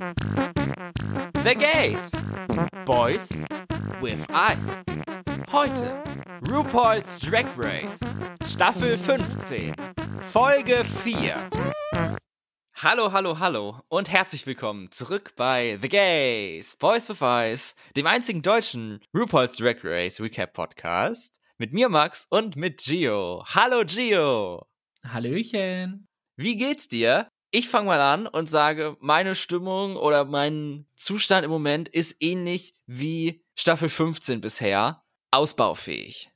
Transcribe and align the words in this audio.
The 0.00 1.54
Gays. 1.54 2.12
Boys 2.86 3.36
with 4.00 4.26
Eyes. 4.30 4.80
Heute 5.52 6.02
RuPaul's 6.48 7.18
Drag 7.18 7.44
Race. 7.54 8.00
Staffel 8.46 8.96
15. 8.96 9.74
Folge 10.32 10.86
4. 10.86 11.50
Hallo, 12.76 13.12
hallo, 13.12 13.38
hallo 13.38 13.82
und 13.88 14.08
herzlich 14.08 14.46
willkommen 14.46 14.90
zurück 14.90 15.34
bei 15.36 15.78
The 15.82 15.88
Gays, 15.88 16.76
Boys 16.76 17.10
with 17.10 17.20
Eyes, 17.20 17.74
dem 17.94 18.06
einzigen 18.06 18.40
deutschen 18.40 19.00
RuPaul's 19.14 19.58
Drag 19.58 19.84
Race 19.84 20.18
Recap 20.18 20.54
Podcast. 20.54 21.42
Mit 21.58 21.74
mir, 21.74 21.90
Max, 21.90 22.26
und 22.30 22.56
mit 22.56 22.78
Gio. 22.78 23.44
Hallo, 23.48 23.84
Gio. 23.84 24.66
Hallöchen. 25.06 26.08
Wie 26.38 26.56
geht's 26.56 26.88
dir? 26.88 27.28
Ich 27.52 27.68
fange 27.68 27.86
mal 27.86 28.00
an 28.00 28.28
und 28.28 28.48
sage, 28.48 28.96
meine 29.00 29.34
Stimmung 29.34 29.96
oder 29.96 30.24
mein 30.24 30.86
Zustand 30.94 31.44
im 31.44 31.50
Moment 31.50 31.88
ist 31.88 32.16
ähnlich 32.20 32.76
wie 32.86 33.44
Staffel 33.56 33.88
15 33.88 34.40
bisher. 34.40 35.02
Ausbaufähig. 35.32 36.30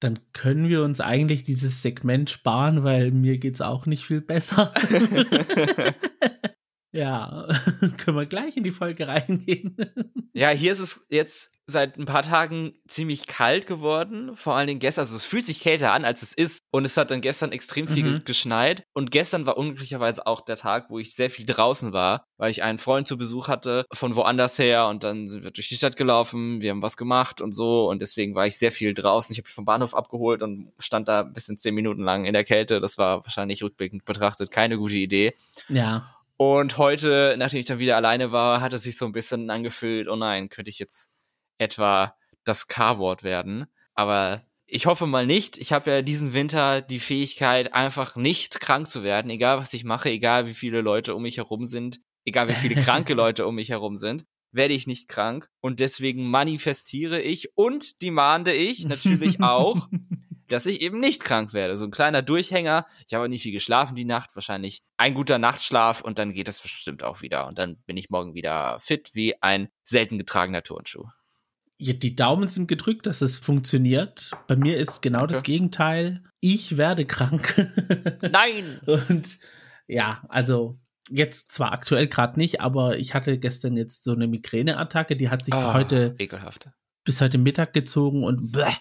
Dann 0.00 0.18
können 0.32 0.68
wir 0.68 0.82
uns 0.82 1.00
eigentlich 1.00 1.44
dieses 1.44 1.82
Segment 1.82 2.30
sparen, 2.30 2.84
weil 2.84 3.10
mir 3.12 3.38
geht's 3.38 3.60
auch 3.60 3.86
nicht 3.86 4.04
viel 4.04 4.20
besser. 4.20 4.72
ja, 6.90 7.46
können 7.98 8.16
wir 8.16 8.26
gleich 8.26 8.56
in 8.56 8.64
die 8.64 8.70
Folge 8.70 9.06
reingehen. 9.06 9.76
ja, 10.32 10.50
hier 10.50 10.72
ist 10.72 10.80
es 10.80 11.00
jetzt 11.10 11.50
seit 11.70 11.98
ein 11.98 12.06
paar 12.06 12.22
Tagen 12.22 12.72
ziemlich 12.88 13.26
kalt 13.26 13.66
geworden. 13.66 14.34
Vor 14.34 14.54
allen 14.54 14.66
Dingen 14.66 14.80
gestern. 14.80 15.02
Also 15.02 15.16
es 15.16 15.26
fühlt 15.26 15.44
sich 15.44 15.60
kälter 15.60 15.92
an, 15.92 16.06
als 16.06 16.22
es 16.22 16.32
ist. 16.32 16.62
Und 16.70 16.86
es 16.86 16.96
hat 16.96 17.10
dann 17.10 17.20
gestern 17.20 17.52
extrem 17.52 17.86
viel 17.86 18.04
mhm. 18.04 18.24
geschneit. 18.24 18.84
Und 18.94 19.10
gestern 19.10 19.44
war 19.44 19.58
unglücklicherweise 19.58 20.26
auch 20.26 20.40
der 20.40 20.56
Tag, 20.56 20.88
wo 20.88 20.98
ich 20.98 21.14
sehr 21.14 21.28
viel 21.28 21.44
draußen 21.44 21.92
war, 21.92 22.24
weil 22.38 22.50
ich 22.50 22.62
einen 22.62 22.78
Freund 22.78 23.06
zu 23.06 23.18
Besuch 23.18 23.48
hatte 23.48 23.84
von 23.92 24.16
woanders 24.16 24.58
her. 24.58 24.88
Und 24.88 25.04
dann 25.04 25.28
sind 25.28 25.44
wir 25.44 25.50
durch 25.50 25.68
die 25.68 25.76
Stadt 25.76 25.96
gelaufen. 25.96 26.62
Wir 26.62 26.70
haben 26.70 26.82
was 26.82 26.96
gemacht 26.96 27.42
und 27.42 27.52
so. 27.52 27.90
Und 27.90 28.00
deswegen 28.00 28.34
war 28.34 28.46
ich 28.46 28.56
sehr 28.56 28.72
viel 28.72 28.94
draußen. 28.94 29.34
Ich 29.34 29.38
habe 29.38 29.46
mich 29.46 29.54
vom 29.54 29.66
Bahnhof 29.66 29.94
abgeholt 29.94 30.40
und 30.40 30.72
stand 30.78 31.06
da 31.08 31.20
ein 31.20 31.34
bisschen 31.34 31.58
zehn 31.58 31.74
Minuten 31.74 32.02
lang 32.02 32.24
in 32.24 32.32
der 32.32 32.44
Kälte. 32.44 32.80
Das 32.80 32.96
war 32.96 33.26
wahrscheinlich 33.26 33.62
rückblickend 33.62 34.06
betrachtet 34.06 34.50
keine 34.50 34.78
gute 34.78 34.96
Idee. 34.96 35.34
Ja. 35.68 36.17
Und 36.38 36.78
heute, 36.78 37.34
nachdem 37.36 37.58
ich 37.60 37.66
dann 37.66 37.80
wieder 37.80 37.96
alleine 37.96 38.30
war, 38.30 38.60
hat 38.60 38.72
es 38.72 38.84
sich 38.84 38.96
so 38.96 39.04
ein 39.04 39.12
bisschen 39.12 39.50
angefühlt, 39.50 40.08
oh 40.08 40.14
nein, 40.14 40.48
könnte 40.48 40.70
ich 40.70 40.78
jetzt 40.78 41.10
etwa 41.58 42.14
das 42.44 42.68
K-Wort 42.68 43.24
werden. 43.24 43.66
Aber 43.94 44.44
ich 44.64 44.86
hoffe 44.86 45.06
mal 45.06 45.26
nicht. 45.26 45.58
Ich 45.58 45.72
habe 45.72 45.90
ja 45.90 46.02
diesen 46.02 46.34
Winter 46.34 46.80
die 46.80 47.00
Fähigkeit, 47.00 47.74
einfach 47.74 48.14
nicht 48.14 48.60
krank 48.60 48.88
zu 48.88 49.02
werden, 49.02 49.30
egal 49.30 49.58
was 49.58 49.74
ich 49.74 49.82
mache, 49.82 50.10
egal 50.10 50.46
wie 50.46 50.54
viele 50.54 50.80
Leute 50.80 51.16
um 51.16 51.22
mich 51.22 51.38
herum 51.38 51.66
sind, 51.66 52.00
egal 52.24 52.48
wie 52.48 52.54
viele 52.54 52.80
kranke 52.82 53.14
Leute 53.14 53.44
um 53.44 53.56
mich 53.56 53.70
herum 53.70 53.96
sind, 53.96 54.24
werde 54.52 54.74
ich 54.74 54.86
nicht 54.86 55.08
krank. 55.08 55.48
Und 55.60 55.80
deswegen 55.80 56.30
manifestiere 56.30 57.20
ich 57.20 57.56
und 57.56 58.00
demande 58.00 58.52
ich 58.52 58.84
natürlich 58.84 59.40
auch, 59.40 59.88
dass 60.48 60.66
ich 60.66 60.80
eben 60.80 61.00
nicht 61.00 61.24
krank 61.24 61.52
werde. 61.52 61.76
So 61.76 61.86
ein 61.86 61.90
kleiner 61.90 62.22
Durchhänger. 62.22 62.86
Ich 63.06 63.14
habe 63.14 63.28
nicht 63.28 63.42
viel 63.42 63.52
geschlafen 63.52 63.94
die 63.94 64.04
Nacht. 64.04 64.34
Wahrscheinlich 64.34 64.82
ein 64.96 65.14
guter 65.14 65.38
Nachtschlaf 65.38 66.00
und 66.00 66.18
dann 66.18 66.32
geht 66.32 66.48
das 66.48 66.62
bestimmt 66.62 67.02
auch 67.02 67.22
wieder. 67.22 67.46
Und 67.46 67.58
dann 67.58 67.76
bin 67.86 67.96
ich 67.96 68.10
morgen 68.10 68.34
wieder 68.34 68.78
fit 68.80 69.10
wie 69.14 69.40
ein 69.42 69.68
selten 69.84 70.18
getragener 70.18 70.62
Turnschuh 70.62 71.04
ja, 71.78 71.92
die 71.92 72.16
Daumen 72.16 72.48
sind 72.48 72.66
gedrückt, 72.66 73.06
dass 73.06 73.22
es 73.22 73.38
funktioniert. 73.38 74.32
Bei 74.48 74.56
mir 74.56 74.76
ist 74.76 75.00
genau 75.00 75.22
okay. 75.22 75.32
das 75.32 75.42
Gegenteil. 75.44 76.24
Ich 76.40 76.76
werde 76.76 77.06
krank. 77.06 77.54
Nein! 78.32 78.80
Und 78.86 79.38
ja, 79.86 80.22
also 80.28 80.78
jetzt 81.08 81.52
zwar 81.52 81.72
aktuell 81.72 82.08
gerade 82.08 82.38
nicht, 82.38 82.60
aber 82.60 82.98
ich 82.98 83.14
hatte 83.14 83.38
gestern 83.38 83.76
jetzt 83.76 84.02
so 84.02 84.12
eine 84.12 84.26
Migräneattacke, 84.26 85.16
die 85.16 85.30
hat 85.30 85.44
sich 85.44 85.54
oh, 85.54 85.72
heute 85.72 86.14
ekelhaft. 86.18 86.68
bis 87.04 87.20
heute 87.20 87.38
Mittag 87.38 87.72
gezogen 87.72 88.24
und 88.24 88.52
bleh, 88.52 88.74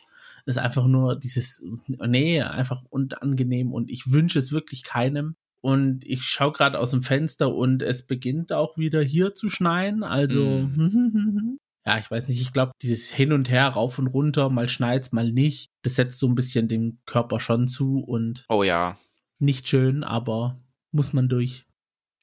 ist 0.47 0.57
einfach 0.57 0.87
nur 0.87 1.17
dieses, 1.17 1.63
nee, 1.87 2.41
einfach 2.41 2.83
unangenehm 2.89 3.73
und 3.73 3.91
ich 3.91 4.11
wünsche 4.11 4.39
es 4.39 4.51
wirklich 4.51 4.83
keinem. 4.83 5.35
Und 5.61 6.05
ich 6.05 6.23
schaue 6.23 6.53
gerade 6.53 6.79
aus 6.79 6.91
dem 6.91 7.01
Fenster 7.01 7.53
und 7.53 7.81
es 7.81 8.05
beginnt 8.05 8.53
auch 8.53 8.77
wieder 8.77 9.01
hier 9.01 9.33
zu 9.33 9.49
schneien. 9.49 10.03
Also, 10.03 10.43
mm. 10.43 11.57
ja, 11.85 11.97
ich 11.97 12.09
weiß 12.09 12.29
nicht, 12.29 12.39
ich 12.39 12.53
glaube, 12.53 12.71
dieses 12.81 13.11
Hin 13.11 13.33
und 13.33 13.49
Her, 13.49 13.67
rauf 13.69 13.99
und 13.99 14.07
runter, 14.07 14.49
mal 14.49 14.69
schneit's, 14.69 15.11
mal 15.11 15.31
nicht, 15.31 15.71
das 15.81 15.95
setzt 15.95 16.19
so 16.19 16.27
ein 16.27 16.35
bisschen 16.35 16.67
dem 16.67 16.99
Körper 17.05 17.39
schon 17.39 17.67
zu 17.67 17.99
und. 17.99 18.45
Oh 18.49 18.63
ja. 18.63 18.97
Nicht 19.39 19.67
schön, 19.67 20.03
aber 20.03 20.61
muss 20.91 21.11
man 21.11 21.27
durch. 21.27 21.65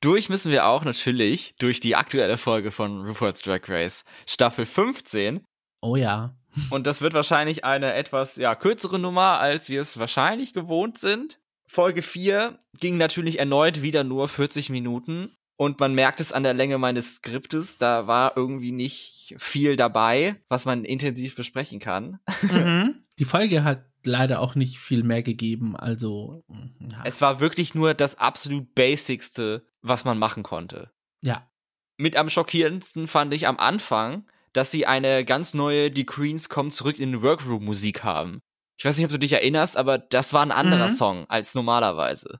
Durch 0.00 0.28
müssen 0.28 0.52
wir 0.52 0.66
auch 0.66 0.84
natürlich 0.84 1.54
durch 1.58 1.80
die 1.80 1.96
aktuelle 1.96 2.36
Folge 2.36 2.70
von 2.70 3.06
RuPaul's 3.06 3.40
Drag 3.42 3.68
Race, 3.68 4.04
Staffel 4.26 4.66
15. 4.66 5.42
Oh 5.80 5.96
ja. 5.96 6.36
Und 6.70 6.86
das 6.86 7.00
wird 7.00 7.14
wahrscheinlich 7.14 7.64
eine 7.64 7.94
etwas 7.94 8.36
ja, 8.36 8.54
kürzere 8.54 8.98
Nummer, 8.98 9.40
als 9.40 9.68
wir 9.68 9.80
es 9.80 9.98
wahrscheinlich 9.98 10.52
gewohnt 10.52 10.98
sind. 10.98 11.40
Folge 11.66 12.02
4 12.02 12.58
ging 12.78 12.96
natürlich 12.96 13.38
erneut 13.38 13.82
wieder 13.82 14.04
nur 14.04 14.28
40 14.28 14.70
Minuten. 14.70 15.30
Und 15.56 15.78
man 15.78 15.94
merkt 15.94 16.20
es 16.20 16.32
an 16.32 16.42
der 16.42 16.54
Länge 16.54 16.78
meines 16.78 17.16
Skriptes, 17.16 17.78
da 17.78 18.08
war 18.08 18.36
irgendwie 18.36 18.72
nicht 18.72 19.36
viel 19.38 19.76
dabei, 19.76 20.36
was 20.48 20.64
man 20.64 20.84
intensiv 20.84 21.36
besprechen 21.36 21.78
kann. 21.78 22.18
Mhm. 22.42 23.04
Die 23.20 23.24
Folge 23.24 23.62
hat 23.62 23.84
leider 24.02 24.40
auch 24.40 24.56
nicht 24.56 24.78
viel 24.78 25.04
mehr 25.04 25.22
gegeben, 25.22 25.76
also. 25.76 26.42
Ja. 26.80 27.02
Es 27.04 27.20
war 27.20 27.38
wirklich 27.38 27.74
nur 27.74 27.94
das 27.94 28.18
absolut 28.18 28.74
Basicste, 28.74 29.64
was 29.82 30.04
man 30.04 30.18
machen 30.18 30.42
konnte. 30.42 30.90
Ja. 31.22 31.48
Mit 31.96 32.16
am 32.16 32.28
schockierendsten 32.28 33.06
fand 33.06 33.32
ich 33.32 33.46
am 33.46 33.58
Anfang, 33.58 34.26
dass 34.54 34.70
sie 34.70 34.86
eine 34.86 35.24
ganz 35.24 35.52
neue 35.52 35.90
Die 35.90 36.06
Queens 36.06 36.48
kommen 36.48 36.70
zurück 36.70 36.98
in 36.98 37.22
Workroom 37.22 37.64
Musik 37.64 38.02
haben. 38.02 38.40
Ich 38.78 38.84
weiß 38.84 38.96
nicht, 38.96 39.04
ob 39.04 39.10
du 39.10 39.18
dich 39.18 39.32
erinnerst, 39.32 39.76
aber 39.76 39.98
das 39.98 40.32
war 40.32 40.42
ein 40.42 40.50
anderer 40.50 40.88
mhm. 40.88 40.94
Song 40.94 41.24
als 41.28 41.54
normalerweise. 41.54 42.38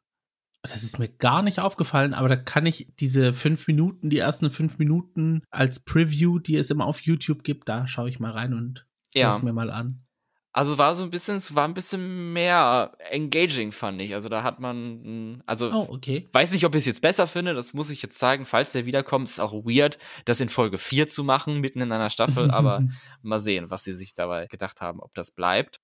Das 0.63 0.83
ist 0.83 0.99
mir 0.99 1.09
gar 1.09 1.43
nicht 1.43 1.61
aufgefallen, 1.61 2.15
aber 2.15 2.29
da 2.29 2.37
kann 2.37 2.65
ich 2.65 2.89
diese 2.99 3.35
fünf 3.35 3.67
Minuten, 3.67 4.09
die 4.09 4.19
ersten 4.19 4.51
fünf 4.51 4.79
Minuten 4.79 5.43
als 5.51 5.81
Preview, 5.81 6.39
die 6.39 6.57
es 6.57 6.71
immer 6.71 6.87
auf 6.87 7.03
YouTube 7.03 7.45
gibt, 7.45 7.69
da 7.69 7.87
schaue 7.87 8.09
ich 8.09 8.19
mal 8.19 8.31
rein 8.31 8.55
und 8.55 8.87
ja. 9.13 9.29
es 9.29 9.43
mir 9.43 9.53
mal 9.53 9.71
an. 9.71 10.04
Also 10.55 10.79
war 10.79 10.95
so 10.95 11.03
ein 11.03 11.11
bisschen, 11.11 11.37
es 11.37 11.57
war 11.57 11.67
ein 11.67 11.75
bisschen 11.75 12.33
mehr 12.33 12.93
engaging, 13.11 13.73
fand 13.73 14.01
ich. 14.01 14.15
Also 14.15 14.29
da 14.29 14.45
hat 14.45 14.61
man, 14.61 15.43
also 15.47 15.73
oh, 15.73 15.89
okay. 15.91 16.29
weiß 16.33 16.53
nicht, 16.53 16.65
ob 16.65 16.77
ich 16.77 16.83
es 16.83 16.87
jetzt 16.87 17.03
besser 17.03 17.27
finde, 17.27 17.55
das 17.55 17.75
muss 17.75 17.91
ich 17.91 18.01
jetzt 18.03 18.21
zeigen, 18.21 18.47
falls 18.47 18.71
der 18.71 18.87
wiederkommt. 18.87 19.29
Ist 19.29 19.41
auch 19.41 19.53
weird, 19.53 19.99
das 20.27 20.41
in 20.41 20.49
Folge 20.49 20.79
4 20.79 21.09
zu 21.09 21.25
machen, 21.25 21.61
mitten 21.61 21.81
in 21.81 21.91
einer 21.91 22.09
Staffel, 22.09 22.53
aber 22.53 22.85
mal 23.23 23.41
sehen, 23.41 23.69
was 23.71 23.83
sie 23.83 23.95
sich 23.95 24.15
dabei 24.15 24.47
gedacht 24.47 24.81
haben, 24.81 25.01
ob 25.01 25.13
das 25.15 25.33
bleibt 25.33 25.81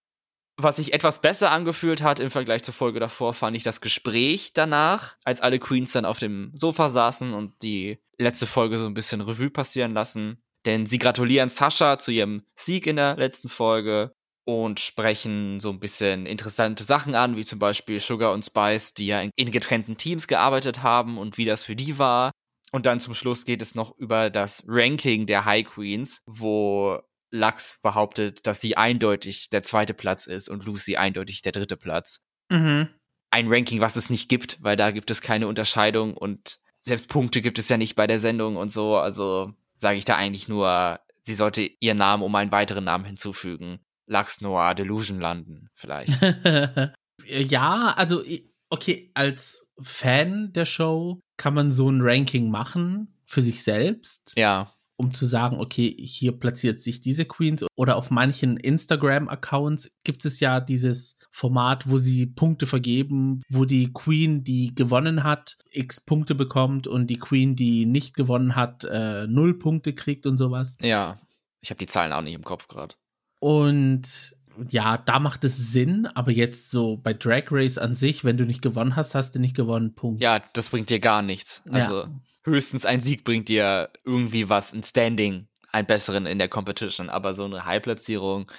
was 0.62 0.76
sich 0.76 0.92
etwas 0.92 1.22
besser 1.22 1.50
angefühlt 1.50 2.02
hat 2.02 2.20
im 2.20 2.30
Vergleich 2.30 2.62
zur 2.62 2.74
Folge 2.74 3.00
davor, 3.00 3.32
fand 3.32 3.56
ich 3.56 3.62
das 3.62 3.80
Gespräch 3.80 4.52
danach, 4.52 5.16
als 5.24 5.40
alle 5.40 5.58
Queens 5.58 5.92
dann 5.92 6.04
auf 6.04 6.18
dem 6.18 6.50
Sofa 6.54 6.90
saßen 6.90 7.32
und 7.32 7.62
die 7.62 7.98
letzte 8.18 8.46
Folge 8.46 8.76
so 8.76 8.84
ein 8.84 8.92
bisschen 8.92 9.22
Revue 9.22 9.48
passieren 9.48 9.92
lassen. 9.92 10.42
Denn 10.66 10.84
sie 10.84 10.98
gratulieren 10.98 11.48
Sascha 11.48 11.98
zu 11.98 12.10
ihrem 12.10 12.42
Sieg 12.54 12.86
in 12.86 12.96
der 12.96 13.16
letzten 13.16 13.48
Folge 13.48 14.14
und 14.50 14.80
sprechen 14.80 15.60
so 15.60 15.70
ein 15.70 15.80
bisschen 15.80 16.26
interessante 16.26 16.84
Sachen 16.84 17.14
an, 17.14 17.36
wie 17.36 17.44
zum 17.44 17.58
Beispiel 17.58 18.00
Sugar 18.00 18.32
und 18.32 18.44
Spice, 18.44 18.94
die 18.94 19.06
ja 19.06 19.20
in 19.20 19.50
getrennten 19.50 19.96
Teams 19.96 20.26
gearbeitet 20.26 20.82
haben 20.82 21.18
und 21.18 21.38
wie 21.38 21.44
das 21.44 21.64
für 21.64 21.76
die 21.76 21.98
war. 21.98 22.32
Und 22.72 22.86
dann 22.86 23.00
zum 23.00 23.14
Schluss 23.14 23.44
geht 23.44 23.62
es 23.62 23.74
noch 23.74 23.96
über 23.98 24.30
das 24.30 24.64
Ranking 24.66 25.26
der 25.26 25.44
High 25.44 25.66
Queens, 25.66 26.22
wo 26.26 27.00
Lux 27.30 27.78
behauptet, 27.82 28.46
dass 28.46 28.60
sie 28.60 28.76
eindeutig 28.76 29.50
der 29.50 29.62
zweite 29.62 29.94
Platz 29.94 30.26
ist 30.26 30.48
und 30.48 30.64
Lucy 30.64 30.96
eindeutig 30.96 31.42
der 31.42 31.52
dritte 31.52 31.76
Platz. 31.76 32.24
Mhm. 32.48 32.88
Ein 33.30 33.46
Ranking, 33.48 33.80
was 33.80 33.96
es 33.96 34.10
nicht 34.10 34.28
gibt, 34.28 34.62
weil 34.62 34.76
da 34.76 34.90
gibt 34.90 35.10
es 35.10 35.20
keine 35.20 35.46
Unterscheidung 35.46 36.16
und 36.16 36.58
selbst 36.82 37.08
Punkte 37.08 37.42
gibt 37.42 37.58
es 37.58 37.68
ja 37.68 37.76
nicht 37.76 37.94
bei 37.94 38.06
der 38.06 38.18
Sendung 38.18 38.56
und 38.56 38.70
so. 38.70 38.96
Also 38.96 39.52
sage 39.76 39.98
ich 39.98 40.04
da 40.04 40.16
eigentlich 40.16 40.48
nur, 40.48 40.98
sie 41.22 41.34
sollte 41.34 41.62
ihren 41.62 41.98
Namen 41.98 42.22
um 42.22 42.34
einen 42.34 42.52
weiteren 42.52 42.84
Namen 42.84 43.04
hinzufügen. 43.04 43.80
Lux 44.10 44.40
Noir 44.40 44.74
Delusion 44.74 45.20
landen, 45.20 45.68
vielleicht. 45.74 46.12
ja, 47.26 47.94
also, 47.96 48.22
okay, 48.68 49.10
als 49.14 49.66
Fan 49.80 50.52
der 50.52 50.64
Show 50.64 51.20
kann 51.36 51.54
man 51.54 51.70
so 51.70 51.90
ein 51.90 52.00
Ranking 52.02 52.50
machen 52.50 53.16
für 53.24 53.40
sich 53.40 53.62
selbst. 53.62 54.32
Ja 54.36 54.74
um 55.00 55.14
zu 55.14 55.24
sagen, 55.24 55.58
okay, 55.58 55.96
hier 55.98 56.32
platziert 56.32 56.82
sich 56.82 57.00
diese 57.00 57.24
Queens 57.24 57.64
oder 57.74 57.96
auf 57.96 58.10
manchen 58.10 58.58
Instagram-Accounts 58.58 59.90
gibt 60.04 60.26
es 60.26 60.40
ja 60.40 60.60
dieses 60.60 61.16
Format, 61.32 61.88
wo 61.88 61.96
sie 61.96 62.26
Punkte 62.26 62.66
vergeben, 62.66 63.40
wo 63.48 63.64
die 63.64 63.94
Queen, 63.94 64.44
die 64.44 64.74
gewonnen 64.74 65.24
hat, 65.24 65.56
x 65.70 66.02
Punkte 66.02 66.34
bekommt 66.34 66.86
und 66.86 67.06
die 67.06 67.18
Queen, 67.18 67.56
die 67.56 67.86
nicht 67.86 68.14
gewonnen 68.14 68.56
hat, 68.56 68.84
äh, 68.84 69.26
null 69.26 69.58
Punkte 69.58 69.94
kriegt 69.94 70.26
und 70.26 70.36
sowas. 70.36 70.76
Ja, 70.82 71.18
ich 71.62 71.70
habe 71.70 71.78
die 71.78 71.86
Zahlen 71.86 72.12
auch 72.12 72.20
nicht 72.20 72.34
im 72.34 72.44
Kopf 72.44 72.68
gerade. 72.68 72.94
Und 73.40 74.36
ja, 74.68 74.98
da 74.98 75.18
macht 75.18 75.44
es 75.44 75.72
Sinn, 75.72 76.06
aber 76.06 76.30
jetzt 76.30 76.70
so 76.70 76.96
bei 76.96 77.14
Drag 77.14 77.44
Race 77.50 77.78
an 77.78 77.94
sich, 77.94 78.24
wenn 78.24 78.36
du 78.36 78.44
nicht 78.44 78.62
gewonnen 78.62 78.96
hast, 78.96 79.14
hast 79.14 79.34
du 79.34 79.38
nicht 79.38 79.56
gewonnen, 79.56 79.94
Punkt. 79.94 80.20
Ja, 80.20 80.42
das 80.52 80.70
bringt 80.70 80.90
dir 80.90 81.00
gar 81.00 81.22
nichts. 81.22 81.62
Also, 81.70 82.02
ja. 82.02 82.20
höchstens 82.44 82.84
ein 82.84 83.00
Sieg 83.00 83.24
bringt 83.24 83.48
dir 83.48 83.90
irgendwie 84.04 84.48
was, 84.48 84.72
ein 84.72 84.82
Standing, 84.82 85.48
ein 85.72 85.86
besseren 85.86 86.26
in 86.26 86.38
der 86.38 86.48
Competition, 86.48 87.08
aber 87.08 87.34
so 87.34 87.44
eine 87.44 87.64
High-Platzierung, 87.64 88.50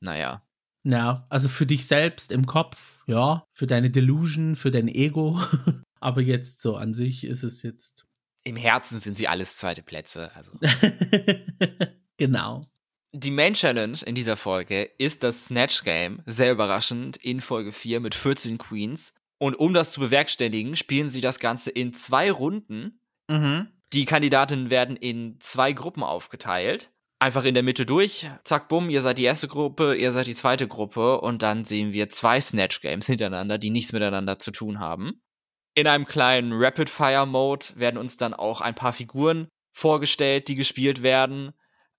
naja. 0.00 0.42
Ja, 0.82 1.26
also 1.30 1.48
für 1.48 1.66
dich 1.66 1.86
selbst 1.86 2.30
im 2.32 2.46
Kopf, 2.46 3.04
ja, 3.06 3.46
für 3.52 3.66
deine 3.66 3.90
Delusion, 3.90 4.56
für 4.56 4.70
dein 4.70 4.88
Ego, 4.88 5.40
aber 6.00 6.20
jetzt 6.20 6.60
so 6.60 6.76
an 6.76 6.92
sich 6.92 7.24
ist 7.24 7.42
es 7.42 7.62
jetzt. 7.62 8.06
Im 8.42 8.56
Herzen 8.56 9.00
sind 9.00 9.16
sie 9.16 9.28
alles 9.28 9.56
zweite 9.56 9.82
Plätze, 9.82 10.30
also. 10.34 10.50
genau. 12.18 12.66
Die 13.16 13.30
Main 13.30 13.54
Challenge 13.54 13.96
in 14.04 14.16
dieser 14.16 14.36
Folge 14.36 14.90
ist 14.98 15.22
das 15.22 15.44
Snatch 15.44 15.84
Game, 15.84 16.20
sehr 16.26 16.50
überraschend, 16.50 17.16
in 17.18 17.40
Folge 17.40 17.70
4 17.70 18.00
mit 18.00 18.12
14 18.12 18.58
Queens. 18.58 19.14
Und 19.38 19.54
um 19.54 19.72
das 19.72 19.92
zu 19.92 20.00
bewerkstelligen, 20.00 20.74
spielen 20.74 21.08
sie 21.08 21.20
das 21.20 21.38
Ganze 21.38 21.70
in 21.70 21.94
zwei 21.94 22.32
Runden. 22.32 22.98
Mhm. 23.28 23.68
Die 23.92 24.04
Kandidatinnen 24.04 24.68
werden 24.68 24.96
in 24.96 25.36
zwei 25.38 25.72
Gruppen 25.72 26.02
aufgeteilt. 26.02 26.90
Einfach 27.20 27.44
in 27.44 27.54
der 27.54 27.62
Mitte 27.62 27.86
durch, 27.86 28.28
zack, 28.42 28.68
bumm, 28.68 28.90
ihr 28.90 29.00
seid 29.00 29.18
die 29.18 29.24
erste 29.24 29.46
Gruppe, 29.46 29.94
ihr 29.94 30.10
seid 30.10 30.26
die 30.26 30.34
zweite 30.34 30.66
Gruppe 30.66 31.20
und 31.20 31.44
dann 31.44 31.64
sehen 31.64 31.92
wir 31.92 32.08
zwei 32.08 32.40
Snatch 32.40 32.80
Games 32.80 33.06
hintereinander, 33.06 33.58
die 33.58 33.70
nichts 33.70 33.92
miteinander 33.92 34.40
zu 34.40 34.50
tun 34.50 34.80
haben. 34.80 35.22
In 35.76 35.86
einem 35.86 36.06
kleinen 36.06 36.50
Rapid 36.52 36.90
Fire 36.90 37.26
Mode 37.26 37.66
werden 37.76 37.96
uns 37.96 38.16
dann 38.16 38.34
auch 38.34 38.60
ein 38.60 38.74
paar 38.74 38.92
Figuren 38.92 39.46
vorgestellt, 39.70 40.48
die 40.48 40.56
gespielt 40.56 41.04
werden. 41.04 41.52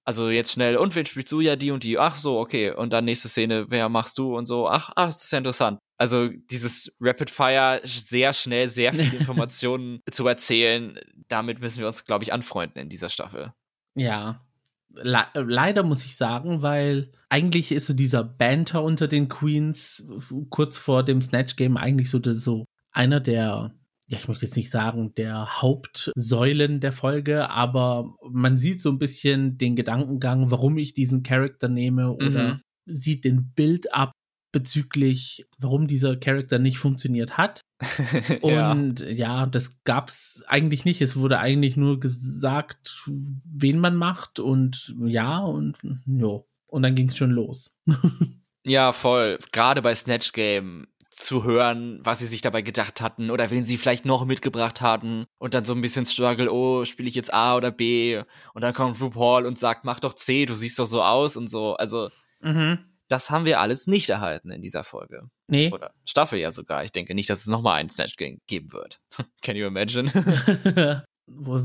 Also 0.06 0.30
jetzt 0.30 0.52
schnell, 0.52 0.78
und 0.78 0.96
wen 0.96 1.06
spielst 1.06 1.32
du? 1.32 1.42
Ja, 1.42 1.56
die 1.56 1.72
und 1.72 1.84
die. 1.84 1.98
Ach 1.98 2.16
so, 2.18 2.40
okay. 2.40 2.72
Und 2.72 2.94
dann 2.94 3.06
nächste 3.06 3.28
Szene, 3.28 3.66
wer 3.70 3.90
machst 3.90 4.20
du? 4.20 4.38
Und 4.38 4.46
so, 4.46 4.68
ach, 4.70 4.92
ach, 4.96 5.08
das 5.08 5.24
ist 5.24 5.32
ja 5.32 5.40
interessant. 5.40 5.80
Also 5.98 6.30
dieses 6.30 6.96
Rapid 7.00 7.30
Fire, 7.32 7.82
sehr 7.84 8.34
schnell, 8.34 8.70
sehr 8.70 8.94
viele 8.94 9.18
Informationen 9.20 10.02
zu 10.12 10.28
erzählen, 10.28 11.00
damit 11.28 11.60
müssen 11.60 11.80
wir 11.80 11.88
uns, 11.88 12.06
glaube 12.06 12.24
ich, 12.24 12.32
anfreunden 12.34 12.80
in 12.80 12.90
dieser 12.90 13.10
Staffel. 13.10 13.54
Ja, 13.96 14.46
Le 14.90 15.26
leider 15.34 15.84
muss 15.84 16.06
ich 16.06 16.16
sagen, 16.16 16.62
weil 16.62 17.12
eigentlich 17.30 17.72
ist 17.72 17.88
so 17.88 17.94
dieser 17.94 18.24
Banter 18.24 18.84
unter 18.84 19.08
den 19.08 19.28
Queens 19.28 20.08
kurz 20.50 20.78
vor 20.78 21.04
dem 21.04 21.22
Snatch 21.22 21.56
Game 21.56 21.76
eigentlich 21.76 22.10
so, 22.10 22.22
so 22.24 22.66
einer 22.92 23.20
der 23.20 23.76
ja, 24.08 24.18
ich 24.18 24.28
möchte 24.28 24.46
jetzt 24.46 24.56
nicht 24.56 24.70
sagen, 24.70 25.14
der 25.16 25.62
Hauptsäulen 25.62 26.80
der 26.80 26.92
Folge, 26.92 27.50
aber 27.50 28.16
man 28.30 28.56
sieht 28.56 28.80
so 28.80 28.90
ein 28.90 29.00
bisschen 29.00 29.58
den 29.58 29.76
Gedankengang, 29.76 30.52
warum 30.52 30.78
ich 30.78 30.94
diesen 30.94 31.24
Charakter 31.24 31.68
nehme 31.70 32.14
oder 32.14 32.56
mhm. 32.56 32.62
sieht 32.86 33.26
den 33.26 33.52
Bild 33.54 33.94
ab 33.94 34.12
bezüglich, 34.52 35.46
warum 35.58 35.88
dieser 35.88 36.16
Charakter 36.16 36.60
nicht 36.60 36.78
funktioniert 36.78 37.38
hat. 37.38 37.60
Und 38.42 39.02
ja. 39.02 39.10
ja, 39.10 39.46
das 39.48 39.84
gab's 39.84 40.44
eigentlich 40.48 40.86
nicht. 40.86 41.02
Es 41.02 41.18
wurde 41.18 41.40
eigentlich 41.40 41.76
nur 41.76 42.00
gesagt, 42.00 43.04
wen 43.06 43.80
man 43.80 43.98
macht 43.98 44.40
und 44.40 44.96
ja 45.04 45.40
und 45.40 45.78
ja. 46.06 46.40
Und 46.68 46.84
dann 46.84 46.96
ging's 46.96 47.18
schon 47.18 47.32
los. 47.32 47.76
ja, 48.66 48.94
voll. 48.94 49.40
Gerade 49.52 49.82
bei 49.82 49.94
Snatch 49.94 50.32
Game 50.32 50.88
zu 51.16 51.44
hören, 51.44 52.00
was 52.04 52.20
sie 52.20 52.28
sich 52.28 52.42
dabei 52.42 52.62
gedacht 52.62 53.02
hatten 53.02 53.32
oder 53.32 53.50
wen 53.50 53.66
sie 53.66 53.78
vielleicht 53.78 54.06
noch 54.06 54.26
mitgebracht 54.26 54.82
hatten 54.82 55.26
und 55.38 55.54
dann 55.54 55.64
so 55.64 55.74
ein 55.74 55.82
bisschen 55.82 56.06
struggle, 56.06 56.52
oh, 56.52 56.84
spiele 56.84 57.08
ich 57.08 57.16
jetzt 57.16 57.34
A 57.34 57.56
oder 57.56 57.72
B 57.72 58.22
und 58.54 58.62
dann 58.62 58.74
kommt 58.74 59.00
RuPaul 59.00 59.46
und 59.46 59.58
sagt, 59.58 59.86
mach 59.86 60.00
doch 60.00 60.14
C, 60.14 60.46
du 60.46 60.56
siehst 60.56 60.78
doch 60.78 60.86
so 60.86 61.02
aus 61.02 61.38
und 61.38 61.50
so. 61.50 61.76
Also, 61.76 62.10
mhm. 62.42 62.80
das 63.08 63.30
haben 63.30 63.46
wir 63.46 63.62
alles 63.62 63.88
nicht 63.88 64.10
erhalten 64.10 64.52
in 64.52 64.62
dieser 64.62 64.84
Folge. 64.84 65.30
Nee. 65.48 65.72
Oder 65.72 65.94
Staffel 66.06 66.40
ja 66.40 66.52
sogar. 66.52 66.84
Ich 66.84 66.92
denke 66.92 67.16
nicht, 67.16 67.30
dass 67.30 67.40
es 67.40 67.48
nochmal 67.48 67.80
einen 67.80 67.90
Snatch 67.90 68.18
Game 68.18 68.40
geben 68.48 68.74
wird. 68.74 69.00
Can 69.42 69.56
you 69.56 69.66
imagine? 69.66 70.12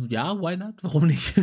ja, 0.09 0.41
why 0.41 0.57
not? 0.57 0.75
Warum 0.83 1.07
nicht? 1.07 1.35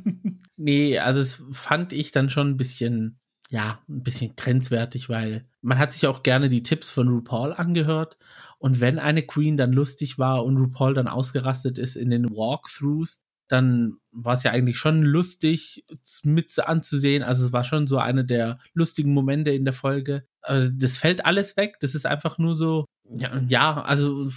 nee, 0.56 0.98
also 0.98 1.20
es 1.20 1.42
fand 1.50 1.92
ich 1.92 2.12
dann 2.12 2.30
schon 2.30 2.50
ein 2.50 2.56
bisschen 2.56 3.18
ja, 3.48 3.80
ein 3.88 4.02
bisschen 4.02 4.36
grenzwertig, 4.36 5.08
weil 5.08 5.46
man 5.62 5.78
hat 5.78 5.92
sich 5.92 6.06
auch 6.06 6.22
gerne 6.22 6.48
die 6.48 6.62
Tipps 6.62 6.90
von 6.90 7.08
RuPaul 7.08 7.52
angehört. 7.54 8.18
Und 8.58 8.80
wenn 8.80 8.98
eine 8.98 9.22
Queen 9.22 9.56
dann 9.56 9.72
lustig 9.72 10.18
war 10.18 10.44
und 10.44 10.58
RuPaul 10.58 10.94
dann 10.94 11.08
ausgerastet 11.08 11.78
ist 11.78 11.96
in 11.96 12.10
den 12.10 12.30
Walkthroughs, 12.30 13.20
dann 13.48 13.94
war 14.12 14.34
es 14.34 14.42
ja 14.42 14.50
eigentlich 14.50 14.78
schon 14.78 15.02
lustig 15.02 15.84
mit 16.22 16.56
anzusehen. 16.58 17.22
Also 17.22 17.46
es 17.46 17.52
war 17.52 17.64
schon 17.64 17.86
so 17.86 17.96
eine 17.96 18.24
der 18.24 18.58
lustigen 18.74 19.14
Momente 19.14 19.50
in 19.50 19.64
der 19.64 19.72
Folge. 19.72 20.24
Also 20.42 20.68
das 20.70 20.98
fällt 20.98 21.24
alles 21.24 21.56
weg. 21.56 21.76
Das 21.80 21.94
ist 21.94 22.04
einfach 22.04 22.36
nur 22.36 22.54
so, 22.54 22.84
ja, 23.08 23.40
ja 23.46 23.80
also 23.80 24.30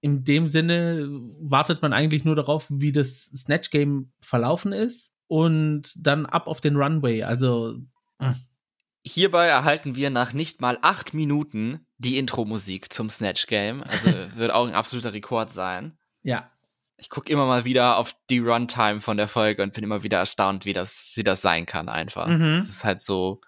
in 0.00 0.24
dem 0.24 0.48
Sinne 0.48 1.08
wartet 1.40 1.82
man 1.82 1.92
eigentlich 1.92 2.24
nur 2.24 2.36
darauf, 2.36 2.68
wie 2.70 2.92
das 2.92 3.24
Snatch 3.26 3.70
Game 3.70 4.12
verlaufen 4.20 4.72
ist 4.72 5.12
und 5.26 5.92
dann 5.98 6.24
ab 6.24 6.46
auf 6.46 6.62
den 6.62 6.76
Runway. 6.76 7.24
Also 7.24 7.78
hm. 8.18 8.36
Hierbei 9.04 9.46
erhalten 9.46 9.94
wir 9.94 10.10
nach 10.10 10.32
nicht 10.32 10.60
mal 10.60 10.78
acht 10.82 11.14
Minuten 11.14 11.86
die 11.98 12.18
Intro-Musik 12.18 12.92
zum 12.92 13.08
Snatch 13.08 13.46
Game. 13.46 13.82
Also 13.82 14.08
wird 14.36 14.52
auch 14.52 14.66
ein 14.66 14.74
absoluter 14.74 15.12
Rekord 15.12 15.50
sein. 15.50 15.96
Ja. 16.22 16.50
Ich 16.96 17.08
gucke 17.08 17.32
immer 17.32 17.46
mal 17.46 17.64
wieder 17.64 17.96
auf 17.96 18.14
die 18.28 18.40
Runtime 18.40 19.00
von 19.00 19.16
der 19.16 19.28
Folge 19.28 19.62
und 19.62 19.72
bin 19.72 19.84
immer 19.84 20.02
wieder 20.02 20.18
erstaunt, 20.18 20.64
wie 20.64 20.72
das, 20.72 21.12
wie 21.14 21.22
das 21.22 21.40
sein 21.42 21.64
kann, 21.64 21.88
einfach. 21.88 22.26
Mhm. 22.26 22.56
Das 22.56 22.68
ist 22.68 22.84
halt 22.84 23.00
so, 23.00 23.40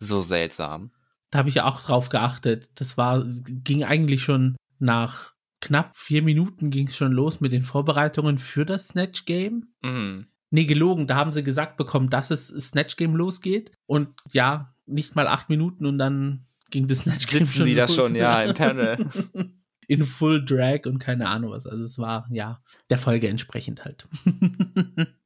so 0.00 0.20
seltsam. 0.20 0.90
Da 1.30 1.38
habe 1.38 1.48
ich 1.48 1.60
auch 1.60 1.80
drauf 1.80 2.08
geachtet. 2.08 2.68
Das 2.74 2.96
war, 2.96 3.24
ging 3.24 3.84
eigentlich 3.84 4.22
schon 4.22 4.56
nach 4.80 5.34
knapp 5.60 5.96
vier 5.96 6.22
Minuten 6.22 6.70
ging 6.70 6.88
es 6.88 6.96
schon 6.96 7.12
los 7.12 7.40
mit 7.40 7.52
den 7.52 7.62
Vorbereitungen 7.62 8.38
für 8.38 8.66
das 8.66 8.88
Snatch 8.88 9.24
Game. 9.24 9.68
Mhm. 9.82 10.26
Nee, 10.50 10.64
gelogen. 10.64 11.06
Da 11.06 11.14
haben 11.14 11.32
sie 11.32 11.44
gesagt 11.44 11.76
bekommen, 11.76 12.10
dass 12.10 12.30
es 12.30 12.48
Snatch 12.48 12.96
Game 12.96 13.14
losgeht. 13.14 13.72
Und 13.86 14.08
ja, 14.32 14.74
nicht 14.86 15.14
mal 15.14 15.28
acht 15.28 15.48
Minuten 15.48 15.86
und 15.86 15.98
dann 15.98 16.46
ging 16.70 16.88
das 16.88 17.00
Snatch 17.00 17.28
Game 17.28 17.44
Sitzen 17.44 17.58
schon 17.58 17.66
die 17.66 17.74
los. 17.74 17.94
da 17.96 18.02
schon, 18.02 18.14
ja, 18.14 18.42
im 18.42 18.54
Panel. 18.54 19.06
In 19.86 20.04
Full 20.04 20.44
Drag 20.44 20.86
und 20.86 20.98
keine 20.98 21.28
Ahnung 21.28 21.50
was. 21.52 21.66
Also 21.66 21.84
es 21.84 21.98
war, 21.98 22.28
ja, 22.30 22.60
der 22.90 22.98
Folge 22.98 23.28
entsprechend 23.28 23.84
halt. 23.84 24.08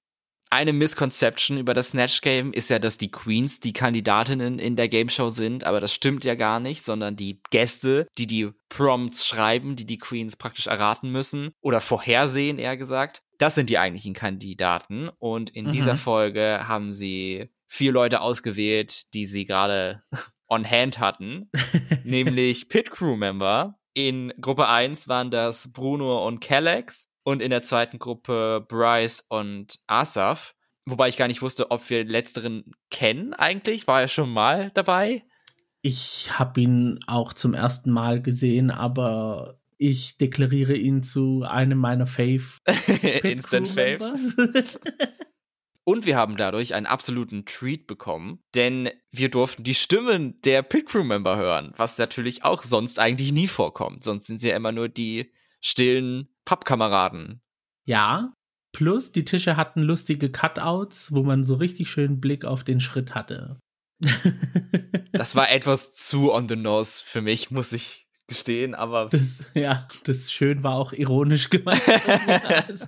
Eine 0.51 0.73
Misconception 0.73 1.59
über 1.59 1.75
das 1.75 1.89
Snatch 1.89 2.21
Game 2.21 2.53
ist 2.53 2.71
ja, 2.71 2.79
dass 2.79 2.97
die 2.97 3.11
Queens 3.11 3.59
die 3.59 3.73
Kandidatinnen 3.73 4.61
in 4.61 4.77
der 4.77 4.89
Game 4.89 5.09
Show 5.09 5.29
sind, 5.29 5.65
aber 5.65 5.81
das 5.81 5.93
stimmt 5.93 6.23
ja 6.23 6.37
gar 6.37 6.61
nicht, 6.61 6.85
sondern 6.85 7.17
die 7.17 7.41
Gäste, 7.51 8.07
die 8.19 8.29
die 8.29 8.51
Prompts 8.69 9.27
schreiben, 9.27 9.75
die 9.75 9.85
die 9.85 9.99
Queens 9.99 10.37
praktisch 10.37 10.69
erraten 10.69 11.11
müssen 11.11 11.51
oder 11.61 11.81
vorhersehen, 11.81 12.59
eher 12.59 12.77
gesagt. 12.77 13.23
Das 13.45 13.57
sind 13.57 13.69
die 13.69 13.77
eigentlichen 13.77 14.15
Kandidaten. 14.15 15.11
Und 15.19 15.51
in 15.51 15.67
mhm. 15.67 15.71
dieser 15.71 15.97
Folge 15.97 16.67
haben 16.67 16.93
sie 16.93 17.51
vier 17.67 17.93
Leute 17.93 18.23
ausgewählt, 18.23 19.13
die 19.13 19.27
sie 19.27 19.45
gerade 19.45 20.03
on 20.49 20.65
hand 20.65 20.99
hatten, 20.99 21.51
nämlich 22.05 22.71
Pit 22.71 22.91
Crew 22.91 23.17
Member. 23.17 23.79
In 23.93 24.33
Gruppe 24.41 24.67
1 24.67 25.09
waren 25.09 25.31
das 25.31 25.75
Bruno 25.75 26.27
und 26.27 26.41
Kellex 26.41 27.11
und 27.23 27.43
in 27.43 27.51
der 27.51 27.61
zweiten 27.61 27.99
Gruppe 27.99 28.65
Bryce 28.67 29.27
und 29.29 29.79
Asaf. 29.89 30.55
Wobei 30.87 31.09
ich 31.09 31.19
gar 31.19 31.29
nicht 31.29 31.43
wusste, 31.43 31.71
ob 31.71 31.91
wir 31.91 32.03
letzteren 32.03 32.73
kennen 32.91 33.35
eigentlich. 33.35 33.87
War 33.87 34.01
er 34.01 34.09
schon 34.09 34.31
mal 34.31 34.71
dabei? 34.73 35.23
Ich 35.83 36.39
habe 36.39 36.63
ihn 36.63 37.01
auch 37.07 37.35
zum 37.35 37.53
ersten 37.53 37.91
Mal 37.91 38.23
gesehen, 38.23 38.71
aber 38.71 39.59
ich 39.87 40.17
deklariere 40.17 40.75
ihn 40.75 41.03
zu 41.03 41.43
einem 41.43 41.79
meiner 41.79 42.07
Fave. 42.07 42.45
Instant 43.23 43.69
Fave. 43.69 44.15
Und 45.87 46.07
wir 46.07 46.17
haben 46.17 46.39
dadurch 46.39 46.73
einen 46.73 46.87
absoluten 46.87 47.45
Treat 47.45 47.87
bekommen, 47.87 48.39
denn 48.55 48.89
wir 49.11 49.29
durften 49.29 49.65
die 49.65 49.75
Stimmen 49.75 50.41
der 50.41 50.63
Pit 50.63 50.87
Crew 50.87 51.05
Member 51.05 51.37
hören, 51.37 51.73
was 51.77 51.99
natürlich 51.99 52.43
auch 52.43 52.63
sonst 52.63 52.99
eigentlich 52.99 53.33
nie 53.33 53.47
vorkommt. 53.47 54.03
Sonst 54.03 54.27
sind 54.27 54.41
sie 54.41 54.49
ja 54.49 54.57
immer 54.57 54.73
nur 54.73 54.89
die 54.89 55.31
stillen 55.61 56.29
Pappkameraden. 56.47 57.43
Ja, 57.85 58.33
plus 58.73 59.13
die 59.13 59.27
Tische 59.27 59.59
hatten 59.59 59.83
lustige 59.83 60.33
Cutouts, 60.33 61.13
wo 61.13 61.23
man 61.23 61.45
so 61.45 61.57
richtig 61.57 61.91
schön 61.91 62.19
Blick 62.19 62.47
auf 62.47 62.65
den 62.65 62.81
Schritt 62.81 63.15
hatte. 63.15 63.59
das 65.13 65.37
war 65.37 65.51
etwas 65.51 65.93
zu 65.93 66.33
on 66.33 66.49
the 66.49 66.57
nose 66.57 67.03
für 67.05 67.21
mich, 67.21 67.51
muss 67.51 67.75
ich 67.75 68.04
gestehen, 68.27 68.75
aber. 68.75 69.07
Das, 69.11 69.45
ja, 69.55 69.87
das 70.05 70.33
schön 70.33 70.63
war 70.63 70.75
auch 70.75 70.93
ironisch 70.93 71.51
gemeint. 71.51 71.83
also, 72.69 72.87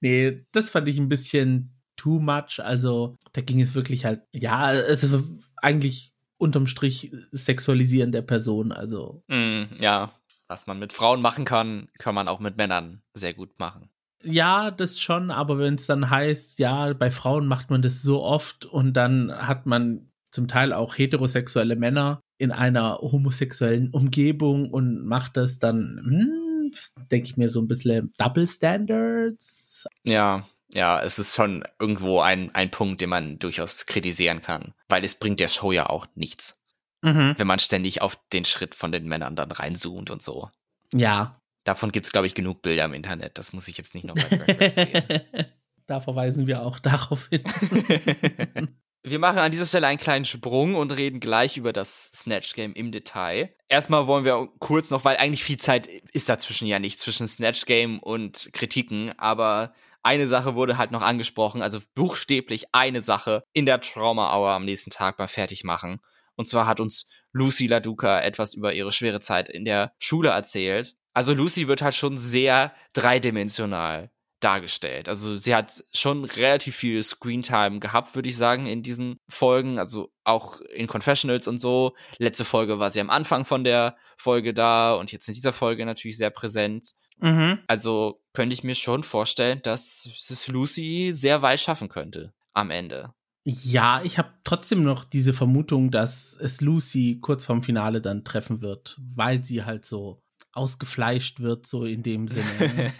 nee, 0.00 0.46
das 0.52 0.70
fand 0.70 0.88
ich 0.88 0.98
ein 0.98 1.08
bisschen 1.08 1.74
too 1.96 2.18
much. 2.18 2.60
Also, 2.60 3.16
da 3.32 3.40
ging 3.40 3.60
es 3.60 3.74
wirklich 3.74 4.04
halt, 4.04 4.22
ja, 4.32 4.72
es 4.72 5.04
ist 5.04 5.22
eigentlich 5.56 6.12
unterm 6.38 6.66
Strich 6.66 7.12
Sexualisieren 7.32 8.12
der 8.12 8.22
Person. 8.22 8.72
Also. 8.72 9.22
Mm, 9.28 9.64
ja, 9.78 10.10
was 10.48 10.66
man 10.66 10.78
mit 10.78 10.92
Frauen 10.92 11.20
machen 11.20 11.44
kann, 11.44 11.88
kann 11.98 12.14
man 12.14 12.28
auch 12.28 12.40
mit 12.40 12.56
Männern 12.56 13.02
sehr 13.14 13.34
gut 13.34 13.58
machen. 13.58 13.90
Ja, 14.22 14.70
das 14.70 15.00
schon, 15.00 15.30
aber 15.30 15.58
wenn 15.58 15.76
es 15.76 15.86
dann 15.86 16.10
heißt, 16.10 16.58
ja, 16.58 16.92
bei 16.92 17.10
Frauen 17.10 17.46
macht 17.46 17.70
man 17.70 17.82
das 17.82 18.02
so 18.02 18.22
oft 18.22 18.66
und 18.66 18.94
dann 18.94 19.32
hat 19.32 19.64
man 19.64 20.10
zum 20.30 20.46
Teil 20.46 20.72
auch 20.72 20.96
heterosexuelle 20.98 21.76
Männer 21.76 22.20
in 22.40 22.52
einer 22.52 22.96
homosexuellen 23.02 23.90
Umgebung 23.90 24.70
und 24.70 25.04
macht 25.04 25.36
das 25.36 25.58
dann, 25.58 26.00
hm, 26.02 26.70
denke 27.10 27.26
ich 27.28 27.36
mir 27.36 27.50
so 27.50 27.60
ein 27.60 27.68
bisschen 27.68 28.14
Double 28.16 28.46
Standards. 28.46 29.86
Ja, 30.04 30.46
ja, 30.72 31.02
es 31.02 31.18
ist 31.18 31.34
schon 31.34 31.64
irgendwo 31.78 32.20
ein, 32.20 32.54
ein 32.54 32.70
Punkt, 32.70 33.02
den 33.02 33.10
man 33.10 33.38
durchaus 33.38 33.84
kritisieren 33.84 34.40
kann, 34.40 34.72
weil 34.88 35.04
es 35.04 35.16
bringt 35.16 35.38
der 35.40 35.48
Show 35.48 35.70
ja 35.72 35.86
auch 35.90 36.06
nichts, 36.14 36.56
Mhm. 37.02 37.34
wenn 37.36 37.46
man 37.46 37.58
ständig 37.58 38.00
auf 38.02 38.18
den 38.32 38.44
Schritt 38.46 38.74
von 38.74 38.90
den 38.92 39.06
Männern 39.06 39.36
dann 39.36 39.52
reinzoomt 39.52 40.10
und 40.10 40.22
so. 40.22 40.50
Ja. 40.94 41.40
Davon 41.64 41.92
gibt's 41.92 42.12
glaube 42.12 42.26
ich, 42.26 42.34
genug 42.34 42.62
Bilder 42.62 42.86
im 42.86 42.94
Internet. 42.94 43.36
Das 43.36 43.52
muss 43.52 43.68
ich 43.68 43.76
jetzt 43.76 43.94
nicht 43.94 44.04
noch 44.04 44.14
bei 44.14 44.22
Drag 44.36 44.60
Race 44.60 44.74
sehen. 44.74 45.46
da 45.86 46.00
verweisen 46.00 46.46
wir 46.46 46.62
auch 46.62 46.78
darauf 46.78 47.28
hin. 47.28 47.42
Wir 49.02 49.18
machen 49.18 49.38
an 49.38 49.50
dieser 49.50 49.64
Stelle 49.64 49.86
einen 49.86 49.98
kleinen 49.98 50.26
Sprung 50.26 50.74
und 50.74 50.92
reden 50.92 51.20
gleich 51.20 51.56
über 51.56 51.72
das 51.72 52.10
Snatch 52.14 52.54
Game 52.54 52.74
im 52.74 52.92
Detail. 52.92 53.54
Erstmal 53.68 54.06
wollen 54.06 54.26
wir 54.26 54.50
kurz 54.58 54.90
noch, 54.90 55.06
weil 55.06 55.16
eigentlich 55.16 55.42
viel 55.42 55.56
Zeit 55.56 55.88
ist 56.12 56.28
dazwischen 56.28 56.66
ja 56.66 56.78
nicht, 56.78 57.00
zwischen 57.00 57.26
Snatch 57.26 57.64
Game 57.64 57.98
und 57.98 58.50
Kritiken, 58.52 59.18
aber 59.18 59.72
eine 60.02 60.28
Sache 60.28 60.54
wurde 60.54 60.76
halt 60.76 60.90
noch 60.90 61.00
angesprochen, 61.00 61.62
also 61.62 61.78
buchstäblich 61.94 62.66
eine 62.72 63.00
Sache 63.00 63.42
in 63.54 63.64
der 63.64 63.80
Trauma 63.80 64.36
Hour 64.36 64.50
am 64.50 64.66
nächsten 64.66 64.90
Tag 64.90 65.16
beim 65.16 65.28
Fertigmachen. 65.28 66.00
Und 66.36 66.46
zwar 66.46 66.66
hat 66.66 66.78
uns 66.78 67.08
Lucy 67.32 67.68
LaDuca 67.68 68.20
etwas 68.20 68.52
über 68.52 68.74
ihre 68.74 68.92
schwere 68.92 69.20
Zeit 69.20 69.48
in 69.48 69.64
der 69.64 69.92
Schule 69.98 70.30
erzählt. 70.30 70.96
Also 71.14 71.32
Lucy 71.32 71.68
wird 71.68 71.80
halt 71.80 71.94
schon 71.94 72.18
sehr 72.18 72.74
dreidimensional 72.92 74.10
dargestellt. 74.40 75.08
Also 75.08 75.36
sie 75.36 75.54
hat 75.54 75.84
schon 75.92 76.24
relativ 76.24 76.76
viel 76.76 77.02
Screentime 77.02 77.78
gehabt, 77.78 78.14
würde 78.14 78.28
ich 78.28 78.36
sagen, 78.36 78.66
in 78.66 78.82
diesen 78.82 79.20
Folgen, 79.28 79.78
also 79.78 80.12
auch 80.24 80.60
in 80.60 80.86
Confessionals 80.86 81.46
und 81.46 81.58
so. 81.58 81.94
Letzte 82.18 82.44
Folge 82.44 82.78
war 82.78 82.90
sie 82.90 83.00
am 83.00 83.10
Anfang 83.10 83.44
von 83.44 83.64
der 83.64 83.96
Folge 84.16 84.54
da 84.54 84.94
und 84.94 85.12
jetzt 85.12 85.28
in 85.28 85.34
dieser 85.34 85.52
Folge 85.52 85.84
natürlich 85.84 86.16
sehr 86.16 86.30
präsent. 86.30 86.94
mhm. 87.18 87.58
Also 87.66 88.22
könnte 88.32 88.54
ich 88.54 88.64
mir 88.64 88.74
schon 88.74 89.02
vorstellen, 89.02 89.60
dass 89.62 90.08
es 90.28 90.48
Lucy 90.48 91.10
sehr 91.12 91.42
weit 91.42 91.60
schaffen 91.60 91.88
könnte 91.88 92.32
am 92.52 92.70
Ende. 92.70 93.12
Ja, 93.44 94.02
ich 94.04 94.18
habe 94.18 94.32
trotzdem 94.44 94.82
noch 94.82 95.04
diese 95.04 95.32
Vermutung, 95.32 95.90
dass 95.90 96.36
es 96.36 96.60
Lucy 96.60 97.18
kurz 97.20 97.44
vorm 97.44 97.62
Finale 97.62 98.00
dann 98.00 98.22
treffen 98.22 98.60
wird, 98.60 98.98
weil 99.00 99.42
sie 99.42 99.64
halt 99.64 99.84
so 99.84 100.22
ausgefleischt 100.52 101.40
wird, 101.40 101.66
so 101.66 101.84
in 101.84 102.02
dem 102.02 102.28
Sinne. 102.28 102.92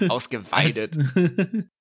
Ausgeweidet. 0.08 0.96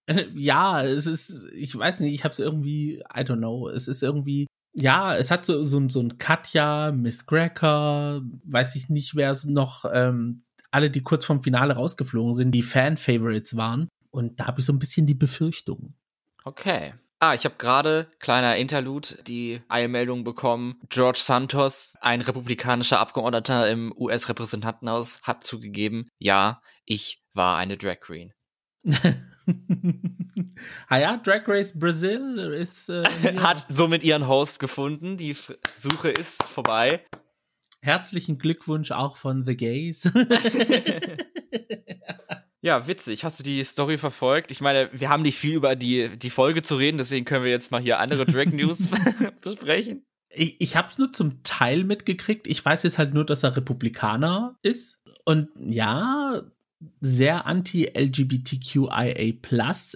Als- 0.08 0.26
ja, 0.36 0.84
es 0.84 1.06
ist, 1.06 1.48
ich 1.54 1.78
weiß 1.78 2.00
nicht, 2.02 2.14
ich 2.14 2.24
habe 2.24 2.32
es 2.32 2.40
irgendwie, 2.40 3.00
I 3.14 3.20
don't 3.22 3.38
know, 3.38 3.68
es 3.70 3.88
ist 3.88 4.04
irgendwie, 4.04 4.48
ja, 4.74 5.16
es 5.16 5.32
hat 5.32 5.46
so, 5.46 5.64
so, 5.64 5.88
so 5.90 6.02
ein 6.02 6.18
Katja, 6.18 6.92
Miss 6.92 7.26
Cracker, 7.26 8.22
weiß 8.46 8.76
ich 8.76 8.90
nicht, 8.90 9.16
wer 9.16 9.32
es 9.32 9.46
noch, 9.46 9.86
ähm, 9.92 10.44
alle, 10.72 10.92
die 10.92 11.02
kurz 11.02 11.26
vorm 11.26 11.42
Finale 11.42 11.76
rausgeflogen 11.76 12.34
sind, 12.34 12.52
die 12.52 12.62
Fan-Favorites 12.64 13.56
waren. 13.58 13.88
Und 14.12 14.40
da 14.40 14.48
habe 14.48 14.60
ich 14.60 14.66
so 14.66 14.74
ein 14.74 14.80
bisschen 14.80 15.06
die 15.06 15.16
Befürchtung. 15.16 15.94
Okay. 16.44 16.94
Ah, 17.20 17.34
ich 17.34 17.46
habe 17.46 17.56
gerade, 17.58 18.12
kleiner 18.20 18.58
Interlude, 18.58 19.24
die 19.24 19.60
Eilmeldung 19.70 20.24
bekommen. 20.24 20.80
George 20.88 21.18
Santos, 21.20 21.90
ein 22.00 22.22
republikanischer 22.22 23.00
Abgeordneter 23.00 23.68
im 23.72 23.92
US-Repräsentantenhaus, 23.98 25.22
hat 25.24 25.44
zugegeben, 25.44 26.10
ja, 26.20 26.62
ich 26.86 27.24
war 27.34 27.58
eine 27.58 27.76
Drag 27.76 28.02
Queen. 28.02 28.34
ah 30.88 30.98
ja, 30.98 31.18
Drag 31.18 31.48
Race 31.48 31.78
Brazil 31.78 32.38
ist 32.38 32.90
äh, 32.90 33.04
Hat 33.38 33.66
somit 33.68 34.04
ihren 34.04 34.28
Host 34.28 34.60
gefunden. 34.60 35.18
Die 35.18 35.32
F 35.32 35.58
Suche 35.78 36.10
ist 36.10 36.44
vorbei. 36.44 37.04
herzlichen 37.82 38.38
Glückwunsch 38.38 38.92
auch 38.92 39.18
von 39.18 39.44
The 39.44 39.58
Gays. 39.58 40.04
Ja, 42.62 42.88
witzig. 42.88 43.24
Hast 43.24 43.40
du 43.40 43.44
die 43.44 43.64
Story 43.64 43.98
verfolgt? 43.98 44.52
Ich 44.52 44.62
meine, 44.62 44.90
wir 44.92 45.10
haben 45.10 45.22
nicht 45.22 45.38
viel 45.38 45.56
über 45.56 45.76
die, 45.76 46.18
die 46.18 46.30
Folge 46.30 46.62
zu 46.64 46.76
reden, 46.76 46.98
deswegen 46.98 47.26
können 47.26 47.44
wir 47.44 47.52
jetzt 47.52 47.72
mal 47.72 47.82
hier 47.82 48.00
andere 48.00 48.26
Drag 48.26 48.48
News 48.48 48.90
besprechen. 49.42 50.06
ich 50.30 50.60
ich 50.60 50.76
habe 50.76 50.88
es 50.90 50.98
nur 50.98 51.14
zum 51.14 51.44
Teil 51.44 51.84
mitgekriegt. 51.84 52.48
Ich 52.48 52.66
weiß 52.66 52.84
jetzt 52.84 52.98
halt 52.98 53.14
nur, 53.14 53.26
dass 53.26 53.44
er 53.44 53.56
Republikaner 53.56 54.58
ist 54.64 55.00
und 55.26 55.50
ja, 55.60 56.42
sehr 57.02 57.46
anti-LGBTQIA 57.46 59.34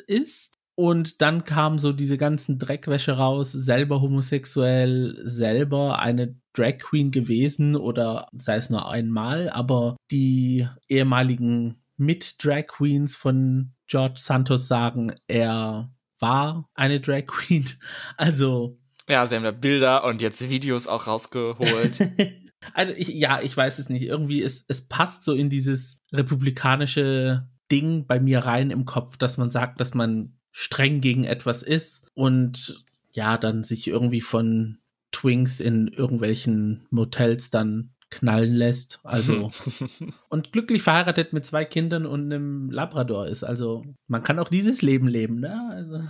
ist. 0.08 0.53
Und 0.75 1.22
dann 1.22 1.44
kamen 1.44 1.77
so 1.80 1.91
diese 1.91 2.18
ganzen 2.18 2.58
Dreckwäsche 2.58 3.12
raus, 3.13 3.51
selber 3.51 4.01
homosexuell, 4.01 5.20
selber 5.24 6.00
eine 6.00 6.39
Drag 6.53 6.80
Queen 6.80 7.12
gewesen 7.12 7.75
oder 7.75 8.27
sei 8.34 8.56
es 8.56 8.70
nur 8.70 8.89
einmal, 8.89 9.50
aber 9.50 9.98
die 10.12 10.68
ehemaligen 10.88 11.81
Mit-Drag 12.01 12.65
Queens 12.67 13.15
von 13.15 13.74
George 13.88 14.15
Santos 14.17 14.67
sagen, 14.67 15.13
er 15.27 15.93
war 16.20 16.70
eine 16.74 17.00
Drag 17.00 17.27
Queen. 17.27 17.65
Also 18.17 18.79
Ja, 19.08 19.25
sie 19.25 19.36
haben 19.36 19.43
da 19.43 19.51
Bilder 19.51 20.03
und 20.03 20.22
jetzt 20.22 20.50
Videos 20.50 20.88
auch 20.88 21.05
rausgeholt. 21.08 22.10
also 22.74 22.93
ich, 22.98 23.10
ja, 23.10 23.41
ich 23.41 23.55
weiß 23.55 23.77
es 23.77 23.89
nicht. 23.89 24.03
Irgendwie, 24.03 24.41
es, 24.41 24.65
es 24.67 24.88
passt 24.88 25.24
so 25.24 25.34
in 25.34 25.50
dieses 25.50 26.00
republikanische 26.12 27.48
Ding 27.72 28.08
bei 28.08 28.20
mir 28.20 28.39
rein 28.39 28.72
im 28.72 28.86
Kopf, 28.86 29.17
dass 29.17 29.38
man 29.38 29.51
sagt, 29.51 29.79
dass 29.79 29.93
man 29.93 30.38
streng 30.51 31.01
gegen 31.01 31.24
etwas 31.24 31.62
ist 31.62 32.05
und 32.13 32.84
ja, 33.13 33.38
dann 33.38 33.63
sich 33.63 33.88
irgendwie 33.88 34.22
von 34.22 34.79
Twinks 35.12 35.60
in 35.60 35.88
irgendwelchen 35.88 36.88
Motels 36.89 37.51
dann 37.51 37.93
knallen 38.12 38.53
lässt. 38.53 39.00
Also 39.03 39.50
und 40.30 40.51
glücklich 40.51 40.84
verheiratet 40.84 41.34
mit 41.34 41.46
zwei 41.46 41.65
Kindern 41.65 42.06
und 42.06 42.25
einem 42.25 42.70
Labrador 42.70 43.27
ist. 43.27 43.44
Also 43.44 43.84
man 44.08 44.22
kann 44.22 44.38
auch 44.38 44.50
dieses 44.50 44.82
Leben 44.82 45.08
leben, 45.08 45.39
ne? 45.39 45.70
Also. 45.72 46.03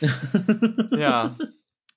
ja. 0.96 1.36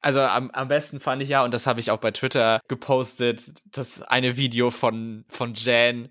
Also 0.02 0.22
am, 0.22 0.50
am 0.52 0.70
besten 0.70 1.00
fand 1.00 1.22
ich 1.22 1.30
ja, 1.30 1.44
und 1.44 1.54
das 1.54 1.68
habe 1.68 1.82
ich 1.82 1.92
auch 1.92 2.00
bei 2.00 2.12
Twitter 2.12 2.62
gepostet, 2.70 3.54
das 3.66 4.02
eine 4.02 4.38
Video 4.38 4.72
von, 4.72 5.26
von 5.28 5.54
Jan. 5.54 6.10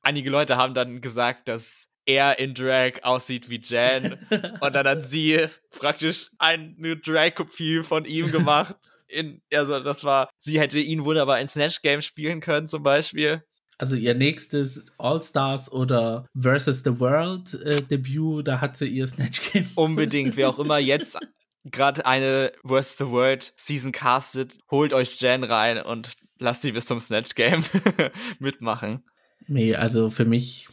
Einige 0.00 0.30
Leute 0.30 0.56
haben 0.56 0.72
dann 0.72 1.02
gesagt, 1.02 1.46
dass 1.48 1.92
er 2.06 2.38
in 2.38 2.54
Drag 2.54 3.02
aussieht 3.02 3.48
wie 3.48 3.60
Jan. 3.62 4.18
Und 4.60 4.74
dann 4.74 4.86
hat 4.86 5.04
sie 5.04 5.46
praktisch 5.70 6.30
eine 6.38 6.96
Drag-Kopie 6.96 7.82
von 7.82 8.04
ihm 8.04 8.32
gemacht. 8.32 8.76
In, 9.12 9.42
also 9.52 9.80
das 9.80 10.04
war, 10.04 10.30
sie 10.38 10.58
hätte 10.60 10.78
ihn 10.78 11.04
wunderbar 11.04 11.40
in 11.40 11.48
Snatch 11.48 11.82
Game 11.82 12.00
spielen 12.00 12.40
können 12.40 12.66
zum 12.66 12.82
Beispiel. 12.82 13.42
Also 13.78 13.96
ihr 13.96 14.14
nächstes 14.14 14.92
All-Stars 14.98 15.72
oder 15.72 16.26
Versus 16.38 16.82
the 16.84 17.00
World 17.00 17.54
äh, 17.64 17.82
Debüt, 17.82 18.46
da 18.46 18.60
hat 18.60 18.76
sie 18.76 18.86
ihr 18.86 19.06
Snatch 19.06 19.52
Game. 19.52 19.68
Unbedingt, 19.74 20.36
wer 20.36 20.50
auch 20.50 20.58
immer 20.58 20.78
jetzt 20.78 21.18
gerade 21.64 22.06
eine 22.06 22.52
Worst 22.62 22.98
the 22.98 23.06
World 23.06 23.52
Season 23.56 23.92
castet, 23.92 24.58
holt 24.70 24.92
euch 24.92 25.20
Jan 25.20 25.44
rein 25.44 25.80
und 25.82 26.12
lasst 26.38 26.62
sie 26.62 26.72
bis 26.72 26.86
zum 26.86 27.00
Snatch 27.00 27.34
Game 27.34 27.64
mitmachen. 28.38 29.04
Nee, 29.46 29.74
also 29.74 30.10
für 30.10 30.24
mich, 30.24 30.68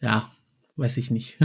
ja, 0.00 0.30
weiß 0.76 0.96
ich 0.96 1.10
nicht. 1.10 1.38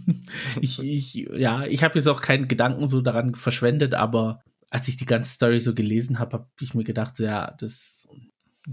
ich, 0.60 0.80
ich, 0.82 1.14
ja, 1.14 1.64
ich 1.64 1.82
habe 1.82 1.98
jetzt 1.98 2.08
auch 2.08 2.20
keinen 2.20 2.48
Gedanken 2.48 2.86
so 2.86 3.00
daran 3.00 3.34
verschwendet, 3.34 3.94
aber 3.94 4.42
als 4.70 4.88
ich 4.88 4.96
die 4.96 5.06
ganze 5.06 5.30
Story 5.32 5.58
so 5.60 5.74
gelesen 5.74 6.18
habe, 6.18 6.32
habe 6.38 6.48
ich 6.60 6.74
mir 6.74 6.84
gedacht, 6.84 7.16
so, 7.16 7.24
ja, 7.24 7.50
das, 7.58 8.08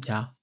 ja, 0.05 0.35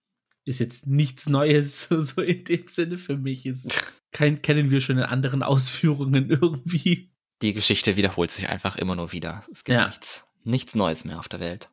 ist 0.44 0.58
jetzt 0.60 0.86
nichts 0.86 1.28
Neues, 1.28 1.84
so, 1.88 2.02
so 2.02 2.20
in 2.20 2.44
dem 2.44 2.66
Sinne 2.66 2.98
für 2.98 3.16
mich. 3.16 3.46
Ist 3.46 3.80
kein, 4.10 4.42
kennen 4.42 4.70
wir 4.70 4.80
schon 4.80 4.98
in 4.98 5.04
anderen 5.04 5.42
Ausführungen 5.42 6.28
irgendwie. 6.30 7.10
Die 7.42 7.52
Geschichte 7.52 7.96
wiederholt 7.96 8.30
sich 8.30 8.48
einfach 8.48 8.76
immer 8.76 8.94
nur 8.96 9.12
wieder. 9.12 9.44
Es 9.52 9.64
gibt 9.64 9.76
Ja. 9.78 9.86
nichts, 9.86 10.26
nichts 10.44 10.74
Neues 10.74 11.04
mehr 11.04 11.18
auf 11.18 11.28
der 11.28 11.40
Welt. 11.40 11.70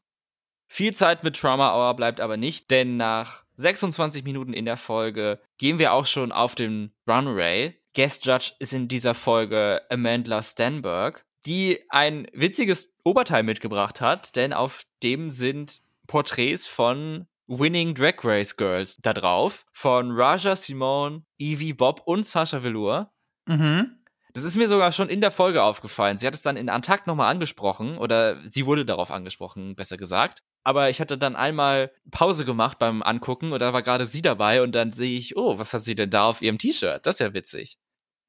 Viel 0.67 0.93
Zeit 0.95 1.23
mit 1.23 1.35
Trauma 1.35 1.73
Hour 1.75 1.95
bleibt 1.95 2.21
aber 2.21 2.37
nicht, 2.37 2.71
denn 2.71 2.95
nach 2.97 3.43
26 3.55 4.23
Minuten 4.23 4.53
in 4.53 4.65
der 4.65 4.77
Folge 4.77 5.41
gehen 5.57 5.79
wir 5.79 5.91
auch 5.93 6.05
schon 6.05 6.31
auf 6.31 6.55
den 6.55 6.93
Runway. 7.07 7.77
Guest 7.93 8.25
Judge 8.25 8.53
ist 8.59 8.73
in 8.73 8.87
dieser 8.87 9.13
Folge 9.13 9.81
Amanda 9.89 10.41
Stenberg, 10.41 11.25
die 11.45 11.79
ein 11.89 12.27
witziges 12.33 12.93
Oberteil 13.03 13.43
mitgebracht 13.43 14.01
hat, 14.01 14.35
denn 14.35 14.53
auf 14.53 14.83
dem 15.03 15.29
sind 15.29 15.81
Porträts 16.07 16.67
von 16.67 17.27
Winning 17.47 17.93
Drag 17.93 18.23
Race 18.23 18.55
Girls 18.55 18.97
da 18.97 19.13
drauf, 19.13 19.65
von 19.73 20.11
Raja 20.11 20.55
Simone, 20.55 21.23
Evie 21.37 21.73
Bob 21.73 22.01
und 22.05 22.25
Sasha 22.25 22.63
Velour. 22.63 23.11
Mhm. 23.45 23.97
Das 24.33 24.45
ist 24.45 24.55
mir 24.55 24.69
sogar 24.69 24.93
schon 24.93 25.09
in 25.09 25.19
der 25.19 25.31
Folge 25.31 25.61
aufgefallen. 25.61 26.17
Sie 26.17 26.25
hat 26.25 26.33
es 26.33 26.41
dann 26.41 26.55
in 26.55 26.69
Antakt 26.69 27.05
nochmal 27.05 27.29
angesprochen, 27.29 27.97
oder 27.97 28.37
sie 28.47 28.65
wurde 28.65 28.85
darauf 28.85 29.11
angesprochen, 29.11 29.75
besser 29.75 29.97
gesagt. 29.97 30.43
Aber 30.63 30.89
ich 30.89 31.01
hatte 31.01 31.17
dann 31.17 31.35
einmal 31.35 31.91
Pause 32.11 32.45
gemacht 32.45 32.79
beim 32.79 33.01
Angucken 33.03 33.51
und 33.51 33.59
da 33.59 33.73
war 33.73 33.81
gerade 33.81 34.05
sie 34.05 34.21
dabei 34.21 34.61
und 34.61 34.73
dann 34.73 34.91
sehe 34.91 35.17
ich, 35.17 35.35
oh, 35.35 35.57
was 35.57 35.73
hat 35.73 35.81
sie 35.81 35.95
denn 35.95 36.09
da 36.09 36.25
auf 36.25 36.41
ihrem 36.41 36.57
T-Shirt? 36.57 37.05
Das 37.05 37.15
ist 37.15 37.19
ja 37.19 37.33
witzig. 37.33 37.77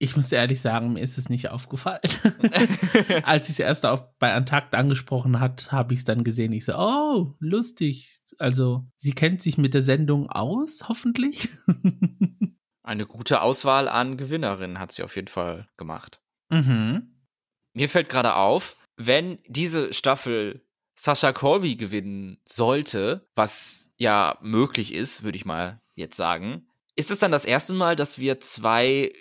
Ich 0.02 0.16
muss 0.16 0.32
ehrlich 0.32 0.61
sagen, 0.61 0.94
mir 0.94 1.00
ist 1.00 1.16
es 1.16 1.28
nicht 1.28 1.50
aufgefallen. 1.50 2.00
Als 3.23 3.49
ich 3.49 3.54
es 3.54 3.59
erst 3.61 3.87
auf, 3.87 4.18
bei 4.18 4.32
Antakt 4.32 4.75
angesprochen 4.75 5.38
hat, 5.38 5.71
habe 5.71 5.94
ich 5.94 6.00
es 6.00 6.04
dann 6.04 6.25
gesehen. 6.25 6.50
Ich 6.50 6.64
so, 6.64 6.75
oh, 6.75 7.37
lustig. 7.38 8.18
Also, 8.40 8.85
sie 8.97 9.12
kennt 9.12 9.40
sich 9.40 9.59
mit 9.59 9.75
der 9.75 9.82
Sendung 9.82 10.28
aus, 10.28 10.88
hoffentlich. 10.88 11.50
Eine 12.82 13.06
gute 13.06 13.42
Auswahl 13.42 13.87
an 13.87 14.16
Gewinnerinnen 14.16 14.80
hat 14.80 14.90
sie 14.90 15.04
auf 15.04 15.14
jeden 15.14 15.28
Fall 15.28 15.68
gemacht. 15.76 16.21
Mhm. 16.49 17.23
Mir 17.73 17.88
fällt 17.88 18.09
gerade 18.09 18.35
auf, 18.35 18.75
wenn 18.97 19.38
diese 19.47 19.94
Staffel 19.94 20.66
Sascha 20.97 21.32
Colby 21.32 21.76
gewinnen 21.76 22.38
sollte, 22.44 23.28
was 23.37 23.92
ja 23.99 24.37
möglich 24.42 24.94
ist, 24.94 25.23
würde 25.23 25.37
ich 25.37 25.44
mal 25.44 25.80
jetzt 25.94 26.16
sagen, 26.16 26.66
ist 26.97 27.12
es 27.12 27.21
dann 27.21 27.30
das 27.30 27.44
erste 27.44 27.73
Mal, 27.73 27.94
dass 27.94 28.18
wir 28.18 28.40
zwei 28.40 29.12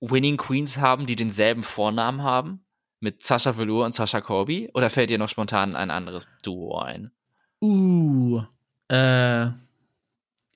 Winning 0.00 0.36
Queens 0.36 0.78
haben, 0.78 1.06
die 1.06 1.16
denselben 1.16 1.62
Vornamen 1.62 2.22
haben? 2.22 2.64
Mit 3.00 3.24
Sascha 3.24 3.56
Velour 3.56 3.84
und 3.84 3.92
Sascha 3.92 4.20
Corby? 4.20 4.70
Oder 4.74 4.90
fällt 4.90 5.10
dir 5.10 5.18
noch 5.18 5.28
spontan 5.28 5.74
ein 5.76 5.90
anderes 5.90 6.26
Duo 6.42 6.78
ein? 6.78 7.10
Uh, 7.60 8.42
äh, 8.88 9.48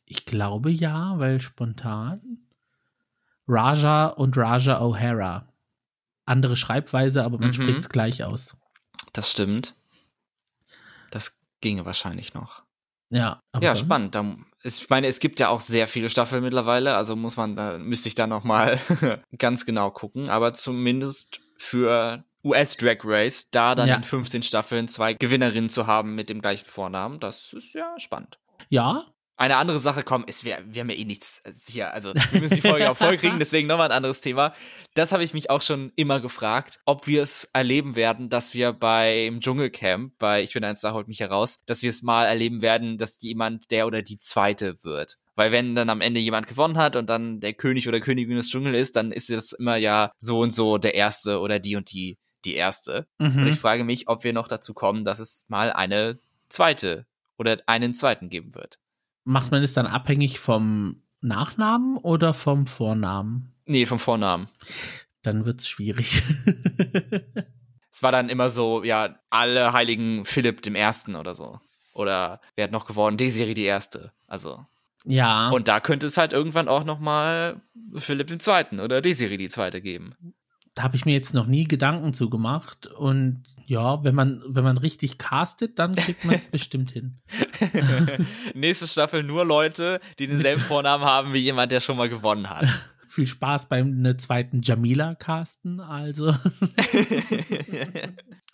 ich 0.07 0.27
glaube 0.27 0.71
ja, 0.71 1.19
weil 1.19 1.41
spontan. 1.41 2.39
Raja 3.47 4.07
und 4.07 4.37
Raja 4.37 4.81
O'Hara. 4.81 5.47
Andere 6.25 6.57
Schreibweise, 6.57 7.25
aber 7.25 7.39
man 7.39 7.49
mhm. 7.49 7.53
spricht 7.53 7.81
es 7.81 7.89
gleich 7.89 8.25
aus. 8.25 8.57
Das 9.13 9.31
stimmt. 9.31 9.75
Das 11.11 11.39
ginge 11.61 11.85
wahrscheinlich 11.85 12.35
noch. 12.35 12.63
Ja, 13.13 13.43
ja 13.61 13.77
spannend. 13.77 14.15
Da, 14.15 14.37
ich 14.63 14.89
meine, 14.89 15.07
es 15.07 15.21
gibt 15.21 15.39
ja 15.39 15.49
auch 15.49 15.61
sehr 15.61 15.87
viele 15.87 16.09
Staffeln 16.09 16.43
mittlerweile, 16.43 16.97
also 16.97 17.15
muss 17.15 17.37
man, 17.37 17.57
da 17.57 17.79
müsste 17.79 18.09
ich 18.09 18.15
da 18.15 18.27
noch 18.27 18.45
mal 18.45 18.79
ganz 19.39 19.67
genau 19.67 19.91
gucken. 19.91 20.31
Aber 20.31 20.55
zumindest 20.55 21.41
für 21.59 22.25
US 22.43 22.77
Drag 22.77 22.99
Race, 23.05 23.51
da 23.51 23.75
dann 23.75 23.89
ja. 23.89 23.97
in 23.97 24.03
15 24.03 24.43
Staffeln 24.43 24.89
zwei 24.89 25.15
Gewinnerinnen 25.15 25.69
zu 25.69 25.87
haben 25.87 26.15
mit 26.15 26.31
dem 26.31 26.41
gleichen 26.41 26.67
Vornamen, 26.67 27.21
das 27.21 27.53
ist 27.53 27.75
ja 27.75 27.95
spannend. 27.99 28.39
Ja, 28.69 29.05
eine 29.37 29.57
andere 29.57 29.81
Sache, 29.81 30.03
komm, 30.03 30.25
ist, 30.25 30.45
wir, 30.45 30.59
wir 30.67 30.81
haben 30.81 30.91
ja 30.91 30.97
eh 30.97 31.05
nichts 31.05 31.41
äh, 31.45 31.53
hier, 31.69 31.93
also 31.93 32.13
wir 32.15 32.41
müssen 32.41 32.55
die 32.55 32.61
Folge 32.61 32.91
auch 32.91 32.97
voll 32.97 33.17
kriegen, 33.17 33.39
deswegen 33.41 33.67
nochmal 33.67 33.91
ein 33.91 33.97
anderes 33.97 34.21
Thema. 34.21 34.55
Das 34.95 35.13
habe 35.13 35.25
ich 35.25 35.35
mich 35.35 35.51
auch 35.51 35.63
schon 35.63 35.93
immer 35.97 36.21
gefragt, 36.21 36.81
ob 36.85 37.07
wir 37.07 37.23
es 37.23 37.49
erleben 37.53 37.97
werden, 37.97 38.29
dass 38.29 38.55
wir 38.55 38.73
beim 38.73 39.41
Dschungelcamp, 39.41 40.19
bei 40.19 40.43
Ich 40.43 40.53
bin 40.53 40.65
ein 40.65 40.77
Star, 40.77 40.95
holt 40.95 41.09
mich 41.09 41.21
heraus, 41.21 41.61
dass 41.67 41.83
wir 41.83 41.91
es 41.91 42.03
mal 42.03 42.27
erleben 42.27 42.63
werden, 42.63 42.99
dass 42.99 43.21
jemand 43.23 43.71
der 43.71 43.87
oder 43.87 44.03
die 44.03 44.19
Zweite 44.19 44.83
wird. 44.85 45.19
Weil 45.35 45.51
wenn 45.51 45.75
dann 45.75 45.89
am 45.89 46.03
Ende 46.03 46.21
jemand 46.21 46.47
gewonnen 46.47 46.77
hat 46.77 46.95
und 46.95 47.09
dann 47.09 47.41
der 47.41 47.55
König 47.55 47.89
oder 47.89 48.01
Königin 48.01 48.37
des 48.37 48.51
Dschungel 48.51 48.75
ist, 48.75 48.97
dann 48.97 49.13
ist 49.13 49.31
es 49.31 49.53
immer 49.53 49.77
ja 49.77 50.13
so 50.19 50.41
und 50.41 50.53
so 50.53 50.77
der 50.79 50.95
Erste 50.95 51.41
oder 51.41 51.59
die 51.59 51.77
und 51.77 51.91
die 51.91 52.19
die 52.45 52.55
Erste. 52.55 53.07
Mhm. 53.19 53.39
Und 53.39 53.47
ich 53.49 53.59
frage 53.59 53.85
mich, 53.85 54.09
ob 54.09 54.25
wir 54.25 54.33
noch 54.33 54.49
dazu 54.49 54.75
kommen, 54.75 55.05
dass 55.05 55.19
es 55.19 55.47
mal 55.49 55.73
eine 55.73 56.19
Zweite 56.49 57.07
oder 57.39 57.59
einen 57.67 57.95
Zweiten 57.95 58.29
geben 58.29 58.55
wird. 58.55 58.79
Macht 59.25 59.51
man 59.51 59.63
es 59.63 59.75
dann 59.75 59.87
abhängig 59.87 60.41
vom 60.41 61.03
Nachnamen 61.21 61.97
oder 61.97 62.35
vom 62.35 62.67
Vornamen? 62.67 63.53
Nee, 63.67 63.87
vom 63.87 63.99
Vornamen. 63.99 64.49
Dann 65.23 65.47
wird's 65.47 65.69
schwierig. 65.69 66.23
es 67.93 68.03
war 68.03 68.13
dann 68.13 68.29
immer 68.29 68.51
so, 68.51 68.83
ja, 68.83 69.17
alle 69.31 69.73
heiligen 69.73 70.25
Philipp 70.25 70.63
dem 70.63 70.75
Ersten 70.75 71.15
oder 71.15 71.35
so. 71.35 71.61
Oder 71.95 72.41
wer 72.57 72.65
hat 72.65 72.73
noch 72.73 72.87
geworden? 72.87 73.17
Desiree 73.17 73.55
die 73.55 73.65
Erste. 73.65 74.13
Also. 74.27 74.65
Ja. 75.05 75.51
Und 75.51 75.69
da 75.69 75.81
könnte 75.81 76.07
es 76.07 76.17
halt 76.17 76.33
irgendwann 76.33 76.69
auch 76.69 76.85
noch 76.85 76.99
mal 76.99 77.61
Philipp 77.97 78.29
den 78.29 78.41
Zweiten 78.41 78.81
oder 78.81 79.01
Desiree 79.01 79.37
die 79.37 79.49
Zweite 79.49 79.81
geben 79.81 80.17
da 80.75 80.85
habe 80.85 80.97
ich 80.97 81.05
mir 81.05 81.13
jetzt 81.13 81.35
noch 81.35 81.47
nie 81.47 81.65
Gedanken 81.65 82.13
zu 82.13 82.31
gemacht. 82.31 82.87
Und 82.87 83.43
ja, 83.67 84.03
wenn 84.05 84.15
man, 84.15 84.43
wenn 84.49 84.65
man 84.65 84.79
richtig 84.79 85.19
castet, 85.19 85.79
dann 85.79 85.95
kriegt 85.95 86.25
man 86.25 86.35
es 86.35 86.45
bestimmt 86.51 86.93
hin. 86.93 87.21
Nächste 88.55 88.87
Staffel 88.87 89.23
nur 89.23 89.45
Leute, 89.45 90.01
die 90.19 90.27
denselben 90.27 90.63
Vornamen 90.63 91.05
haben 91.05 91.35
wie 91.35 91.39
jemand, 91.39 91.73
der 91.73 91.81
schon 91.81 91.97
mal 91.97 92.09
gewonnen 92.09 92.49
hat. 92.49 92.67
Viel 93.09 93.27
Spaß 93.27 93.69
beim 93.69 94.01
ne 94.01 94.17
zweiten 94.17 94.63
Jamila 94.63 95.15
casten, 95.15 95.81
also. 95.81 96.35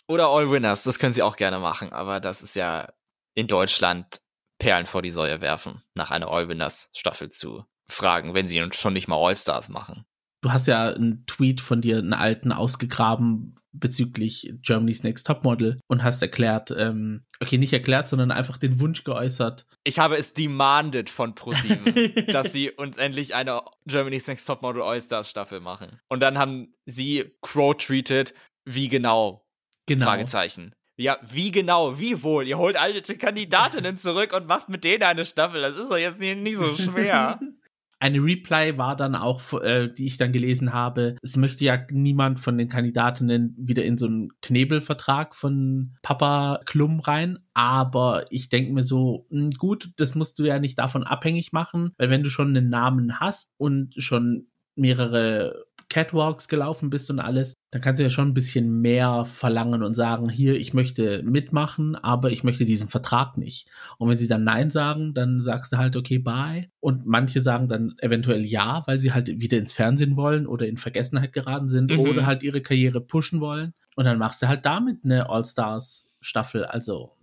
Oder 0.07 0.27
All 0.27 0.51
Winners, 0.51 0.83
das 0.83 0.99
können 0.99 1.13
sie 1.13 1.21
auch 1.21 1.37
gerne 1.37 1.59
machen, 1.59 1.93
aber 1.93 2.19
das 2.19 2.41
ist 2.41 2.57
ja 2.57 2.91
in 3.35 3.47
Deutschland 3.47 4.19
Perlen 4.57 4.85
vor 4.85 5.01
die 5.01 5.11
Säue 5.11 5.39
werfen, 5.39 5.81
nach 5.93 6.11
einer 6.11 6.27
All 6.27 6.49
Winners 6.49 6.89
Staffel 6.93 7.29
zu 7.29 7.63
fragen, 7.87 8.33
wenn 8.33 8.49
sie 8.49 8.61
schon 8.73 8.91
nicht 8.91 9.07
mal 9.07 9.15
All-Stars 9.15 9.69
machen 9.69 10.05
du 10.41 10.51
hast 10.51 10.67
ja 10.67 10.89
einen 10.89 11.25
Tweet 11.25 11.61
von 11.61 11.81
dir, 11.81 11.97
einen 11.97 12.13
alten, 12.13 12.51
ausgegraben 12.51 13.55
bezüglich 13.71 14.51
Germany's 14.61 15.03
Next 15.03 15.27
Topmodel 15.27 15.79
und 15.87 16.03
hast 16.03 16.21
erklärt, 16.21 16.73
ähm, 16.75 17.23
okay, 17.39 17.57
nicht 17.57 17.73
erklärt, 17.73 18.07
sondern 18.07 18.31
einfach 18.31 18.57
den 18.57 18.79
Wunsch 18.79 19.03
geäußert. 19.03 19.65
Ich 19.83 19.99
habe 19.99 20.17
es 20.17 20.33
demanded 20.33 21.09
von 21.09 21.35
ProSieben, 21.35 22.25
dass 22.33 22.51
sie 22.51 22.71
uns 22.71 22.97
endlich 22.97 23.35
eine 23.35 23.61
Germany's 23.85 24.27
Next 24.27 24.47
Topmodel 24.47 24.81
All-Stars 24.81 25.29
Staffel 25.29 25.59
machen. 25.59 25.99
Und 26.09 26.19
dann 26.21 26.37
haben 26.37 26.73
sie 26.85 27.35
crow-treated, 27.41 28.33
wie 28.65 28.89
genau? 28.89 29.45
Genau. 29.85 30.05
Fragezeichen. 30.05 30.73
Ja, 30.97 31.17
wie 31.21 31.51
genau, 31.51 31.97
wie 31.97 32.21
wohl? 32.23 32.45
Ihr 32.45 32.57
holt 32.57 32.75
alte 32.75 33.17
Kandidatinnen 33.17 33.95
zurück 33.95 34.33
und 34.33 34.47
macht 34.47 34.67
mit 34.67 34.83
denen 34.83 35.03
eine 35.03 35.25
Staffel. 35.25 35.61
Das 35.61 35.77
ist 35.77 35.89
doch 35.89 35.97
jetzt 35.97 36.19
nicht, 36.19 36.39
nicht 36.39 36.57
so 36.57 36.75
schwer. 36.75 37.39
Eine 37.99 38.23
Reply 38.23 38.77
war 38.77 38.95
dann 38.95 39.15
auch, 39.15 39.53
äh, 39.61 39.91
die 39.91 40.05
ich 40.05 40.17
dann 40.17 40.31
gelesen 40.31 40.73
habe, 40.73 41.17
es 41.21 41.35
möchte 41.35 41.65
ja 41.65 41.79
niemand 41.91 42.39
von 42.39 42.57
den 42.57 42.69
Kandidatinnen 42.69 43.55
wieder 43.57 43.83
in 43.83 43.97
so 43.97 44.07
einen 44.07 44.29
Knebelvertrag 44.41 45.35
von 45.35 45.97
Papa 46.01 46.61
Klum 46.65 47.01
rein. 47.01 47.39
Aber 47.53 48.25
ich 48.29 48.47
denke 48.47 48.71
mir 48.73 48.83
so, 48.83 49.27
mh, 49.29 49.41
hm, 49.41 49.49
gut, 49.57 49.91
das 49.97 50.15
musst 50.15 50.39
du 50.39 50.45
ja 50.45 50.59
nicht 50.59 50.79
davon 50.79 51.03
abhängig 51.03 51.51
machen, 51.51 51.91
weil 51.97 52.09
wenn 52.09 52.23
du 52.23 52.29
schon 52.29 52.55
einen 52.55 52.69
Namen 52.69 53.19
hast 53.19 53.51
und 53.57 53.93
schon 53.97 54.47
mehrere 54.75 55.65
Catwalks 55.89 56.47
gelaufen 56.47 56.89
bist 56.89 57.09
und 57.09 57.19
alles, 57.19 57.55
dann 57.71 57.81
kannst 57.81 57.99
du 57.99 58.03
ja 58.03 58.09
schon 58.09 58.29
ein 58.29 58.33
bisschen 58.33 58.81
mehr 58.81 59.25
verlangen 59.25 59.83
und 59.83 59.93
sagen, 59.93 60.29
hier, 60.29 60.55
ich 60.55 60.73
möchte 60.73 61.23
mitmachen, 61.23 61.95
aber 61.95 62.31
ich 62.31 62.43
möchte 62.43 62.65
diesen 62.65 62.89
Vertrag 62.89 63.37
nicht. 63.37 63.67
Und 63.97 64.09
wenn 64.09 64.17
sie 64.17 64.27
dann 64.27 64.43
Nein 64.43 64.69
sagen, 64.69 65.13
dann 65.13 65.39
sagst 65.39 65.73
du 65.73 65.77
halt, 65.77 65.95
okay, 65.95 66.19
bye. 66.19 66.69
Und 66.79 67.05
manche 67.05 67.41
sagen 67.41 67.67
dann 67.67 67.95
eventuell 67.97 68.45
ja, 68.45 68.83
weil 68.85 68.99
sie 68.99 69.13
halt 69.13 69.41
wieder 69.41 69.57
ins 69.57 69.73
Fernsehen 69.73 70.15
wollen 70.15 70.47
oder 70.47 70.67
in 70.67 70.77
Vergessenheit 70.77 71.33
geraten 71.33 71.67
sind 71.67 71.91
mhm. 71.91 71.99
oder 71.99 72.25
halt 72.25 72.43
ihre 72.43 72.61
Karriere 72.61 73.01
pushen 73.01 73.41
wollen. 73.41 73.73
Und 73.95 74.05
dann 74.05 74.17
machst 74.17 74.41
du 74.41 74.47
halt 74.47 74.65
damit 74.65 75.03
eine 75.03 75.29
All-Stars-Staffel. 75.29 76.65
Also 76.65 77.15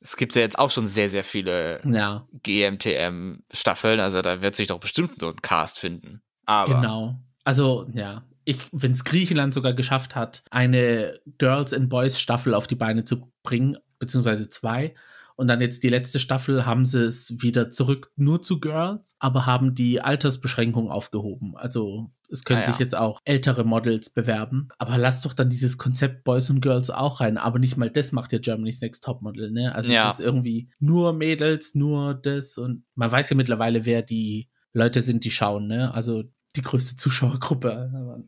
es 0.00 0.16
gibt 0.16 0.34
ja 0.34 0.42
jetzt 0.42 0.58
auch 0.58 0.70
schon 0.70 0.86
sehr, 0.86 1.10
sehr 1.10 1.24
viele 1.24 1.80
ja. 1.90 2.26
GMTM-Staffeln, 2.42 4.00
also 4.00 4.20
da 4.20 4.42
wird 4.42 4.54
sich 4.54 4.66
doch 4.66 4.78
bestimmt 4.78 5.20
so 5.20 5.28
ein 5.28 5.36
Cast 5.40 5.78
finden. 5.78 6.20
Aber 6.44 6.74
genau. 6.74 7.18
Also, 7.44 7.86
ja. 7.94 8.26
Ich, 8.46 8.60
wenn 8.72 8.92
es 8.92 9.04
Griechenland 9.04 9.54
sogar 9.54 9.72
geschafft 9.72 10.14
hat, 10.14 10.44
eine 10.50 11.18
Girls 11.38 11.72
and 11.72 11.88
Boys 11.88 12.20
Staffel 12.20 12.52
auf 12.52 12.66
die 12.66 12.74
Beine 12.74 13.04
zu 13.04 13.32
bringen, 13.42 13.78
beziehungsweise 13.98 14.50
zwei, 14.50 14.94
und 15.36 15.48
dann 15.48 15.60
jetzt 15.60 15.82
die 15.82 15.88
letzte 15.88 16.20
Staffel 16.20 16.64
haben 16.64 16.84
sie 16.84 17.04
es 17.04 17.34
wieder 17.42 17.70
zurück 17.70 18.12
nur 18.16 18.42
zu 18.42 18.60
Girls, 18.60 19.16
aber 19.18 19.46
haben 19.46 19.74
die 19.74 20.00
Altersbeschränkung 20.00 20.90
aufgehoben. 20.90 21.56
Also 21.56 22.10
es 22.28 22.44
können 22.44 22.60
ah, 22.60 22.62
ja. 22.62 22.70
sich 22.70 22.78
jetzt 22.78 22.96
auch 22.96 23.20
ältere 23.24 23.64
Models 23.64 24.10
bewerben. 24.10 24.68
Aber 24.78 24.96
lass 24.96 25.22
doch 25.22 25.32
dann 25.32 25.50
dieses 25.50 25.76
Konzept 25.76 26.22
Boys 26.24 26.50
und 26.50 26.60
Girls 26.60 26.90
auch 26.90 27.20
rein. 27.20 27.36
Aber 27.36 27.58
nicht 27.58 27.76
mal 27.76 27.90
das 27.90 28.12
macht 28.12 28.32
ja 28.32 28.38
Germany's 28.38 28.80
Next 28.80 29.02
Topmodel, 29.02 29.50
ne? 29.50 29.74
Also 29.74 29.92
ja. 29.92 30.08
es 30.08 30.20
ist 30.20 30.24
irgendwie 30.24 30.70
nur 30.78 31.12
Mädels, 31.12 31.74
nur 31.74 32.14
das. 32.14 32.56
Und 32.56 32.84
man 32.94 33.10
weiß 33.10 33.30
ja 33.30 33.36
mittlerweile, 33.36 33.86
wer 33.86 34.02
die 34.02 34.50
Leute 34.72 35.02
sind, 35.02 35.24
die 35.24 35.30
schauen, 35.30 35.66
ne? 35.66 35.92
Also 35.94 36.24
die 36.56 36.62
größte 36.62 36.96
Zuschauergruppe. 36.96 38.26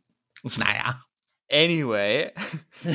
Naja. 0.56 1.02
Anyway, 1.50 2.32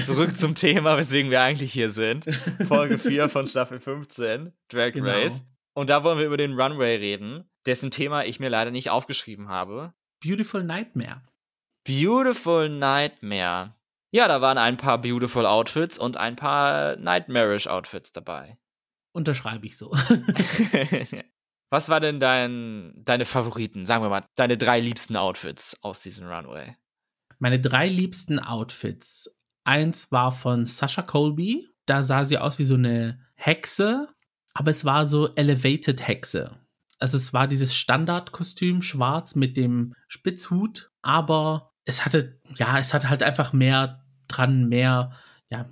zurück 0.03 0.35
zum 0.35 0.55
Thema, 0.55 0.97
weswegen 0.97 1.31
wir 1.31 1.41
eigentlich 1.41 1.71
hier 1.71 1.89
sind. 1.89 2.25
Folge 2.67 2.99
4 2.99 3.29
von 3.29 3.47
Staffel 3.47 3.79
15, 3.79 4.51
Drag 4.67 4.91
genau. 4.91 5.09
Race. 5.09 5.45
Und 5.73 5.89
da 5.89 6.03
wollen 6.03 6.19
wir 6.19 6.25
über 6.25 6.35
den 6.35 6.59
Runway 6.59 6.97
reden, 6.97 7.49
dessen 7.65 7.91
Thema 7.91 8.25
ich 8.25 8.41
mir 8.41 8.49
leider 8.49 8.71
nicht 8.71 8.89
aufgeschrieben 8.89 9.47
habe. 9.47 9.93
Beautiful 10.21 10.63
Nightmare. 10.63 11.21
Beautiful 11.85 12.67
Nightmare. 12.67 13.73
Ja, 14.11 14.27
da 14.27 14.41
waren 14.41 14.57
ein 14.57 14.75
paar 14.75 15.01
Beautiful 15.01 15.45
Outfits 15.45 15.97
und 15.97 16.17
ein 16.17 16.35
paar 16.35 16.97
Nightmarish 16.97 17.67
Outfits 17.67 18.11
dabei. 18.11 18.57
Unterschreibe 19.13 19.65
ich 19.65 19.77
so. 19.77 19.91
Was 21.71 21.87
war 21.87 22.01
denn 22.01 22.19
dein, 22.19 22.91
deine 22.97 23.23
Favoriten, 23.23 23.85
sagen 23.85 24.03
wir 24.03 24.09
mal, 24.09 24.25
deine 24.35 24.57
drei 24.57 24.81
liebsten 24.81 25.15
Outfits 25.15 25.77
aus 25.81 26.01
diesem 26.01 26.27
Runway? 26.27 26.75
Meine 27.39 27.61
drei 27.61 27.87
liebsten 27.87 28.39
Outfits. 28.39 29.33
Eins 29.63 30.11
war 30.11 30.33
von 30.33 30.65
Sasha 30.65 31.01
Colby. 31.01 31.69
Da 31.85 32.03
sah 32.03 32.25
sie 32.25 32.37
aus 32.37 32.59
wie 32.59 32.65
so 32.65 32.75
eine 32.75 33.21
Hexe, 33.35 34.09
aber 34.53 34.69
es 34.71 34.83
war 34.83 35.05
so 35.05 35.33
Elevated 35.35 36.05
Hexe. 36.05 36.59
Also 36.99 37.15
es 37.15 37.31
war 37.31 37.47
dieses 37.47 37.73
Standardkostüm 37.73 38.81
schwarz 38.81 39.35
mit 39.35 39.55
dem 39.55 39.95
Spitzhut, 40.09 40.91
aber 41.01 41.71
es 41.85 42.05
hatte, 42.05 42.39
ja, 42.57 42.77
es 42.79 42.93
hatte 42.93 43.09
halt 43.09 43.23
einfach 43.23 43.53
mehr 43.53 44.03
dran, 44.27 44.67
mehr, 44.67 45.13
ja, 45.49 45.69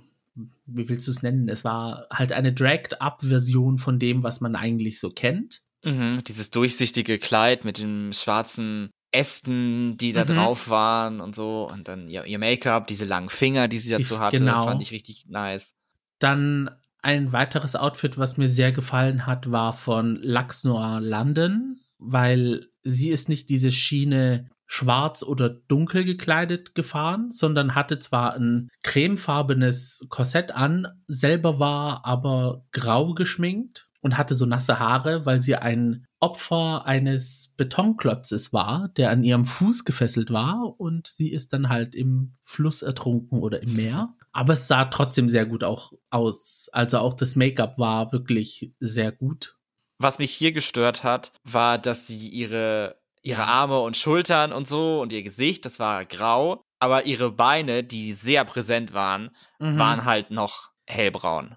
wie 0.64 0.88
willst 0.88 1.06
du 1.06 1.10
es 1.10 1.22
nennen? 1.22 1.50
Es 1.50 1.62
war 1.62 2.06
halt 2.10 2.32
eine 2.32 2.54
Dragged-Up-Version 2.54 3.76
von 3.76 3.98
dem, 3.98 4.22
was 4.22 4.40
man 4.40 4.56
eigentlich 4.56 4.98
so 4.98 5.10
kennt. 5.10 5.62
Mhm, 5.84 6.22
dieses 6.24 6.50
durchsichtige 6.50 7.18
Kleid 7.18 7.64
mit 7.64 7.78
den 7.78 8.12
schwarzen 8.12 8.90
Ästen, 9.12 9.96
die 9.96 10.12
da 10.12 10.24
mhm. 10.24 10.28
drauf 10.28 10.68
waren 10.68 11.20
und 11.20 11.34
so. 11.34 11.68
Und 11.70 11.88
dann 11.88 12.08
ihr, 12.08 12.24
ihr 12.26 12.38
Make-up, 12.38 12.86
diese 12.86 13.04
langen 13.04 13.28
Finger, 13.28 13.68
die 13.68 13.78
sie 13.78 13.90
dazu 13.90 14.14
die, 14.14 14.20
hatte, 14.20 14.36
genau. 14.38 14.66
fand 14.66 14.82
ich 14.82 14.92
richtig 14.92 15.26
nice. 15.28 15.74
Dann 16.18 16.70
ein 17.02 17.32
weiteres 17.32 17.76
Outfit, 17.76 18.18
was 18.18 18.36
mir 18.36 18.48
sehr 18.48 18.72
gefallen 18.72 19.26
hat, 19.26 19.50
war 19.50 19.72
von 19.72 20.18
Lux 20.22 20.64
Noir 20.64 21.00
London, 21.00 21.80
weil 21.98 22.66
sie 22.82 23.08
ist 23.08 23.28
nicht 23.28 23.48
diese 23.48 23.72
Schiene 23.72 24.50
schwarz 24.66 25.24
oder 25.24 25.48
dunkel 25.48 26.04
gekleidet 26.04 26.76
gefahren, 26.76 27.32
sondern 27.32 27.74
hatte 27.74 27.98
zwar 27.98 28.34
ein 28.36 28.68
cremefarbenes 28.84 30.06
Korsett 30.10 30.52
an, 30.52 30.86
selber 31.08 31.58
war 31.58 32.04
aber 32.04 32.64
grau 32.70 33.14
geschminkt 33.14 33.89
und 34.00 34.16
hatte 34.16 34.34
so 34.34 34.46
nasse 34.46 34.78
Haare, 34.78 35.26
weil 35.26 35.42
sie 35.42 35.56
ein 35.56 36.06
Opfer 36.20 36.86
eines 36.86 37.52
Betonklotzes 37.56 38.52
war, 38.52 38.88
der 38.96 39.10
an 39.10 39.22
ihrem 39.22 39.44
Fuß 39.44 39.84
gefesselt 39.84 40.30
war 40.30 40.74
und 40.78 41.06
sie 41.06 41.32
ist 41.32 41.52
dann 41.52 41.68
halt 41.68 41.94
im 41.94 42.32
Fluss 42.42 42.82
ertrunken 42.82 43.40
oder 43.40 43.62
im 43.62 43.74
Meer. 43.74 44.14
Aber 44.32 44.52
es 44.52 44.68
sah 44.68 44.84
trotzdem 44.86 45.28
sehr 45.28 45.46
gut 45.46 45.64
auch 45.64 45.92
aus. 46.10 46.68
Also 46.72 46.98
auch 46.98 47.14
das 47.14 47.36
Make-up 47.36 47.78
war 47.78 48.12
wirklich 48.12 48.74
sehr 48.78 49.12
gut. 49.12 49.56
Was 49.98 50.18
mich 50.18 50.32
hier 50.32 50.52
gestört 50.52 51.04
hat, 51.04 51.32
war, 51.44 51.78
dass 51.78 52.06
sie 52.06 52.28
ihre, 52.28 53.00
ihre 53.22 53.44
Arme 53.44 53.80
und 53.80 53.96
Schultern 53.96 54.52
und 54.52 54.66
so 54.66 55.00
und 55.00 55.12
ihr 55.12 55.22
Gesicht, 55.22 55.64
das 55.64 55.78
war 55.78 56.04
grau, 56.06 56.62
aber 56.78 57.04
ihre 57.04 57.30
Beine, 57.30 57.84
die 57.84 58.12
sehr 58.12 58.44
präsent 58.44 58.94
waren, 58.94 59.30
mhm. 59.58 59.78
waren 59.78 60.04
halt 60.04 60.30
noch 60.30 60.70
hellbraun. 60.86 61.56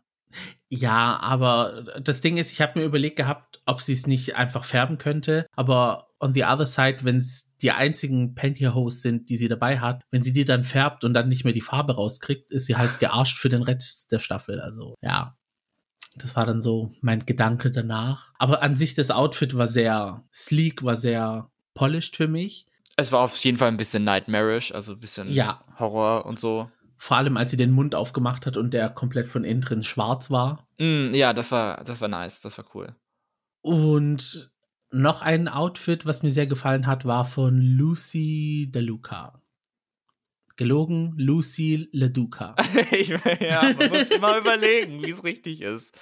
Ja, 0.76 1.20
aber 1.20 1.86
das 2.02 2.22
Ding 2.22 2.38
ist, 2.38 2.52
ich 2.52 2.60
habe 2.60 2.80
mir 2.80 2.86
überlegt 2.86 3.18
gehabt, 3.18 3.62
ob 3.68 3.80
sie 3.80 3.94
es 3.94 4.08
nicht 4.08 4.36
einfach 4.36 4.66
färben 4.66 4.98
könnte. 4.98 5.46
Aber 5.56 6.08
on 6.20 6.34
the 6.34 6.46
other 6.46 6.66
side, 6.66 6.98
wenn 7.02 7.18
es 7.18 7.48
die 7.62 7.70
einzigen 7.70 8.34
Pantyhose 8.34 9.00
sind, 9.00 9.30
die 9.30 9.38
sie 9.38 9.48
dabei 9.48 9.80
hat, 9.80 10.02
wenn 10.10 10.24
sie 10.24 10.34
die 10.34 10.46
dann 10.46 10.64
färbt 10.64 11.04
und 11.04 11.14
dann 11.14 11.30
nicht 11.30 11.44
mehr 11.44 11.54
die 11.54 11.62
Farbe 11.62 11.94
rauskriegt, 11.94 12.52
ist 12.52 12.66
sie 12.66 12.76
halt 12.76 13.00
gearscht 13.00 13.38
für 13.38 13.50
den 13.50 13.62
Rest 13.62 14.12
der 14.12 14.18
Staffel. 14.18 14.60
Also 14.62 14.96
ja, 15.02 15.38
das 16.16 16.36
war 16.36 16.48
dann 16.48 16.60
so 16.60 16.92
mein 17.02 17.20
Gedanke 17.20 17.70
danach. 17.70 18.34
Aber 18.40 18.64
an 18.64 18.76
sich 18.76 18.96
das 18.96 19.12
Outfit 19.12 19.56
war 19.56 19.68
sehr 19.68 20.24
sleek, 20.34 20.84
war 20.84 20.96
sehr 20.96 21.52
polished 21.76 22.16
für 22.16 22.28
mich. 22.28 22.66
Es 22.96 23.12
war 23.12 23.22
auf 23.22 23.36
jeden 23.38 23.60
Fall 23.60 23.68
ein 23.68 23.78
bisschen 23.78 24.04
nightmarish, 24.04 24.72
also 24.72 24.94
ein 24.94 25.00
bisschen 25.00 25.32
ja. 25.32 25.64
Horror 25.78 26.26
und 26.26 26.40
so. 26.40 26.72
Vor 26.98 27.18
allem, 27.18 27.38
als 27.38 27.52
sie 27.52 27.58
den 27.58 27.72
Mund 27.72 27.96
aufgemacht 27.96 28.46
hat 28.46 28.58
und 28.58 28.72
der 28.74 28.90
komplett 28.90 29.28
von 29.28 29.44
innen 29.44 29.62
drin 29.62 29.84
schwarz 29.84 30.32
war. 30.32 30.68
Mm, 30.80 31.14
ja, 31.14 31.34
das 31.34 31.52
war, 31.52 31.84
das 31.84 32.02
war 32.02 32.08
nice, 32.08 32.42
das 32.42 32.58
war 32.58 32.66
cool. 32.74 32.96
Und 33.62 34.52
noch 34.92 35.22
ein 35.22 35.48
Outfit, 35.48 36.06
was 36.06 36.24
mir 36.24 36.30
sehr 36.30 36.48
gefallen 36.48 36.88
hat, 36.88 37.06
war 37.06 37.26
von 37.26 37.60
Lucy 37.60 38.70
DeLuca. 38.72 39.42
Gelogen, 40.56 41.16
Lucy 41.18 41.90
LeDuca. 41.92 42.56
ich, 42.92 43.10
ja, 43.10 43.74
man 43.78 43.90
muss 43.90 44.12
immer 44.12 44.38
überlegen, 44.40 45.02
wie 45.02 45.10
es 45.10 45.24
richtig 45.24 45.62
ist. 45.62 45.98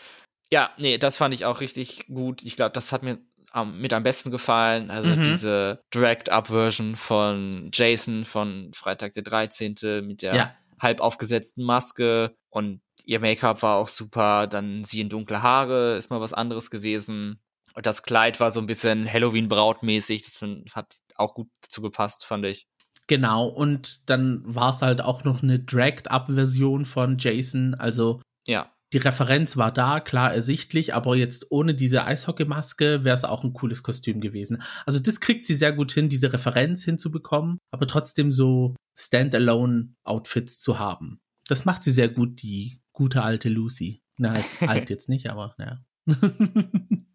Ja, 0.52 0.72
nee, 0.78 0.98
das 0.98 1.18
fand 1.18 1.34
ich 1.34 1.46
auch 1.46 1.62
richtig 1.62 2.06
gut. 2.08 2.44
Ich 2.44 2.58
glaube, 2.58 2.74
das 2.74 2.92
hat 2.92 3.02
mir 3.02 3.20
am, 3.54 3.80
mit 3.80 3.94
am 3.94 4.04
besten 4.04 4.30
gefallen. 4.30 4.92
Also 4.92 5.10
mhm. 5.10 5.24
diese 5.24 5.82
Dragged-Up-Version 5.92 6.98
von 6.98 7.70
Jason 7.74 8.26
von 8.26 8.74
Freitag 8.74 9.14
der 9.14 9.24
13. 9.24 9.76
mit 10.06 10.22
der 10.22 10.36
ja 10.36 10.56
halb 10.82 11.00
aufgesetzten 11.00 11.64
Maske 11.64 12.36
und 12.50 12.82
ihr 13.06 13.20
Make-up 13.20 13.62
war 13.62 13.78
auch 13.78 13.88
super. 13.88 14.48
Dann 14.48 14.84
sie 14.84 15.02
in 15.02 15.10
dunkle 15.10 15.42
Haare, 15.42 15.96
ist 15.96 16.10
mal 16.10 16.22
was 16.22 16.34
anderes 16.34 16.70
gewesen. 16.70 17.40
Und 17.74 17.86
das 17.86 18.04
Kleid 18.04 18.40
war 18.40 18.52
so 18.52 18.60
ein 18.60 18.66
bisschen 18.66 19.12
Halloween-Brautmäßig. 19.12 20.24
Das 20.24 20.42
hat 20.76 20.96
auch 21.16 21.34
gut 21.34 21.50
dazu 21.62 21.82
gepasst, 21.82 22.26
fand 22.26 22.46
ich. 22.46 22.68
Genau, 23.08 23.48
und 23.48 24.10
dann 24.10 24.42
war 24.46 24.70
es 24.72 24.82
halt 24.82 25.02
auch 25.02 25.24
noch 25.24 25.44
eine 25.44 25.60
Dragged-Up-Version 25.60 26.86
von 26.86 27.18
Jason. 27.18 27.76
Also 27.76 28.22
ja. 28.48 28.72
Die 28.94 28.98
Referenz 28.98 29.58
war 29.58 29.72
da, 29.72 30.00
klar 30.00 30.34
ersichtlich, 30.34 30.94
aber 30.94 31.16
jetzt 31.16 31.52
ohne 31.52 31.74
diese 31.74 32.06
Eishockeymaske 32.06 33.04
wäre 33.04 33.16
es 33.16 33.24
auch 33.24 33.44
ein 33.44 33.54
cooles 33.54 33.84
Kostüm 33.84 34.20
gewesen. 34.20 34.62
Also 34.86 35.00
das 35.00 35.20
kriegt 35.20 35.46
sie 35.46 35.56
sehr 35.56 35.72
gut 35.72 35.92
hin, 35.92 36.10
diese 36.10 36.34
Referenz 36.34 36.84
hinzubekommen, 36.84 37.60
aber 37.72 37.88
trotzdem 37.88 38.32
so 38.32 38.76
Standalone-Outfits 38.98 40.60
zu 40.60 40.78
haben. 40.78 41.22
Das 41.48 41.66
macht 41.66 41.84
sie 41.84 41.92
sehr 41.92 42.10
gut, 42.10 42.42
die 42.42 42.82
gute 42.92 43.24
alte 43.24 43.50
Lucy. 43.50 44.02
Na, 44.18 44.34
alt 44.62 44.90
jetzt 44.90 45.10
nicht, 45.10 45.30
aber 45.30 45.56
ja. 45.58 45.80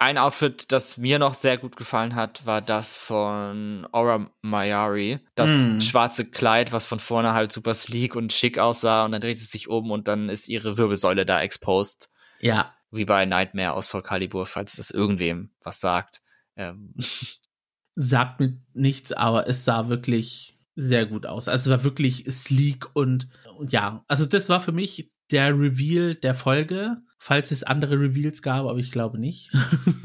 Ein 0.00 0.16
Outfit, 0.16 0.70
das 0.70 0.96
mir 0.96 1.18
noch 1.18 1.34
sehr 1.34 1.58
gut 1.58 1.76
gefallen 1.76 2.14
hat, 2.14 2.46
war 2.46 2.62
das 2.62 2.96
von 2.96 3.84
Aura 3.90 4.30
Mayari. 4.42 5.18
Das 5.34 5.50
mm. 5.50 5.80
schwarze 5.80 6.30
Kleid, 6.30 6.70
was 6.70 6.86
von 6.86 7.00
vorne 7.00 7.32
halt 7.32 7.50
super 7.50 7.74
sleek 7.74 8.14
und 8.14 8.32
schick 8.32 8.60
aussah 8.60 9.04
und 9.04 9.10
dann 9.10 9.20
dreht 9.20 9.40
sie 9.40 9.46
sich 9.46 9.68
um 9.68 9.90
und 9.90 10.06
dann 10.06 10.28
ist 10.28 10.46
ihre 10.46 10.76
Wirbelsäule 10.76 11.26
da 11.26 11.42
exposed. 11.42 12.10
Ja. 12.40 12.72
Wie 12.92 13.04
bei 13.04 13.26
Nightmare 13.26 13.72
aus 13.72 13.88
Soul 13.88 14.04
Calibur, 14.04 14.46
falls 14.46 14.76
das 14.76 14.92
irgendwem 14.92 15.50
was 15.62 15.80
sagt. 15.80 16.22
Ähm. 16.54 16.94
Sagt 17.96 18.38
mir 18.38 18.56
nichts, 18.74 19.10
aber 19.10 19.48
es 19.48 19.64
sah 19.64 19.88
wirklich 19.88 20.56
sehr 20.76 21.06
gut 21.06 21.26
aus. 21.26 21.48
Also 21.48 21.72
es 21.72 21.76
war 21.76 21.82
wirklich 21.82 22.24
sleek 22.30 22.86
und, 22.94 23.26
und 23.56 23.72
ja, 23.72 24.04
also 24.06 24.26
das 24.26 24.48
war 24.48 24.60
für 24.60 24.70
mich 24.70 25.10
der 25.32 25.58
Reveal 25.58 26.14
der 26.14 26.34
Folge, 26.34 26.98
falls 27.18 27.50
es 27.50 27.62
andere 27.62 28.00
Reveals 28.00 28.42
gab, 28.42 28.66
aber 28.66 28.78
ich 28.78 28.92
glaube 28.92 29.18
nicht. 29.18 29.50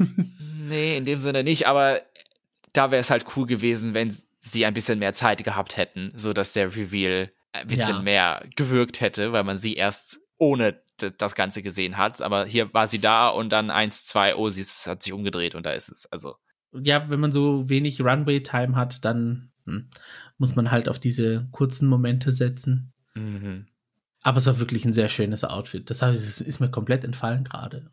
nee, 0.68 0.96
in 0.96 1.04
dem 1.04 1.18
Sinne 1.18 1.44
nicht, 1.44 1.66
aber 1.66 2.00
da 2.72 2.90
wäre 2.90 3.00
es 3.00 3.10
halt 3.10 3.24
cool 3.36 3.46
gewesen, 3.46 3.94
wenn 3.94 4.14
sie 4.40 4.66
ein 4.66 4.74
bisschen 4.74 4.98
mehr 4.98 5.14
Zeit 5.14 5.42
gehabt 5.44 5.76
hätten, 5.76 6.12
so 6.16 6.32
dass 6.32 6.52
der 6.52 6.76
Reveal 6.76 7.32
ein 7.52 7.68
bisschen 7.68 7.96
ja. 7.96 8.02
mehr 8.02 8.46
gewirkt 8.56 9.00
hätte, 9.00 9.32
weil 9.32 9.44
man 9.44 9.56
sie 9.56 9.74
erst 9.74 10.20
ohne 10.38 10.82
das 11.18 11.34
Ganze 11.34 11.62
gesehen 11.62 11.96
hat. 11.96 12.20
Aber 12.20 12.44
hier 12.44 12.72
war 12.74 12.86
sie 12.86 12.98
da 12.98 13.28
und 13.28 13.50
dann 13.50 13.70
eins, 13.70 14.06
zwei, 14.06 14.34
oh, 14.36 14.48
sie 14.48 14.62
hat 14.88 15.02
sich 15.02 15.12
umgedreht 15.12 15.54
und 15.54 15.64
da 15.64 15.70
ist 15.70 15.88
es. 15.88 16.06
Also. 16.06 16.36
Ja, 16.72 17.08
wenn 17.10 17.20
man 17.20 17.32
so 17.32 17.68
wenig 17.68 18.00
Runway-Time 18.00 18.74
hat, 18.74 19.04
dann 19.04 19.52
hm, 19.66 19.88
muss 20.38 20.56
man 20.56 20.70
halt 20.70 20.88
auf 20.88 20.98
diese 20.98 21.48
kurzen 21.52 21.88
Momente 21.88 22.32
setzen. 22.32 22.92
Mhm. 23.14 23.66
Aber 24.24 24.38
es 24.38 24.46
war 24.46 24.58
wirklich 24.58 24.84
ein 24.84 24.92
sehr 24.92 25.08
schönes 25.08 25.44
Outfit. 25.44 25.88
Das 25.90 26.02
ist 26.02 26.60
mir 26.60 26.70
komplett 26.70 27.04
entfallen 27.04 27.44
gerade. 27.44 27.90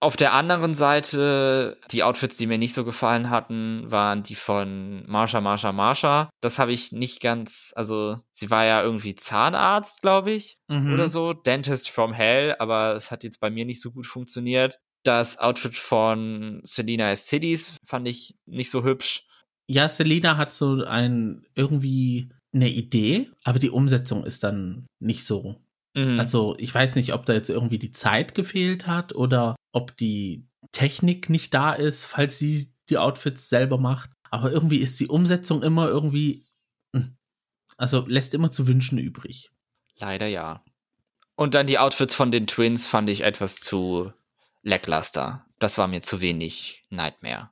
Auf 0.00 0.16
der 0.16 0.32
anderen 0.32 0.74
Seite, 0.74 1.78
die 1.92 2.02
Outfits, 2.02 2.36
die 2.36 2.48
mir 2.48 2.58
nicht 2.58 2.74
so 2.74 2.84
gefallen 2.84 3.30
hatten, 3.30 3.88
waren 3.88 4.24
die 4.24 4.34
von 4.34 5.04
Marsha, 5.06 5.40
Marsha, 5.40 5.70
Marsha. 5.70 6.28
Das 6.40 6.58
habe 6.58 6.72
ich 6.72 6.90
nicht 6.90 7.20
ganz, 7.20 7.72
also 7.76 8.16
sie 8.32 8.50
war 8.50 8.64
ja 8.64 8.82
irgendwie 8.82 9.14
Zahnarzt, 9.14 10.02
glaube 10.02 10.32
ich, 10.32 10.56
mhm. 10.66 10.92
oder 10.92 11.08
so. 11.08 11.32
Dentist 11.32 11.88
from 11.88 12.12
Hell, 12.12 12.56
aber 12.58 12.96
es 12.96 13.12
hat 13.12 13.22
jetzt 13.22 13.38
bei 13.38 13.48
mir 13.48 13.64
nicht 13.64 13.80
so 13.80 13.92
gut 13.92 14.06
funktioniert. 14.08 14.80
Das 15.04 15.38
Outfit 15.38 15.76
von 15.76 16.58
Selina 16.64 17.10
S. 17.10 17.26
Tiddies 17.26 17.76
fand 17.84 18.08
ich 18.08 18.34
nicht 18.44 18.72
so 18.72 18.82
hübsch. 18.82 19.28
Ja, 19.68 19.88
Selina 19.88 20.36
hat 20.36 20.52
so 20.52 20.82
ein 20.84 21.46
irgendwie 21.54 22.28
eine 22.54 22.68
Idee, 22.68 23.30
aber 23.44 23.58
die 23.58 23.70
Umsetzung 23.70 24.24
ist 24.24 24.44
dann 24.44 24.86
nicht 25.00 25.24
so. 25.24 25.56
Mhm. 25.94 26.18
Also 26.18 26.54
ich 26.58 26.74
weiß 26.74 26.96
nicht, 26.96 27.12
ob 27.14 27.26
da 27.26 27.32
jetzt 27.32 27.50
irgendwie 27.50 27.78
die 27.78 27.92
Zeit 27.92 28.34
gefehlt 28.34 28.86
hat 28.86 29.14
oder 29.14 29.56
ob 29.72 29.96
die 29.96 30.46
Technik 30.70 31.30
nicht 31.30 31.52
da 31.54 31.72
ist, 31.72 32.04
falls 32.04 32.38
sie 32.38 32.72
die 32.88 32.98
Outfits 32.98 33.48
selber 33.48 33.78
macht. 33.78 34.10
Aber 34.30 34.50
irgendwie 34.50 34.78
ist 34.78 34.98
die 35.00 35.08
Umsetzung 35.08 35.62
immer 35.62 35.88
irgendwie, 35.88 36.46
hm, 36.94 37.16
also 37.76 38.04
lässt 38.06 38.34
immer 38.34 38.50
zu 38.50 38.66
wünschen 38.66 38.98
übrig. 38.98 39.50
Leider 39.96 40.26
ja. 40.26 40.64
Und 41.36 41.54
dann 41.54 41.66
die 41.66 41.78
Outfits 41.78 42.14
von 42.14 42.30
den 42.30 42.46
Twins 42.46 42.86
fand 42.86 43.10
ich 43.10 43.22
etwas 43.22 43.56
zu 43.56 44.12
lackluster. 44.62 45.46
Das 45.58 45.78
war 45.78 45.88
mir 45.88 46.02
zu 46.02 46.20
wenig 46.20 46.82
Nightmare. 46.90 47.50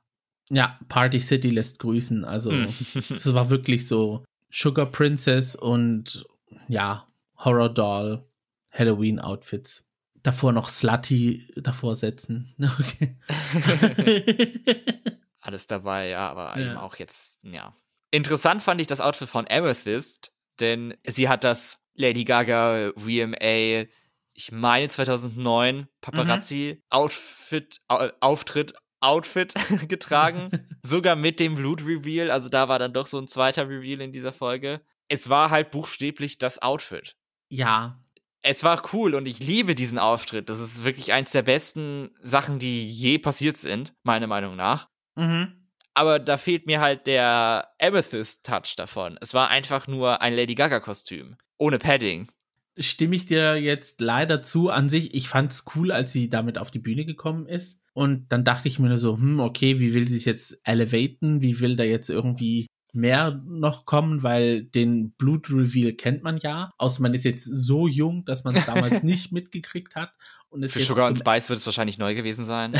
Ja, 0.49 0.79
Party 0.89 1.19
City 1.19 1.49
lässt 1.49 1.79
grüßen. 1.79 2.25
Also, 2.25 2.51
hm. 2.51 2.67
das 3.09 3.33
war 3.33 3.49
wirklich 3.49 3.87
so 3.87 4.25
Sugar 4.51 4.85
Princess 4.85 5.55
und 5.55 6.25
ja, 6.67 7.07
Horror 7.37 7.73
Doll, 7.73 8.27
Halloween 8.71 9.19
Outfits. 9.19 9.85
Davor 10.23 10.51
noch 10.51 10.69
Slutty 10.69 11.47
davor 11.55 11.95
setzen. 11.95 12.53
Okay. 12.79 13.17
Alles 15.43 15.65
dabei, 15.65 16.09
ja, 16.09 16.29
aber 16.29 16.59
ja. 16.59 16.67
eben 16.67 16.77
auch 16.77 16.95
jetzt, 16.97 17.39
ja. 17.41 17.75
Interessant 18.11 18.61
fand 18.61 18.79
ich 18.79 18.85
das 18.85 19.01
Outfit 19.01 19.27
von 19.27 19.47
Amethyst, 19.49 20.31
denn 20.59 20.93
sie 21.03 21.27
hat 21.27 21.43
das 21.43 21.83
Lady 21.95 22.25
Gaga 22.25 22.91
VMA, 22.95 23.87
ich 24.33 24.51
meine 24.51 24.87
2009 24.87 25.87
Paparazzi 26.01 26.75
mhm. 26.77 26.83
Outfit, 26.89 27.81
Auftritt 27.87 28.73
Outfit 29.01 29.53
getragen, 29.87 30.49
sogar 30.85 31.15
mit 31.15 31.39
dem 31.39 31.55
Blut-Reveal. 31.55 32.31
Also 32.31 32.49
da 32.49 32.69
war 32.69 32.79
dann 32.79 32.93
doch 32.93 33.05
so 33.05 33.17
ein 33.17 33.27
zweiter 33.27 33.67
Reveal 33.67 34.01
in 34.01 34.11
dieser 34.11 34.33
Folge. 34.33 34.81
Es 35.09 35.29
war 35.29 35.49
halt 35.49 35.71
buchstäblich 35.71 36.37
das 36.37 36.61
Outfit. 36.61 37.15
Ja. 37.49 37.99
Es 38.43 38.63
war 38.63 38.81
cool 38.93 39.13
und 39.13 39.27
ich 39.27 39.39
liebe 39.39 39.75
diesen 39.75 39.99
Auftritt. 39.99 40.49
Das 40.49 40.59
ist 40.59 40.83
wirklich 40.83 41.13
eins 41.13 41.31
der 41.31 41.43
besten 41.43 42.09
Sachen, 42.21 42.57
die 42.57 42.87
je 42.87 43.19
passiert 43.19 43.57
sind, 43.57 43.93
meiner 44.03 44.27
Meinung 44.27 44.55
nach. 44.55 44.89
Mhm. 45.15 45.67
Aber 45.93 46.19
da 46.19 46.37
fehlt 46.37 46.65
mir 46.65 46.79
halt 46.79 47.05
der 47.05 47.69
Amethyst-Touch 47.79 48.75
davon. 48.77 49.17
Es 49.21 49.33
war 49.33 49.49
einfach 49.49 49.87
nur 49.87 50.21
ein 50.21 50.33
Lady 50.33 50.55
Gaga-Kostüm. 50.55 51.35
Ohne 51.57 51.77
Padding 51.77 52.29
stimme 52.77 53.15
ich 53.15 53.25
dir 53.25 53.55
jetzt 53.57 54.01
leider 54.01 54.41
zu. 54.41 54.69
An 54.69 54.89
sich, 54.89 55.13
ich 55.13 55.29
fand 55.29 55.51
es 55.51 55.65
cool, 55.75 55.91
als 55.91 56.11
sie 56.11 56.29
damit 56.29 56.57
auf 56.57 56.71
die 56.71 56.79
Bühne 56.79 57.05
gekommen 57.05 57.45
ist. 57.45 57.80
Und 57.93 58.31
dann 58.31 58.43
dachte 58.43 58.67
ich 58.67 58.79
mir 58.79 58.87
nur 58.87 58.97
so, 58.97 59.17
hm, 59.17 59.39
okay, 59.39 59.79
wie 59.79 59.93
will 59.93 60.07
sie 60.07 60.15
sich 60.15 60.25
jetzt 60.25 60.59
elevaten? 60.63 61.41
Wie 61.41 61.59
will 61.59 61.75
da 61.75 61.83
jetzt 61.83 62.09
irgendwie 62.09 62.67
mehr 62.93 63.41
noch 63.45 63.85
kommen? 63.85 64.23
Weil 64.23 64.63
den 64.63 65.11
Blut-Reveal 65.11 65.93
kennt 65.93 66.23
man 66.23 66.37
ja. 66.37 66.71
Außer 66.77 67.01
man 67.01 67.13
ist 67.13 67.25
jetzt 67.25 67.43
so 67.43 67.87
jung, 67.87 68.23
dass 68.25 68.43
man 68.43 68.55
es 68.55 68.65
damals 68.65 69.03
nicht 69.03 69.31
mitgekriegt 69.31 69.95
hat. 69.95 70.13
Und 70.49 70.67
Für 70.69 70.79
Sugar 70.79 71.07
und 71.07 71.19
Spice 71.19 71.49
wird 71.49 71.59
es 71.59 71.65
wahrscheinlich 71.65 71.97
neu 71.97 72.15
gewesen 72.15 72.45
sein. 72.45 72.73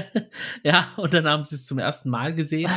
ja, 0.64 0.88
und 0.96 1.14
dann 1.14 1.26
haben 1.26 1.44
sie 1.44 1.56
es 1.56 1.66
zum 1.66 1.78
ersten 1.78 2.10
Mal 2.10 2.34
gesehen. 2.34 2.70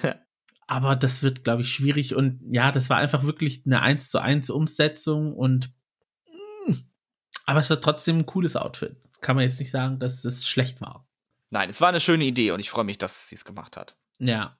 Aber 0.66 0.96
das 0.96 1.22
wird, 1.22 1.44
glaube 1.44 1.62
ich, 1.62 1.72
schwierig. 1.72 2.14
Und 2.14 2.40
ja, 2.50 2.70
das 2.72 2.90
war 2.90 2.98
einfach 2.98 3.24
wirklich 3.24 3.62
eine 3.66 3.82
1 3.82 4.10
zu 4.10 4.20
1 4.20 4.50
Umsetzung 4.50 5.34
und 5.34 5.72
aber 7.50 7.58
es 7.58 7.68
war 7.68 7.80
trotzdem 7.80 8.18
ein 8.18 8.26
cooles 8.26 8.54
Outfit. 8.54 8.96
Kann 9.20 9.34
man 9.34 9.42
jetzt 9.42 9.58
nicht 9.58 9.72
sagen, 9.72 9.98
dass 9.98 10.24
es 10.24 10.46
schlecht 10.46 10.80
war. 10.80 11.09
Nein, 11.50 11.68
es 11.68 11.80
war 11.80 11.88
eine 11.88 12.00
schöne 12.00 12.24
Idee 12.24 12.52
und 12.52 12.60
ich 12.60 12.70
freue 12.70 12.84
mich, 12.84 12.98
dass 12.98 13.28
sie 13.28 13.34
es 13.34 13.44
gemacht 13.44 13.76
hat. 13.76 13.96
Ja. 14.18 14.56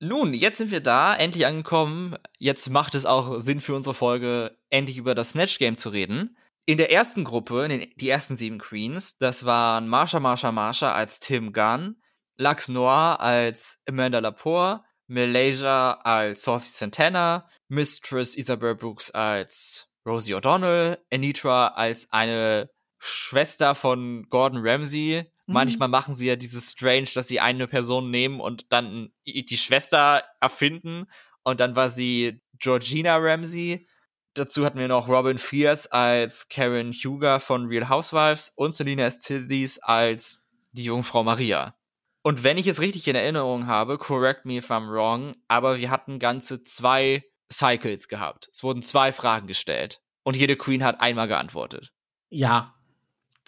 Nun, 0.00 0.32
jetzt 0.32 0.56
sind 0.56 0.70
wir 0.70 0.80
da, 0.80 1.14
endlich 1.14 1.44
angekommen. 1.44 2.16
Jetzt 2.38 2.70
macht 2.70 2.94
es 2.94 3.04
auch 3.04 3.38
Sinn 3.38 3.60
für 3.60 3.74
unsere 3.74 3.94
Folge, 3.94 4.56
endlich 4.70 4.96
über 4.96 5.14
das 5.14 5.30
Snatch 5.30 5.58
Game 5.58 5.76
zu 5.76 5.90
reden. 5.90 6.38
In 6.64 6.78
der 6.78 6.90
ersten 6.90 7.24
Gruppe, 7.24 7.64
in 7.64 7.68
den, 7.68 7.92
die 7.96 8.08
ersten 8.08 8.36
sieben 8.36 8.58
Queens, 8.58 9.18
das 9.18 9.44
waren 9.44 9.88
Marsha, 9.88 10.18
Marsha, 10.18 10.52
Marsha 10.52 10.92
als 10.92 11.20
Tim 11.20 11.52
Gunn, 11.52 11.96
Lux 12.38 12.68
Noir 12.68 13.20
als 13.20 13.78
Amanda 13.86 14.20
Lepore, 14.20 14.84
Malaysia 15.06 15.92
als 16.04 16.44
Saucy 16.44 16.70
Santana, 16.70 17.46
Mistress 17.68 18.36
Isabel 18.36 18.76
Brooks 18.76 19.10
als 19.10 19.90
Rosie 20.06 20.34
O'Donnell, 20.34 20.98
Anitra 21.12 21.68
als 21.68 22.10
eine 22.10 22.70
Schwester 23.00 23.74
von 23.74 24.28
Gordon 24.28 24.60
Ramsay. 24.62 25.24
Mhm. 25.46 25.52
Manchmal 25.52 25.88
machen 25.88 26.14
sie 26.14 26.28
ja 26.28 26.36
dieses 26.36 26.70
Strange, 26.70 27.08
dass 27.14 27.28
sie 27.28 27.40
eine 27.40 27.66
Person 27.66 28.10
nehmen 28.10 28.40
und 28.40 28.66
dann 28.70 29.10
die 29.24 29.56
Schwester 29.56 30.22
erfinden. 30.40 31.06
Und 31.42 31.60
dann 31.60 31.74
war 31.74 31.88
sie 31.88 32.40
Georgina 32.58 33.16
Ramsay. 33.16 33.86
Dazu 34.34 34.64
hatten 34.64 34.78
wir 34.78 34.86
noch 34.86 35.08
Robin 35.08 35.38
Fierce 35.38 35.86
als 35.88 36.48
Karen 36.48 36.92
Huger 36.92 37.40
von 37.40 37.66
Real 37.66 37.88
Housewives 37.88 38.52
und 38.54 38.74
Selena 38.74 39.04
Estildes 39.04 39.80
als 39.80 40.46
die 40.72 40.84
Jungfrau 40.84 41.24
Maria. 41.24 41.74
Und 42.22 42.44
wenn 42.44 42.58
ich 42.58 42.66
es 42.66 42.80
richtig 42.80 43.08
in 43.08 43.16
Erinnerung 43.16 43.66
habe, 43.66 43.96
correct 43.96 44.44
me 44.44 44.58
if 44.58 44.70
I'm 44.70 44.92
wrong, 44.92 45.34
aber 45.48 45.78
wir 45.78 45.90
hatten 45.90 46.18
ganze 46.18 46.62
zwei 46.62 47.24
Cycles 47.50 48.08
gehabt. 48.08 48.50
Es 48.52 48.62
wurden 48.62 48.82
zwei 48.82 49.12
Fragen 49.12 49.46
gestellt 49.46 50.02
und 50.22 50.36
jede 50.36 50.56
Queen 50.56 50.84
hat 50.84 51.00
einmal 51.00 51.28
geantwortet. 51.28 51.92
Ja, 52.28 52.74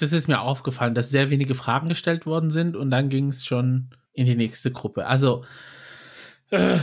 das 0.03 0.13
ist 0.13 0.29
mir 0.29 0.41
aufgefallen, 0.41 0.95
dass 0.95 1.11
sehr 1.11 1.31
wenige 1.31 1.55
Fragen 1.55 1.89
gestellt 1.89 2.27
worden 2.27 2.51
sind 2.51 2.77
und 2.77 2.91
dann 2.91 3.09
ging 3.09 3.29
es 3.29 3.47
schon 3.47 3.91
in 4.13 4.27
die 4.27 4.37
nächste 4.37 4.71
Gruppe. 4.71 5.07
Also, 5.07 5.45
äh, 6.51 6.79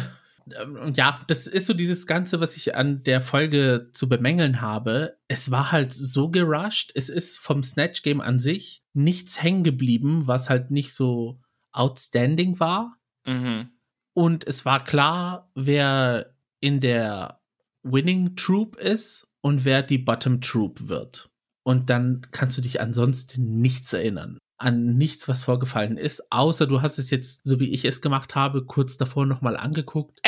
ja, 0.96 1.22
das 1.28 1.48
ist 1.48 1.68
so 1.68 1.74
dieses 1.74 2.08
Ganze, 2.08 2.40
was 2.40 2.56
ich 2.56 2.76
an 2.76 3.04
der 3.04 3.22
Folge 3.22 3.90
zu 3.94 4.10
bemängeln 4.10 4.62
habe. 4.62 5.18
Es 5.28 5.52
war 5.52 5.72
halt 5.72 5.94
so 5.94 6.30
gerusht. 6.30 6.92
Es 6.96 7.10
ist 7.10 7.38
vom 7.38 7.62
Snatch 7.62 8.02
Game 8.02 8.22
an 8.22 8.40
sich 8.40 8.84
nichts 8.94 9.42
hängen 9.44 9.64
geblieben, 9.64 10.24
was 10.26 10.50
halt 10.50 10.72
nicht 10.72 10.94
so 10.94 11.40
outstanding 11.72 12.60
war. 12.60 12.98
Mhm. 13.26 13.70
Und 14.14 14.48
es 14.48 14.66
war 14.66 14.84
klar, 14.84 15.52
wer 15.54 16.34
in 16.60 16.80
der 16.80 17.42
Winning 17.84 18.36
Troop 18.36 18.76
ist 18.76 19.28
und 19.42 19.66
wer 19.66 19.84
die 19.84 19.98
Bottom 19.98 20.42
Troop 20.42 20.90
wird. 20.90 21.29
Und 21.70 21.92
dann 21.92 22.26
kannst 22.32 22.58
du 22.58 22.64
dich 22.64 22.82
ansonsten 22.82 23.60
nichts 23.60 23.94
erinnern. 23.94 24.40
An 24.58 24.98
nichts, 24.98 25.28
was 25.28 25.44
vorgefallen 25.44 25.98
ist, 25.98 26.32
außer 26.32 26.66
du 26.66 26.82
hast 26.82 26.98
es 26.98 27.12
jetzt, 27.12 27.42
so 27.44 27.60
wie 27.60 27.70
ich 27.70 27.86
es 27.86 28.02
gemacht 28.02 28.34
habe, 28.34 28.66
kurz 28.66 28.98
davor 28.98 29.28
nochmal 29.28 29.56
angeguckt 29.56 30.20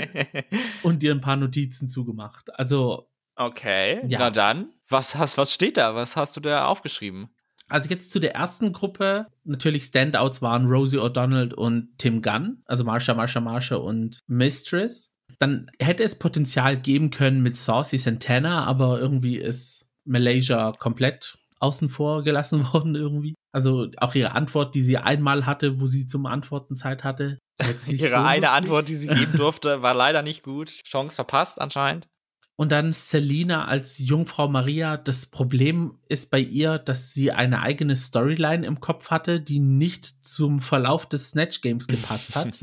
und 0.82 1.02
dir 1.02 1.12
ein 1.12 1.20
paar 1.20 1.36
Notizen 1.36 1.86
zugemacht. 1.86 2.58
Also. 2.58 3.10
Okay, 3.36 4.00
ja. 4.08 4.20
na 4.20 4.30
dann, 4.30 4.70
was, 4.88 5.16
hast, 5.16 5.36
was 5.36 5.52
steht 5.52 5.76
da? 5.76 5.94
Was 5.96 6.16
hast 6.16 6.34
du 6.38 6.40
da 6.40 6.64
aufgeschrieben? 6.64 7.28
Also 7.68 7.90
jetzt 7.90 8.10
zu 8.10 8.18
der 8.18 8.34
ersten 8.34 8.72
Gruppe. 8.72 9.26
Natürlich 9.44 9.84
Standouts 9.84 10.40
waren 10.40 10.64
Rosie 10.64 10.98
O'Donnell 10.98 11.52
und 11.52 11.90
Tim 11.98 12.22
Gunn, 12.22 12.62
also 12.64 12.84
Marsha, 12.84 13.12
Marsha, 13.12 13.42
Marsha 13.42 13.76
und 13.76 14.20
Mistress 14.28 15.10
dann 15.38 15.70
hätte 15.80 16.04
es 16.04 16.18
Potenzial 16.18 16.76
geben 16.76 17.10
können 17.10 17.42
mit 17.42 17.56
Saucy 17.56 17.98
Santana, 17.98 18.64
aber 18.64 19.00
irgendwie 19.00 19.36
ist 19.36 19.83
Malaysia 20.04 20.72
komplett 20.72 21.38
außen 21.60 21.88
vor 21.88 22.22
gelassen 22.22 22.64
worden 22.72 22.94
irgendwie. 22.94 23.34
Also 23.52 23.88
auch 23.98 24.14
ihre 24.14 24.32
Antwort, 24.32 24.74
die 24.74 24.82
sie 24.82 24.98
einmal 24.98 25.46
hatte, 25.46 25.80
wo 25.80 25.86
sie 25.86 26.06
zum 26.06 26.26
Antworten 26.26 26.76
Zeit 26.76 27.04
hatte. 27.04 27.38
ihre 27.60 27.78
so 27.78 27.92
eine 28.16 28.40
lustig. 28.40 28.48
Antwort, 28.48 28.88
die 28.88 28.96
sie 28.96 29.08
geben 29.08 29.32
durfte, 29.36 29.82
war 29.82 29.94
leider 29.94 30.22
nicht 30.22 30.42
gut. 30.42 30.70
Chance 30.84 31.14
verpasst 31.16 31.60
anscheinend. 31.60 32.08
Und 32.56 32.70
dann 32.70 32.92
Selina 32.92 33.64
als 33.64 33.98
Jungfrau 33.98 34.46
Maria. 34.46 34.96
Das 34.96 35.26
Problem 35.26 35.98
ist 36.08 36.30
bei 36.30 36.38
ihr, 36.38 36.78
dass 36.78 37.12
sie 37.12 37.32
eine 37.32 37.62
eigene 37.62 37.96
Storyline 37.96 38.64
im 38.64 38.78
Kopf 38.78 39.10
hatte, 39.10 39.40
die 39.40 39.58
nicht 39.58 40.24
zum 40.24 40.60
Verlauf 40.60 41.08
des 41.08 41.30
Snatch 41.30 41.62
Games 41.62 41.88
gepasst 41.88 42.36
hat. 42.36 42.60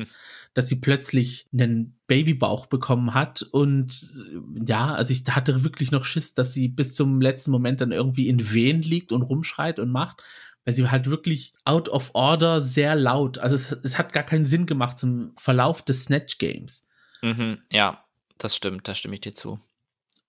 Dass 0.54 0.68
sie 0.68 0.82
plötzlich 0.82 1.48
einen 1.54 1.98
Babybauch 2.08 2.66
bekommen 2.66 3.14
hat. 3.14 3.42
Und 3.42 4.14
äh, 4.16 4.66
ja, 4.66 4.94
also 4.94 5.14
ich 5.14 5.24
hatte 5.30 5.64
wirklich 5.64 5.92
noch 5.92 6.06
Schiss, 6.06 6.34
dass 6.34 6.54
sie 6.54 6.68
bis 6.68 6.94
zum 6.94 7.22
letzten 7.22 7.52
Moment 7.52 7.82
dann 7.82 7.92
irgendwie 7.92 8.28
in 8.28 8.52
Wehen 8.54 8.82
liegt 8.82 9.12
und 9.12 9.22
rumschreit 9.22 9.80
und 9.80 9.92
macht. 9.92 10.22
Weil 10.64 10.76
sie 10.76 10.90
halt 10.90 11.10
wirklich 11.10 11.54
out 11.66 11.90
of 11.90 12.12
order 12.14 12.62
sehr 12.62 12.96
laut. 12.96 13.40
Also 13.40 13.56
es, 13.56 13.72
es 13.84 13.98
hat 13.98 14.14
gar 14.14 14.24
keinen 14.24 14.46
Sinn 14.46 14.66
gemacht 14.68 15.00
zum 15.00 15.32
Verlauf 15.36 15.82
des 15.82 16.04
Snatch 16.04 16.38
Games. 16.38 16.86
Mhm, 17.24 17.60
ja, 17.72 18.04
das 18.38 18.56
stimmt, 18.56 18.88
da 18.88 18.94
stimme 18.94 19.16
ich 19.16 19.22
dir 19.22 19.34
zu. 19.34 19.60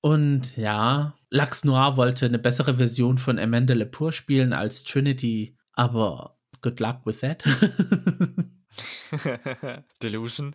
Und 0.00 0.56
ja, 0.56 1.14
Lux 1.30 1.64
Noir 1.64 1.96
wollte 1.96 2.26
eine 2.26 2.38
bessere 2.38 2.74
Version 2.74 3.18
von 3.18 3.38
Amanda 3.38 3.74
Lepore 3.74 4.12
spielen 4.12 4.52
als 4.52 4.84
Trinity, 4.84 5.56
aber 5.74 6.36
good 6.60 6.80
luck 6.80 7.00
with 7.04 7.20
that. 7.20 7.44
Delusion. 10.02 10.54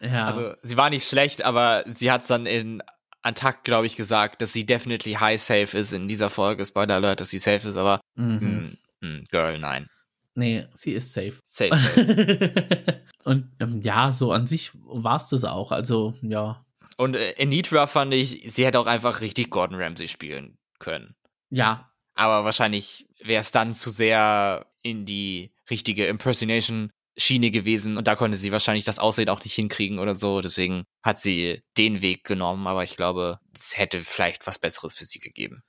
Ja. 0.00 0.26
Also, 0.26 0.54
sie 0.62 0.76
war 0.76 0.90
nicht 0.90 1.08
schlecht, 1.08 1.42
aber 1.42 1.84
sie 1.86 2.10
hat 2.10 2.22
es 2.22 2.28
dann 2.28 2.46
in 2.46 2.82
Antakt, 3.22 3.64
glaube 3.64 3.86
ich, 3.86 3.96
gesagt, 3.96 4.42
dass 4.42 4.52
sie 4.52 4.66
definitely 4.66 5.14
high 5.14 5.40
safe 5.40 5.76
ist 5.76 5.92
in 5.92 6.08
dieser 6.08 6.30
Folge. 6.30 6.66
Spoiler 6.66 6.96
Alert, 6.96 7.20
dass 7.20 7.30
sie 7.30 7.38
safe 7.38 7.68
ist, 7.68 7.76
aber 7.76 8.00
mhm. 8.16 8.76
mh, 9.00 9.08
mh, 9.08 9.22
Girl, 9.30 9.58
nein. 9.58 9.88
Nee, 10.34 10.66
sie 10.74 10.92
ist 10.92 11.12
safe. 11.12 11.40
Safe. 11.46 11.74
safe. 11.76 13.02
Und 13.24 13.50
ähm, 13.60 13.80
ja, 13.80 14.12
so 14.12 14.32
an 14.32 14.46
sich 14.46 14.72
war 14.74 15.16
es 15.16 15.30
das 15.30 15.44
auch. 15.44 15.72
Also, 15.72 16.14
ja. 16.20 16.64
Und 16.96 17.16
äh, 17.16 17.34
Anitra 17.40 17.86
fand 17.86 18.12
ich, 18.12 18.42
sie 18.52 18.66
hätte 18.66 18.78
auch 18.78 18.86
einfach 18.86 19.20
richtig 19.20 19.50
Gordon 19.50 19.80
Ramsay 19.80 20.08
spielen 20.08 20.58
können. 20.78 21.14
Ja. 21.50 21.90
Aber 22.14 22.44
wahrscheinlich 22.44 23.08
wäre 23.22 23.40
es 23.40 23.50
dann 23.50 23.72
zu 23.72 23.90
sehr 23.90 24.66
in 24.82 25.06
die 25.06 25.52
richtige 25.70 26.06
Impersonation 26.06 26.92
Schiene 27.16 27.50
gewesen 27.50 27.96
und 27.96 28.08
da 28.08 28.16
konnte 28.16 28.36
sie 28.36 28.52
wahrscheinlich 28.52 28.84
das 28.84 28.98
Aussehen 28.98 29.28
auch 29.28 29.42
nicht 29.44 29.54
hinkriegen 29.54 29.98
oder 29.98 30.16
so. 30.16 30.40
Deswegen 30.40 30.84
hat 31.02 31.18
sie 31.18 31.62
den 31.78 32.02
Weg 32.02 32.24
genommen, 32.24 32.66
aber 32.66 32.82
ich 32.82 32.96
glaube, 32.96 33.38
es 33.54 33.78
hätte 33.78 34.02
vielleicht 34.02 34.46
was 34.46 34.58
Besseres 34.58 34.94
für 34.94 35.04
sie 35.04 35.20
gegeben. 35.20 35.62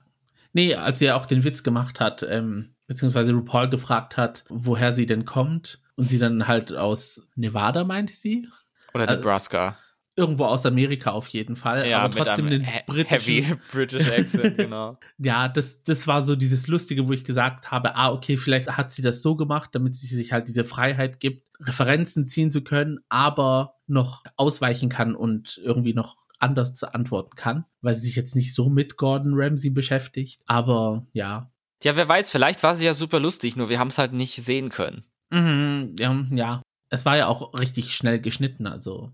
Nee, 0.52 0.74
als 0.74 0.98
sie 0.98 1.10
auch 1.10 1.26
den 1.26 1.44
Witz 1.44 1.62
gemacht 1.62 2.00
hat, 2.00 2.24
ähm, 2.28 2.74
beziehungsweise 2.86 3.32
RuPaul 3.32 3.68
gefragt 3.68 4.16
hat, 4.16 4.44
woher 4.48 4.92
sie 4.92 5.06
denn 5.06 5.24
kommt 5.24 5.82
und 5.96 6.06
sie 6.06 6.18
dann 6.18 6.48
halt 6.48 6.72
aus 6.72 7.28
Nevada, 7.36 7.84
meinte 7.84 8.14
sie? 8.14 8.48
Oder 8.94 9.08
also 9.08 9.20
Nebraska. 9.20 9.66
Also, 9.66 9.78
irgendwo 10.16 10.46
aus 10.46 10.64
Amerika 10.64 11.12
auf 11.12 11.28
jeden 11.28 11.56
Fall, 11.56 11.88
ja, 11.88 12.00
aber 12.00 12.16
trotzdem 12.16 12.48
den 12.48 12.66
britischen 12.86 13.44
Heavy 13.44 13.54
British 13.72 14.10
Accent, 14.10 14.56
genau. 14.56 14.98
ja, 15.18 15.48
das 15.48 15.82
das 15.82 16.06
war 16.06 16.22
so 16.22 16.34
dieses 16.36 16.66
lustige, 16.66 17.06
wo 17.06 17.12
ich 17.12 17.24
gesagt 17.24 17.70
habe, 17.70 17.94
ah 17.96 18.10
okay, 18.10 18.36
vielleicht 18.36 18.68
hat 18.68 18.90
sie 18.90 19.02
das 19.02 19.22
so 19.22 19.36
gemacht, 19.36 19.70
damit 19.72 19.94
sie 19.94 20.14
sich 20.14 20.32
halt 20.32 20.48
diese 20.48 20.64
Freiheit 20.64 21.20
gibt, 21.20 21.46
Referenzen 21.60 22.26
ziehen 22.26 22.50
zu 22.50 22.62
können, 22.64 23.00
aber 23.08 23.74
noch 23.86 24.24
ausweichen 24.36 24.88
kann 24.88 25.14
und 25.14 25.60
irgendwie 25.62 25.94
noch 25.94 26.16
anders 26.38 26.74
zu 26.74 26.92
antworten 26.92 27.36
kann, 27.36 27.64
weil 27.80 27.94
sie 27.94 28.06
sich 28.06 28.16
jetzt 28.16 28.36
nicht 28.36 28.54
so 28.54 28.68
mit 28.68 28.96
Gordon 28.96 29.32
Ramsay 29.34 29.70
beschäftigt, 29.70 30.42
aber 30.46 31.06
ja. 31.12 31.50
Ja, 31.82 31.94
wer 31.94 32.08
weiß, 32.08 32.30
vielleicht 32.30 32.62
war 32.62 32.74
sie 32.74 32.86
ja 32.86 32.94
super 32.94 33.20
lustig, 33.20 33.56
nur 33.56 33.68
wir 33.68 33.78
haben 33.78 33.88
es 33.88 33.98
halt 33.98 34.12
nicht 34.12 34.36
sehen 34.36 34.70
können. 34.70 35.04
Mhm, 35.30 35.94
ja, 35.98 36.24
ja. 36.30 36.62
Es 36.88 37.04
war 37.04 37.16
ja 37.16 37.26
auch 37.26 37.58
richtig 37.58 37.94
schnell 37.94 38.20
geschnitten, 38.20 38.66
also. 38.66 39.12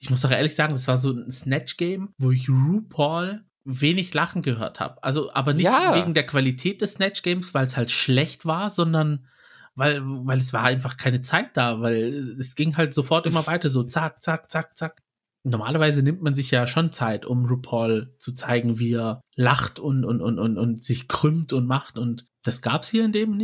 Ich 0.00 0.10
muss 0.10 0.20
doch 0.22 0.30
ehrlich 0.30 0.54
sagen, 0.54 0.74
das 0.74 0.88
war 0.88 0.96
so 0.96 1.12
ein 1.12 1.30
Snatch-Game, 1.30 2.10
wo 2.18 2.30
ich 2.30 2.48
RuPaul 2.48 3.44
wenig 3.64 4.14
Lachen 4.14 4.42
gehört 4.42 4.78
habe. 4.80 5.02
Also, 5.02 5.32
aber 5.32 5.52
nicht 5.54 5.64
Ja. 5.64 5.94
wegen 5.94 6.14
der 6.14 6.26
Qualität 6.26 6.80
des 6.82 6.92
Snatch-Games, 6.92 7.52
weil 7.54 7.66
es 7.66 7.76
halt 7.76 7.90
schlecht 7.90 8.46
war, 8.46 8.70
sondern 8.70 9.26
weil, 9.74 10.00
weil 10.04 10.38
es 10.38 10.52
war 10.52 10.62
einfach 10.62 10.96
keine 10.96 11.20
Zeit 11.20 11.56
da, 11.56 11.80
weil 11.80 12.14
es 12.38 12.54
ging 12.54 12.76
halt 12.76 12.94
sofort 12.94 13.26
immer 13.26 13.46
weiter, 13.46 13.68
so 13.68 13.82
zack, 13.82 14.22
zack, 14.22 14.50
zack, 14.50 14.76
zack. 14.76 15.02
Normalerweise 15.44 16.02
nimmt 16.02 16.22
man 16.22 16.34
sich 16.34 16.50
ja 16.50 16.66
schon 16.66 16.92
Zeit, 16.92 17.24
um 17.26 17.44
RuPaul 17.44 18.14
zu 18.18 18.32
zeigen, 18.32 18.78
wie 18.78 18.94
er 18.94 19.20
lacht 19.36 19.78
und, 19.78 20.04
und, 20.04 20.20
und, 20.20 20.38
und, 20.38 20.58
und 20.58 20.82
sich 20.82 21.08
krümmt 21.08 21.52
und 21.52 21.66
macht. 21.66 21.98
Und 21.98 22.26
das 22.42 22.62
gab's 22.62 22.88
hier 22.88 23.04
in 23.04 23.12
dem 23.12 23.36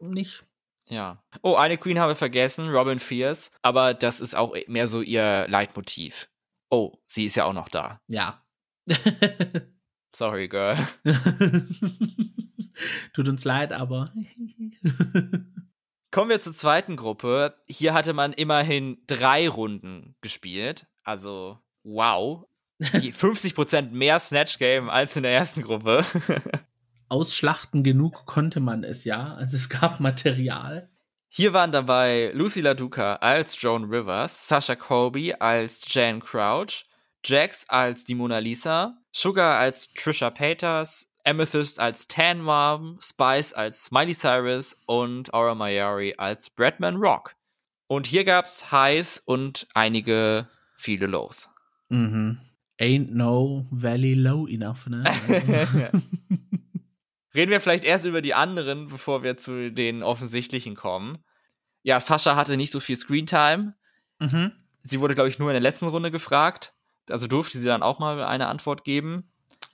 nicht. 0.00 0.44
Ja. 0.88 1.22
Oh, 1.42 1.54
eine 1.54 1.76
Queen 1.78 1.98
haben 1.98 2.08
wir 2.08 2.16
vergessen, 2.16 2.70
Robin 2.70 2.98
Fierce, 2.98 3.52
aber 3.62 3.94
das 3.94 4.20
ist 4.20 4.34
auch 4.34 4.54
mehr 4.66 4.88
so 4.88 5.02
ihr 5.02 5.46
Leitmotiv. 5.48 6.28
Oh, 6.70 6.94
sie 7.06 7.24
ist 7.24 7.36
ja 7.36 7.44
auch 7.44 7.52
noch 7.52 7.68
da. 7.68 8.00
Ja. 8.08 8.42
Sorry, 10.14 10.48
Girl. 10.48 10.78
Tut 13.12 13.28
uns 13.28 13.44
leid, 13.44 13.72
aber. 13.72 14.06
Kommen 16.10 16.30
wir 16.30 16.40
zur 16.40 16.54
zweiten 16.54 16.96
Gruppe. 16.96 17.54
Hier 17.66 17.92
hatte 17.92 18.14
man 18.14 18.32
immerhin 18.32 19.02
drei 19.06 19.48
Runden 19.48 20.16
gespielt. 20.22 20.86
Also, 21.04 21.58
wow. 21.82 22.46
Die 22.78 23.12
50% 23.12 23.90
mehr 23.90 24.18
Snatch 24.20 24.58
Game 24.58 24.88
als 24.88 25.16
in 25.16 25.24
der 25.24 25.32
ersten 25.32 25.62
Gruppe. 25.62 26.04
Ausschlachten 27.08 27.82
genug 27.82 28.26
konnte 28.26 28.60
man 28.60 28.84
es 28.84 29.04
ja. 29.04 29.34
Also 29.34 29.56
es 29.56 29.68
gab 29.68 30.00
Material. 30.00 30.90
Hier 31.28 31.52
waren 31.52 31.72
dabei 31.72 32.32
Lucy 32.34 32.60
LaDuca 32.60 33.16
als 33.16 33.60
Joan 33.60 33.84
Rivers, 33.84 34.48
Sasha 34.48 34.76
Colby 34.76 35.34
als 35.34 35.82
Jan 35.92 36.20
Crouch, 36.20 36.86
Jax 37.24 37.68
als 37.68 38.04
die 38.04 38.14
Mona 38.14 38.38
Lisa, 38.38 38.96
Sugar 39.12 39.58
als 39.58 39.92
Trisha 39.92 40.30
Paytas, 40.30 41.12
Amethyst 41.24 41.78
als 41.80 42.08
Tan 42.08 42.40
Mom, 42.40 42.98
Spice 43.02 43.52
als 43.52 43.90
Miley 43.90 44.14
Cyrus 44.14 44.76
und 44.86 45.34
Aura 45.34 45.54
Mayari 45.54 46.14
als 46.16 46.48
Bradman 46.48 46.96
Rock. 46.96 47.34
Und 47.86 48.06
hier 48.06 48.24
gab's 48.24 48.72
Highs 48.72 49.18
und 49.18 49.66
einige 49.74 50.48
viele 50.76 51.06
Lows. 51.06 51.50
Mhm. 51.88 52.40
Ain't 52.80 53.10
no 53.10 53.66
valley 53.70 54.14
low 54.14 54.46
enough, 54.46 54.86
ne? 54.86 55.04
Also, 55.04 55.98
Reden 57.38 57.52
wir 57.52 57.60
vielleicht 57.60 57.84
erst 57.84 58.04
über 58.04 58.20
die 58.20 58.34
anderen, 58.34 58.88
bevor 58.88 59.22
wir 59.22 59.36
zu 59.36 59.70
den 59.70 60.02
offensichtlichen 60.02 60.74
kommen. 60.74 61.18
Ja, 61.84 62.00
Sascha 62.00 62.34
hatte 62.34 62.56
nicht 62.56 62.72
so 62.72 62.80
viel 62.80 62.96
Screentime. 62.96 63.74
mhm. 64.18 64.50
Sie 64.82 64.98
wurde, 64.98 65.14
glaube 65.14 65.28
ich, 65.28 65.38
nur 65.38 65.48
in 65.48 65.54
der 65.54 65.60
letzten 65.60 65.86
Runde 65.86 66.10
gefragt. 66.10 66.74
Also 67.08 67.28
durfte 67.28 67.58
sie 67.58 67.68
dann 67.68 67.84
auch 67.84 68.00
mal 68.00 68.24
eine 68.24 68.48
Antwort 68.48 68.82
geben. 68.82 69.30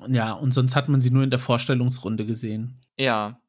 Ja, 0.07 0.33
und 0.33 0.53
sonst 0.53 0.77
hat 0.77 0.90
man 0.90 1.00
sie 1.00 1.11
nur 1.11 1.22
in 1.22 1.31
der 1.31 1.38
Vorstellungsrunde 1.38 2.27
gesehen. 2.27 2.79
Ja. 2.98 3.40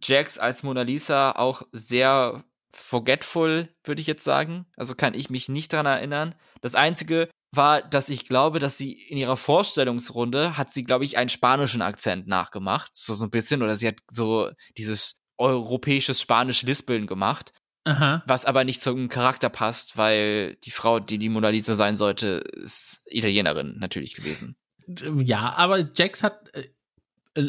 Jax 0.00 0.38
als 0.38 0.62
Mona 0.62 0.82
Lisa 0.82 1.32
auch 1.32 1.62
sehr 1.72 2.44
forgetful, 2.70 3.70
würde 3.82 4.00
ich 4.00 4.06
jetzt 4.06 4.22
sagen. 4.22 4.66
Also 4.76 4.94
kann 4.94 5.14
ich 5.14 5.30
mich 5.30 5.48
nicht 5.48 5.72
dran 5.72 5.86
erinnern. 5.86 6.36
Das 6.60 6.76
Einzige 6.76 7.28
war, 7.56 7.82
dass 7.82 8.08
ich 8.08 8.26
glaube, 8.26 8.58
dass 8.58 8.78
sie 8.78 8.92
in 8.92 9.16
ihrer 9.16 9.36
Vorstellungsrunde 9.36 10.56
hat 10.56 10.70
sie, 10.70 10.84
glaube 10.84 11.04
ich, 11.04 11.16
einen 11.16 11.28
spanischen 11.28 11.82
Akzent 11.82 12.26
nachgemacht. 12.26 12.94
So, 12.94 13.14
so 13.14 13.24
ein 13.24 13.30
bisschen. 13.30 13.62
Oder 13.62 13.76
sie 13.76 13.88
hat 13.88 13.96
so 14.10 14.50
dieses 14.76 15.22
europäisches 15.38 16.20
Spanisch-Lispeln 16.20 17.06
gemacht. 17.06 17.52
Aha. 17.84 18.22
Was 18.26 18.46
aber 18.46 18.64
nicht 18.64 18.80
zum 18.80 19.08
Charakter 19.08 19.50
passt, 19.50 19.98
weil 19.98 20.56
die 20.64 20.70
Frau, 20.70 21.00
die 21.00 21.18
die 21.18 21.28
Mona 21.28 21.50
Lisa 21.50 21.74
sein 21.74 21.96
sollte, 21.96 22.42
ist 22.52 23.02
Italienerin 23.06 23.76
natürlich 23.78 24.14
gewesen. 24.14 24.56
Ja, 24.86 25.54
aber 25.54 25.90
Jax 25.94 26.22
hat 26.22 26.54
äh, 26.54 26.68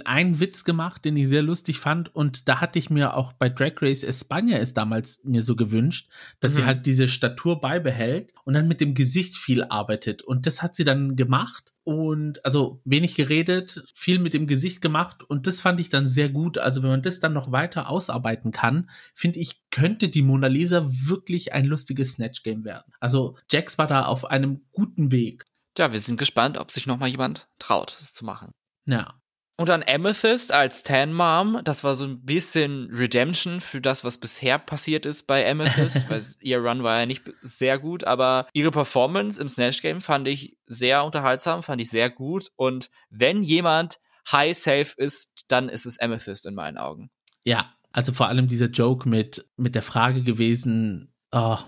einen 0.05 0.39
Witz 0.39 0.63
gemacht, 0.63 1.05
den 1.05 1.15
ich 1.15 1.27
sehr 1.29 1.43
lustig 1.43 1.79
fand. 1.79 2.13
Und 2.15 2.47
da 2.47 2.59
hatte 2.61 2.79
ich 2.79 2.89
mir 2.89 3.15
auch 3.15 3.33
bei 3.33 3.49
Drag 3.49 3.73
Race 3.81 4.03
España 4.03 4.55
es 4.57 4.73
damals 4.73 5.19
mir 5.23 5.41
so 5.41 5.55
gewünscht, 5.55 6.09
dass 6.39 6.55
sie 6.55 6.61
Mhm. 6.61 6.65
halt 6.65 6.85
diese 6.85 7.07
Statur 7.07 7.61
beibehält 7.61 8.33
und 8.45 8.55
dann 8.55 8.67
mit 8.67 8.81
dem 8.81 8.93
Gesicht 8.95 9.35
viel 9.37 9.63
arbeitet. 9.63 10.23
Und 10.23 10.47
das 10.47 10.61
hat 10.61 10.75
sie 10.75 10.83
dann 10.83 11.15
gemacht. 11.15 11.73
Und 11.83 12.43
also 12.43 12.81
wenig 12.83 13.13
geredet, 13.13 13.83
viel 13.93 14.17
mit 14.17 14.33
dem 14.33 14.47
Gesicht 14.47 14.81
gemacht. 14.81 15.23
Und 15.23 15.45
das 15.45 15.61
fand 15.61 15.79
ich 15.79 15.89
dann 15.89 16.07
sehr 16.07 16.29
gut. 16.29 16.57
Also 16.57 16.81
wenn 16.81 16.89
man 16.89 17.03
das 17.03 17.19
dann 17.19 17.33
noch 17.33 17.51
weiter 17.51 17.87
ausarbeiten 17.89 18.51
kann, 18.51 18.89
finde 19.13 19.39
ich, 19.39 19.61
könnte 19.69 20.09
die 20.09 20.23
Mona 20.23 20.47
Lisa 20.47 20.83
wirklich 20.83 21.53
ein 21.53 21.65
lustiges 21.65 22.13
Snatch-Game 22.13 22.63
werden. 22.65 22.91
Also 22.99 23.37
Jax 23.51 23.77
war 23.77 23.85
da 23.85 24.05
auf 24.05 24.25
einem 24.25 24.61
guten 24.71 25.11
Weg. 25.11 25.43
Ja, 25.77 25.91
wir 25.91 25.99
sind 25.99 26.17
gespannt, 26.17 26.57
ob 26.57 26.71
sich 26.71 26.87
noch 26.87 26.97
mal 26.97 27.09
jemand 27.09 27.47
traut, 27.59 27.95
das 27.99 28.13
zu 28.13 28.25
machen. 28.25 28.51
Ja. 28.87 29.13
Und 29.57 29.69
dann 29.69 29.83
Amethyst 29.87 30.51
als 30.51 30.83
Tan 30.83 31.13
Mom, 31.13 31.61
das 31.63 31.83
war 31.85 31.95
so 31.95 32.03
ein 32.03 32.25
bisschen 32.25 32.89
Redemption 32.91 33.61
für 33.61 33.79
das, 33.79 34.03
was 34.03 34.17
bisher 34.17 34.59
passiert 34.59 35.05
ist 35.05 35.27
bei 35.27 35.49
Amethyst, 35.49 36.09
weil 36.09 36.21
ihr 36.41 36.59
Run 36.59 36.83
war 36.83 36.99
ja 36.99 37.05
nicht 37.05 37.23
sehr 37.41 37.79
gut, 37.79 38.03
aber 38.03 38.47
ihre 38.51 38.71
Performance 38.71 39.39
im 39.39 39.47
Snatch 39.47 39.81
Game 39.81 40.01
fand 40.01 40.27
ich 40.27 40.57
sehr 40.65 41.05
unterhaltsam, 41.05 41.63
fand 41.63 41.79
ich 41.79 41.89
sehr 41.89 42.09
gut 42.09 42.51
und 42.57 42.89
wenn 43.09 43.43
jemand 43.43 43.99
high 44.29 44.57
safe 44.57 44.93
ist, 44.97 45.45
dann 45.47 45.69
ist 45.69 45.85
es 45.85 45.99
Amethyst 45.99 46.45
in 46.45 46.55
meinen 46.55 46.77
Augen. 46.77 47.09
Ja, 47.45 47.73
also 47.93 48.11
vor 48.11 48.27
allem 48.27 48.49
dieser 48.49 48.67
Joke 48.67 49.07
mit, 49.07 49.49
mit 49.55 49.73
der 49.73 49.83
Frage 49.83 50.23
gewesen, 50.23 51.13
oh, 51.31 51.59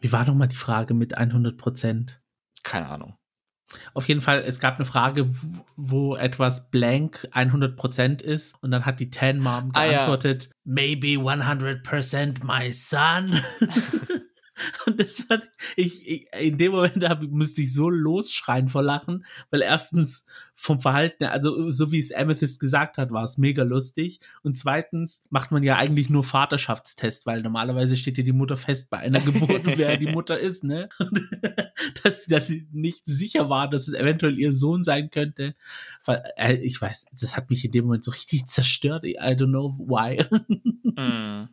wie 0.00 0.12
war 0.12 0.24
nochmal 0.24 0.48
die 0.48 0.56
Frage 0.56 0.94
mit 0.94 1.16
100 1.16 1.56
Prozent? 1.56 2.20
Keine 2.62 2.86
Ahnung. 2.86 3.16
Auf 3.94 4.06
jeden 4.08 4.20
Fall, 4.20 4.42
es 4.46 4.60
gab 4.60 4.76
eine 4.76 4.84
Frage, 4.84 5.28
wo- 5.76 6.16
etwas 6.16 6.70
blank 6.70 7.26
100 7.32 7.76
Prozent 7.76 8.22
ist 8.22 8.54
und 8.62 8.70
dann 8.70 8.84
hat 8.86 9.00
die 9.00 9.10
Tan 9.10 9.38
Mom 9.38 9.70
Ah, 9.74 9.84
ja. 9.84 9.90
geantwortet, 9.92 10.50
maybe 10.64 11.18
100 11.18 11.82
Percent 11.82 12.44
my 12.44 12.72
son. 12.72 13.38
Und 14.86 15.00
das 15.00 15.22
fand 15.22 15.48
ich, 15.76 16.06
ich 16.08 16.28
in 16.38 16.58
dem 16.58 16.72
Moment 16.72 17.04
hab, 17.08 17.22
musste 17.22 17.62
ich 17.62 17.72
so 17.72 17.90
losschreien 17.90 18.68
vor 18.68 18.82
Lachen, 18.82 19.24
weil 19.50 19.62
erstens 19.62 20.24
vom 20.54 20.80
Verhalten, 20.80 21.24
also 21.24 21.70
so 21.70 21.92
wie 21.92 21.98
es 21.98 22.12
Amethyst 22.12 22.58
gesagt 22.60 22.96
hat, 22.96 23.10
war 23.10 23.24
es 23.24 23.36
mega 23.36 23.62
lustig. 23.62 24.20
Und 24.42 24.56
zweitens 24.56 25.22
macht 25.28 25.52
man 25.52 25.62
ja 25.62 25.76
eigentlich 25.76 26.08
nur 26.08 26.24
Vaterschaftstest, 26.24 27.26
weil 27.26 27.42
normalerweise 27.42 27.96
steht 27.96 28.18
ja 28.18 28.24
die 28.24 28.32
Mutter 28.32 28.56
fest 28.56 28.88
bei 28.88 28.98
einer 28.98 29.20
Geburt, 29.20 29.62
wer 29.76 29.96
die 29.96 30.06
Mutter 30.06 30.38
ist, 30.38 30.64
ne? 30.64 30.88
Und 30.98 31.20
dass 32.02 32.24
sie 32.24 32.30
dann 32.30 32.68
nicht 32.72 33.02
sicher 33.04 33.50
war, 33.50 33.68
dass 33.68 33.88
es 33.88 33.94
eventuell 33.94 34.38
ihr 34.38 34.52
Sohn 34.52 34.82
sein 34.82 35.10
könnte. 35.10 35.54
Weil, 36.04 36.22
äh, 36.36 36.56
ich 36.56 36.80
weiß, 36.80 37.06
das 37.12 37.36
hat 37.36 37.50
mich 37.50 37.64
in 37.64 37.72
dem 37.72 37.84
Moment 37.84 38.04
so 38.04 38.10
richtig 38.10 38.46
zerstört. 38.46 39.04
I 39.04 39.16
don't 39.16 39.48
know 39.48 39.76
why. 39.78 40.24
Mm. 40.96 41.48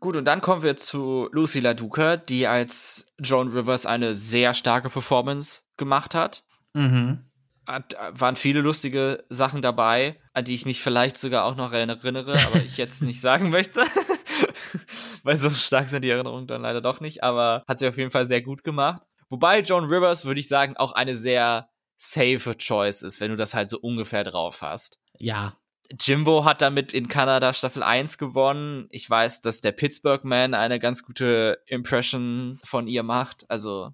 Gut, 0.00 0.16
und 0.16 0.24
dann 0.24 0.40
kommen 0.40 0.62
wir 0.62 0.76
zu 0.76 1.28
Lucy 1.32 1.60
LaDuca, 1.60 2.16
die 2.16 2.46
als 2.46 3.12
Joan 3.18 3.48
Rivers 3.48 3.86
eine 3.86 4.14
sehr 4.14 4.52
starke 4.54 4.90
Performance 4.90 5.60
gemacht 5.76 6.14
hat. 6.14 6.44
mhm. 6.74 7.22
Hat, 7.68 7.96
waren 8.12 8.36
viele 8.36 8.60
lustige 8.60 9.24
Sachen 9.28 9.60
dabei, 9.60 10.20
an 10.32 10.44
die 10.44 10.54
ich 10.54 10.66
mich 10.66 10.80
vielleicht 10.80 11.18
sogar 11.18 11.44
auch 11.44 11.56
noch 11.56 11.72
erinnere, 11.72 12.38
aber 12.46 12.62
ich 12.64 12.76
jetzt 12.76 13.02
nicht 13.02 13.20
sagen 13.20 13.50
möchte. 13.50 13.82
Weil 15.24 15.34
so 15.34 15.50
stark 15.50 15.88
sind 15.88 16.02
die 16.02 16.10
Erinnerungen 16.10 16.46
dann 16.46 16.62
leider 16.62 16.80
doch 16.80 17.00
nicht, 17.00 17.24
aber 17.24 17.64
hat 17.66 17.80
sie 17.80 17.88
auf 17.88 17.98
jeden 17.98 18.12
Fall 18.12 18.28
sehr 18.28 18.40
gut 18.40 18.62
gemacht. 18.62 19.02
Wobei 19.28 19.62
Joan 19.62 19.86
Rivers, 19.86 20.24
würde 20.24 20.38
ich 20.38 20.46
sagen, 20.46 20.76
auch 20.76 20.92
eine 20.92 21.16
sehr 21.16 21.68
safe 21.96 22.56
Choice 22.56 23.02
ist, 23.02 23.20
wenn 23.20 23.30
du 23.32 23.36
das 23.36 23.54
halt 23.54 23.68
so 23.68 23.80
ungefähr 23.80 24.22
drauf 24.22 24.62
hast. 24.62 25.00
Ja, 25.18 25.56
Jimbo 25.98 26.44
hat 26.44 26.62
damit 26.62 26.92
in 26.92 27.08
Kanada 27.08 27.52
Staffel 27.52 27.82
1 27.82 28.18
gewonnen. 28.18 28.86
Ich 28.90 29.08
weiß, 29.08 29.40
dass 29.40 29.60
der 29.60 29.72
Pittsburgh 29.72 30.24
Man 30.24 30.54
eine 30.54 30.78
ganz 30.78 31.04
gute 31.04 31.58
Impression 31.66 32.60
von 32.64 32.88
ihr 32.88 33.02
macht. 33.02 33.48
Also, 33.48 33.92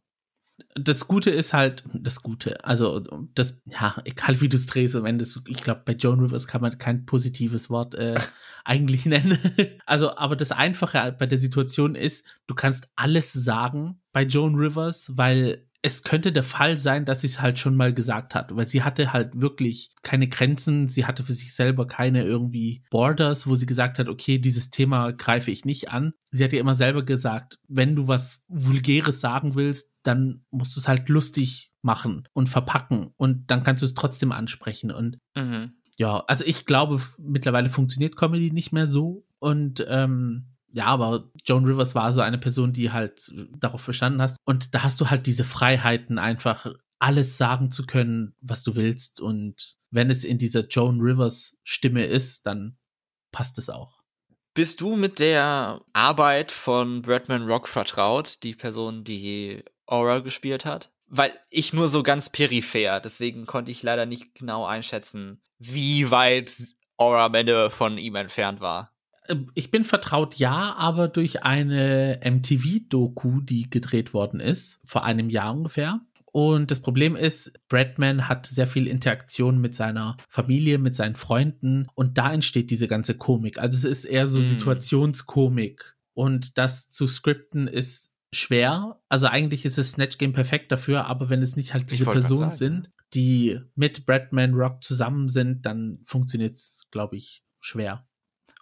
das 0.74 1.08
Gute 1.08 1.30
ist 1.30 1.52
halt, 1.52 1.84
das 1.92 2.22
Gute, 2.22 2.64
also 2.64 3.00
das, 3.34 3.60
ja, 3.66 3.96
egal 4.04 4.40
wie 4.40 4.48
du 4.48 4.56
es 4.56 4.66
drehst, 4.66 4.96
am 4.96 5.06
Ende, 5.06 5.26
ich 5.46 5.62
glaube, 5.62 5.82
bei 5.84 5.92
Joan 5.92 6.20
Rivers 6.20 6.46
kann 6.46 6.60
man 6.62 6.78
kein 6.78 7.04
positives 7.04 7.68
Wort 7.68 7.94
äh, 7.94 8.18
eigentlich 8.64 9.06
nennen. 9.06 9.38
Also, 9.86 10.16
aber 10.16 10.36
das 10.36 10.52
Einfache 10.52 11.14
bei 11.18 11.26
der 11.26 11.38
Situation 11.38 11.94
ist, 11.94 12.24
du 12.46 12.54
kannst 12.54 12.88
alles 12.96 13.32
sagen 13.32 14.00
bei 14.12 14.22
Joan 14.22 14.54
Rivers, 14.54 15.10
weil 15.14 15.66
es 15.84 16.04
könnte 16.04 16.30
der 16.30 16.44
Fall 16.44 16.78
sein, 16.78 17.04
dass 17.04 17.22
sie 17.22 17.26
es 17.26 17.40
halt 17.40 17.58
schon 17.58 17.74
mal 17.74 17.92
gesagt 17.92 18.36
hat, 18.36 18.54
weil 18.54 18.68
sie 18.68 18.84
hatte 18.84 19.12
halt 19.12 19.40
wirklich 19.40 19.90
keine 20.02 20.28
Grenzen, 20.28 20.86
sie 20.86 21.06
hatte 21.06 21.24
für 21.24 21.32
sich 21.32 21.52
selber 21.52 21.88
keine 21.88 22.22
irgendwie 22.22 22.84
Borders, 22.90 23.48
wo 23.48 23.56
sie 23.56 23.66
gesagt 23.66 23.98
hat, 23.98 24.08
okay, 24.08 24.38
dieses 24.38 24.70
Thema 24.70 25.10
greife 25.10 25.50
ich 25.50 25.64
nicht 25.64 25.90
an. 25.90 26.14
Sie 26.30 26.44
hat 26.44 26.52
ja 26.52 26.60
immer 26.60 26.76
selber 26.76 27.02
gesagt, 27.04 27.58
wenn 27.66 27.96
du 27.96 28.06
was 28.06 28.40
Vulgäres 28.46 29.18
sagen 29.18 29.56
willst, 29.56 29.90
dann 30.04 30.44
musst 30.50 30.76
du 30.76 30.80
es 30.80 30.86
halt 30.86 31.08
lustig 31.08 31.72
machen 31.82 32.28
und 32.32 32.48
verpacken 32.48 33.12
und 33.16 33.50
dann 33.50 33.64
kannst 33.64 33.82
du 33.82 33.86
es 33.86 33.94
trotzdem 33.94 34.30
ansprechen 34.30 34.92
und 34.92 35.18
mhm. 35.34 35.72
ja, 35.96 36.22
also 36.28 36.44
ich 36.46 36.64
glaube, 36.64 37.00
mittlerweile 37.18 37.68
funktioniert 37.68 38.16
Comedy 38.16 38.52
nicht 38.52 38.72
mehr 38.72 38.86
so 38.86 39.26
und 39.40 39.84
ähm, 39.88 40.51
ja, 40.72 40.86
aber 40.86 41.30
Joan 41.44 41.64
Rivers 41.64 41.94
war 41.94 42.12
so 42.12 42.20
eine 42.20 42.38
Person, 42.38 42.72
die 42.72 42.90
halt 42.90 43.30
darauf 43.58 43.84
bestanden 43.84 44.22
hast. 44.22 44.38
Und 44.44 44.74
da 44.74 44.82
hast 44.82 45.00
du 45.00 45.10
halt 45.10 45.26
diese 45.26 45.44
Freiheiten, 45.44 46.18
einfach 46.18 46.66
alles 46.98 47.36
sagen 47.36 47.70
zu 47.70 47.84
können, 47.84 48.34
was 48.40 48.62
du 48.62 48.74
willst. 48.74 49.20
Und 49.20 49.76
wenn 49.90 50.10
es 50.10 50.24
in 50.24 50.38
dieser 50.38 50.66
Joan 50.66 51.00
Rivers 51.00 51.56
Stimme 51.64 52.04
ist, 52.04 52.46
dann 52.46 52.78
passt 53.32 53.58
es 53.58 53.68
auch. 53.68 54.02
Bist 54.54 54.80
du 54.80 54.96
mit 54.96 55.18
der 55.18 55.80
Arbeit 55.92 56.52
von 56.52 57.02
Bradman 57.02 57.48
Rock 57.48 57.68
vertraut, 57.68 58.42
die 58.42 58.54
Person, 58.54 59.02
die 59.02 59.64
Aura 59.86 60.20
gespielt 60.20 60.64
hat? 60.64 60.90
Weil 61.06 61.32
ich 61.50 61.72
nur 61.72 61.88
so 61.88 62.02
ganz 62.02 62.30
peripher, 62.30 63.00
deswegen 63.00 63.46
konnte 63.46 63.70
ich 63.70 63.82
leider 63.82 64.06
nicht 64.06 64.34
genau 64.34 64.64
einschätzen, 64.64 65.42
wie 65.58 66.10
weit 66.10 66.54
Aura 66.96 67.26
am 67.26 67.34
Ende 67.34 67.70
von 67.70 67.98
ihm 67.98 68.14
entfernt 68.14 68.60
war. 68.60 68.91
Äh, 69.32 69.46
ich 69.54 69.70
bin 69.70 69.84
vertraut, 69.84 70.36
ja, 70.36 70.74
aber 70.76 71.08
durch 71.08 71.42
eine 71.42 72.20
MTV-Doku, 72.24 73.40
die 73.40 73.70
gedreht 73.70 74.14
worden 74.14 74.40
ist, 74.40 74.80
vor 74.84 75.04
einem 75.04 75.30
Jahr 75.30 75.54
ungefähr. 75.54 76.00
Und 76.32 76.70
das 76.70 76.80
Problem 76.80 77.14
ist, 77.14 77.52
Bradman 77.68 78.26
hat 78.26 78.46
sehr 78.46 78.66
viel 78.66 78.86
Interaktion 78.86 79.60
mit 79.60 79.74
seiner 79.74 80.16
Familie, 80.28 80.78
mit 80.78 80.94
seinen 80.94 81.14
Freunden 81.14 81.88
und 81.94 82.16
da 82.16 82.32
entsteht 82.32 82.70
diese 82.70 82.88
ganze 82.88 83.14
Komik. 83.14 83.58
Also 83.58 83.76
es 83.76 83.84
ist 83.84 84.04
eher 84.06 84.26
so 84.26 84.38
mm. 84.38 84.44
Situationskomik. 84.44 85.94
Und 86.14 86.56
das 86.56 86.88
zu 86.88 87.06
skripten 87.06 87.68
ist 87.68 88.10
schwer. 88.32 88.98
Also 89.10 89.26
eigentlich 89.26 89.66
ist 89.66 89.76
es 89.76 89.92
Snatch 89.92 90.16
Game 90.16 90.32
perfekt 90.32 90.72
dafür, 90.72 91.04
aber 91.04 91.28
wenn 91.28 91.42
es 91.42 91.54
nicht 91.54 91.74
halt 91.74 91.90
diese 91.90 92.06
Personen 92.06 92.52
sind, 92.52 92.90
die 93.12 93.60
mit 93.74 94.06
Bradman 94.06 94.54
Rock 94.54 94.82
zusammen 94.82 95.28
sind, 95.28 95.66
dann 95.66 96.00
funktioniert 96.02 96.56
es, 96.56 96.84
glaube 96.90 97.16
ich, 97.16 97.42
schwer. 97.60 98.06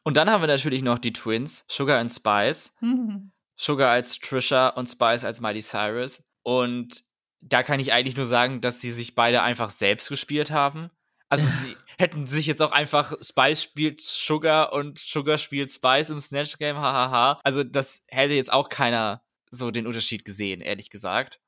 Und 0.02 0.16
dann 0.16 0.30
haben 0.30 0.42
wir 0.42 0.48
natürlich 0.48 0.82
noch 0.82 0.98
die 0.98 1.12
Twins, 1.12 1.64
Sugar 1.68 2.00
und 2.00 2.10
Spice. 2.10 2.74
Mhm. 2.80 3.32
Sugar 3.56 3.90
als 3.90 4.18
Trisha 4.18 4.68
und 4.68 4.88
Spice 4.88 5.24
als 5.24 5.40
Miley 5.40 5.60
Cyrus. 5.60 6.24
Und 6.42 7.04
da 7.40 7.62
kann 7.62 7.80
ich 7.80 7.92
eigentlich 7.92 8.16
nur 8.16 8.26
sagen, 8.26 8.60
dass 8.60 8.80
sie 8.80 8.92
sich 8.92 9.14
beide 9.14 9.42
einfach 9.42 9.70
selbst 9.70 10.08
gespielt 10.08 10.50
haben. 10.50 10.90
Also 11.28 11.46
sie 11.62 11.76
hätten 11.98 12.26
sich 12.26 12.46
jetzt 12.46 12.62
auch 12.62 12.72
einfach 12.72 13.14
Spice 13.20 13.62
spielt 13.62 14.00
Sugar 14.00 14.72
und 14.72 14.98
Sugar 14.98 15.38
spielt 15.38 15.70
Spice 15.70 16.10
im 16.10 16.20
Snatch 16.20 16.56
Game, 16.58 16.76
hahaha. 16.76 17.40
Also 17.44 17.62
das 17.62 18.02
hätte 18.08 18.34
jetzt 18.34 18.52
auch 18.52 18.68
keiner 18.68 19.22
so 19.50 19.70
den 19.70 19.86
Unterschied 19.86 20.24
gesehen, 20.24 20.60
ehrlich 20.60 20.90
gesagt. 20.90 21.40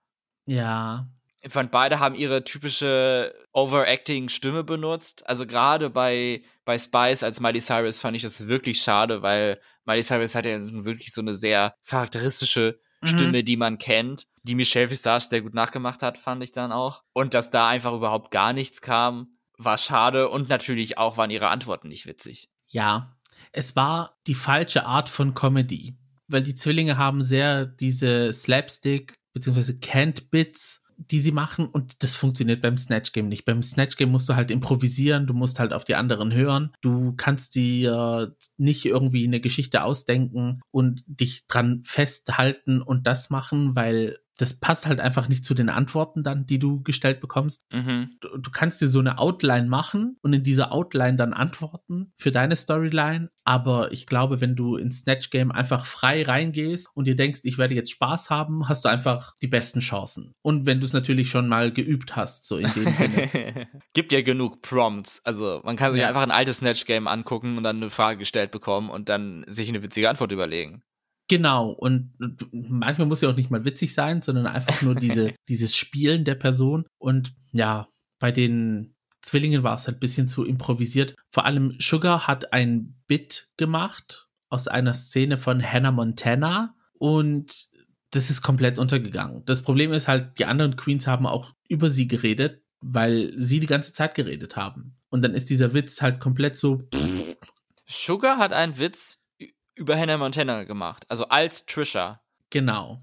Ja. 0.46 1.08
Ich 1.42 1.52
fand, 1.52 1.70
beide 1.70 1.98
haben 1.98 2.14
ihre 2.14 2.44
typische 2.44 3.34
overacting 3.52 4.28
Stimme 4.28 4.62
benutzt. 4.62 5.26
Also 5.26 5.46
gerade 5.46 5.90
bei, 5.90 6.42
bei 6.64 6.78
Spice 6.78 7.24
als 7.24 7.40
Miley 7.40 7.60
Cyrus 7.60 8.00
fand 8.00 8.16
ich 8.16 8.22
das 8.22 8.46
wirklich 8.46 8.80
schade, 8.80 9.22
weil 9.22 9.60
Miley 9.84 10.02
Cyrus 10.02 10.34
hat 10.34 10.46
ja 10.46 10.58
wirklich 10.60 11.12
so 11.12 11.20
eine 11.20 11.34
sehr 11.34 11.74
charakteristische 11.86 12.78
mhm. 13.00 13.06
Stimme, 13.06 13.44
die 13.44 13.56
man 13.56 13.78
kennt, 13.78 14.28
die 14.44 14.54
Michelle 14.54 14.90
Visage 14.90 15.26
sehr 15.28 15.42
gut 15.42 15.54
nachgemacht 15.54 16.02
hat, 16.02 16.16
fand 16.16 16.42
ich 16.44 16.52
dann 16.52 16.70
auch. 16.70 17.02
Und 17.12 17.34
dass 17.34 17.50
da 17.50 17.68
einfach 17.68 17.92
überhaupt 17.92 18.30
gar 18.30 18.52
nichts 18.52 18.80
kam, 18.80 19.36
war 19.58 19.78
schade 19.78 20.28
und 20.28 20.48
natürlich 20.48 20.98
auch 20.98 21.16
waren 21.16 21.30
ihre 21.30 21.48
Antworten 21.48 21.88
nicht 21.88 22.06
witzig. 22.06 22.50
Ja, 22.68 23.16
es 23.50 23.74
war 23.74 24.16
die 24.26 24.34
falsche 24.34 24.86
Art 24.86 25.08
von 25.08 25.34
Comedy 25.34 25.96
weil 26.32 26.42
die 26.42 26.54
Zwillinge 26.54 26.98
haben 26.98 27.22
sehr 27.22 27.66
diese 27.66 28.32
Slapstick 28.32 29.14
bzw. 29.34 29.74
Canned 29.74 30.30
Bits 30.30 30.81
die 31.10 31.20
sie 31.20 31.32
machen 31.32 31.66
und 31.66 32.02
das 32.02 32.14
funktioniert 32.14 32.62
beim 32.62 32.76
Snatch 32.76 33.12
Game 33.12 33.28
nicht. 33.28 33.44
Beim 33.44 33.62
Snatch 33.62 33.96
Game 33.96 34.10
musst 34.10 34.28
du 34.28 34.36
halt 34.36 34.50
improvisieren, 34.50 35.26
du 35.26 35.34
musst 35.34 35.58
halt 35.58 35.72
auf 35.72 35.84
die 35.84 35.94
anderen 35.94 36.32
hören, 36.32 36.72
du 36.80 37.14
kannst 37.16 37.54
dir 37.54 38.36
nicht 38.56 38.84
irgendwie 38.84 39.26
eine 39.26 39.40
Geschichte 39.40 39.82
ausdenken 39.82 40.60
und 40.70 41.02
dich 41.06 41.46
dran 41.46 41.82
festhalten 41.84 42.82
und 42.82 43.06
das 43.06 43.30
machen, 43.30 43.74
weil 43.76 44.18
das 44.38 44.54
passt 44.54 44.86
halt 44.86 45.00
einfach 45.00 45.28
nicht 45.28 45.44
zu 45.44 45.54
den 45.54 45.68
Antworten 45.68 46.22
dann, 46.22 46.46
die 46.46 46.58
du 46.58 46.82
gestellt 46.82 47.20
bekommst. 47.20 47.64
Mhm. 47.72 48.16
Du, 48.20 48.38
du, 48.38 48.50
kannst 48.50 48.80
dir 48.80 48.88
so 48.88 48.98
eine 48.98 49.18
Outline 49.18 49.68
machen 49.68 50.16
und 50.22 50.32
in 50.32 50.42
dieser 50.42 50.72
Outline 50.72 51.16
dann 51.16 51.32
antworten 51.32 52.12
für 52.16 52.32
deine 52.32 52.56
Storyline. 52.56 53.30
Aber 53.44 53.92
ich 53.92 54.06
glaube, 54.06 54.40
wenn 54.40 54.56
du 54.56 54.76
ins 54.76 55.00
Snatch 55.00 55.30
Game 55.30 55.52
einfach 55.52 55.84
frei 55.84 56.22
reingehst 56.22 56.88
und 56.94 57.06
dir 57.06 57.16
denkst, 57.16 57.40
ich 57.44 57.58
werde 57.58 57.74
jetzt 57.74 57.90
Spaß 57.90 58.30
haben, 58.30 58.68
hast 58.68 58.84
du 58.84 58.88
einfach 58.88 59.34
die 59.42 59.48
besten 59.48 59.80
Chancen. 59.80 60.34
Und 60.42 60.64
wenn 60.64 60.80
du 60.80 60.86
es 60.86 60.92
natürlich 60.92 61.28
schon 61.28 61.48
mal 61.48 61.72
geübt 61.72 62.16
hast, 62.16 62.46
so 62.46 62.56
in 62.56 62.72
dem 62.72 62.94
Sinne. 62.94 63.68
Gibt 63.94 64.12
ja 64.12 64.22
genug 64.22 64.62
Prompts. 64.62 65.20
Also 65.24 65.60
man 65.64 65.76
kann 65.76 65.92
sich 65.92 66.02
ja. 66.02 66.08
einfach 66.08 66.22
ein 66.22 66.30
altes 66.30 66.58
Snatch 66.58 66.86
Game 66.86 67.06
angucken 67.06 67.58
und 67.58 67.64
dann 67.64 67.76
eine 67.76 67.90
Frage 67.90 68.18
gestellt 68.18 68.50
bekommen 68.50 68.88
und 68.88 69.08
dann 69.08 69.44
sich 69.48 69.68
eine 69.68 69.82
witzige 69.82 70.08
Antwort 70.08 70.32
überlegen. 70.32 70.82
Genau, 71.32 71.70
und 71.70 72.12
manchmal 72.52 73.06
muss 73.06 73.22
ja 73.22 73.30
auch 73.30 73.36
nicht 73.36 73.50
mal 73.50 73.64
witzig 73.64 73.94
sein, 73.94 74.20
sondern 74.20 74.46
einfach 74.46 74.82
nur 74.82 74.94
diese, 74.94 75.32
dieses 75.48 75.74
Spielen 75.74 76.26
der 76.26 76.34
Person. 76.34 76.84
Und 76.98 77.32
ja, 77.52 77.88
bei 78.18 78.30
den 78.30 78.94
Zwillingen 79.22 79.62
war 79.62 79.76
es 79.76 79.86
halt 79.86 79.96
ein 79.96 80.00
bisschen 80.00 80.28
zu 80.28 80.44
improvisiert. 80.44 81.14
Vor 81.30 81.46
allem 81.46 81.74
Sugar 81.78 82.26
hat 82.26 82.52
ein 82.52 83.02
Bit 83.06 83.48
gemacht 83.56 84.28
aus 84.50 84.68
einer 84.68 84.92
Szene 84.92 85.38
von 85.38 85.62
Hannah 85.62 85.90
Montana 85.90 86.74
und 86.98 87.66
das 88.10 88.28
ist 88.28 88.42
komplett 88.42 88.78
untergegangen. 88.78 89.42
Das 89.46 89.62
Problem 89.62 89.90
ist 89.94 90.08
halt, 90.08 90.38
die 90.38 90.44
anderen 90.44 90.76
Queens 90.76 91.06
haben 91.06 91.24
auch 91.26 91.54
über 91.66 91.88
sie 91.88 92.08
geredet, 92.08 92.60
weil 92.82 93.32
sie 93.36 93.58
die 93.58 93.66
ganze 93.66 93.94
Zeit 93.94 94.14
geredet 94.14 94.56
haben. 94.56 94.98
Und 95.08 95.22
dann 95.22 95.32
ist 95.32 95.48
dieser 95.48 95.72
Witz 95.72 96.02
halt 96.02 96.20
komplett 96.20 96.56
so. 96.56 96.86
Sugar 97.86 98.36
hat 98.36 98.52
einen 98.52 98.78
Witz 98.78 99.21
über 99.74 99.98
Hannah 99.98 100.18
Montana 100.18 100.64
gemacht. 100.64 101.04
Also 101.08 101.28
als 101.28 101.66
Trisha. 101.66 102.20
Genau. 102.50 103.02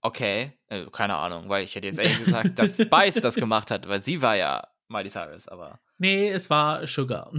Okay, 0.00 0.52
also, 0.68 0.90
keine 0.90 1.14
Ahnung, 1.14 1.48
weil 1.48 1.64
ich 1.64 1.74
hätte 1.74 1.86
jetzt 1.86 1.98
ehrlich 1.98 2.24
gesagt, 2.24 2.58
dass 2.58 2.76
Spice 2.82 3.20
das 3.20 3.36
gemacht 3.36 3.70
hat, 3.70 3.88
weil 3.88 4.02
sie 4.02 4.20
war 4.20 4.36
ja 4.36 4.66
Miley 4.88 5.10
Cyrus, 5.10 5.48
aber. 5.48 5.78
Nee, 5.98 6.30
es 6.30 6.50
war 6.50 6.86
Sugar. 6.86 7.30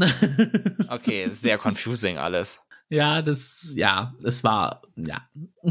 okay, 0.88 1.30
sehr 1.30 1.58
confusing 1.58 2.18
alles. 2.18 2.60
Ja, 2.90 3.22
das, 3.22 3.74
ja, 3.76 4.14
es 4.24 4.44
war, 4.44 4.82
ja. 4.96 5.28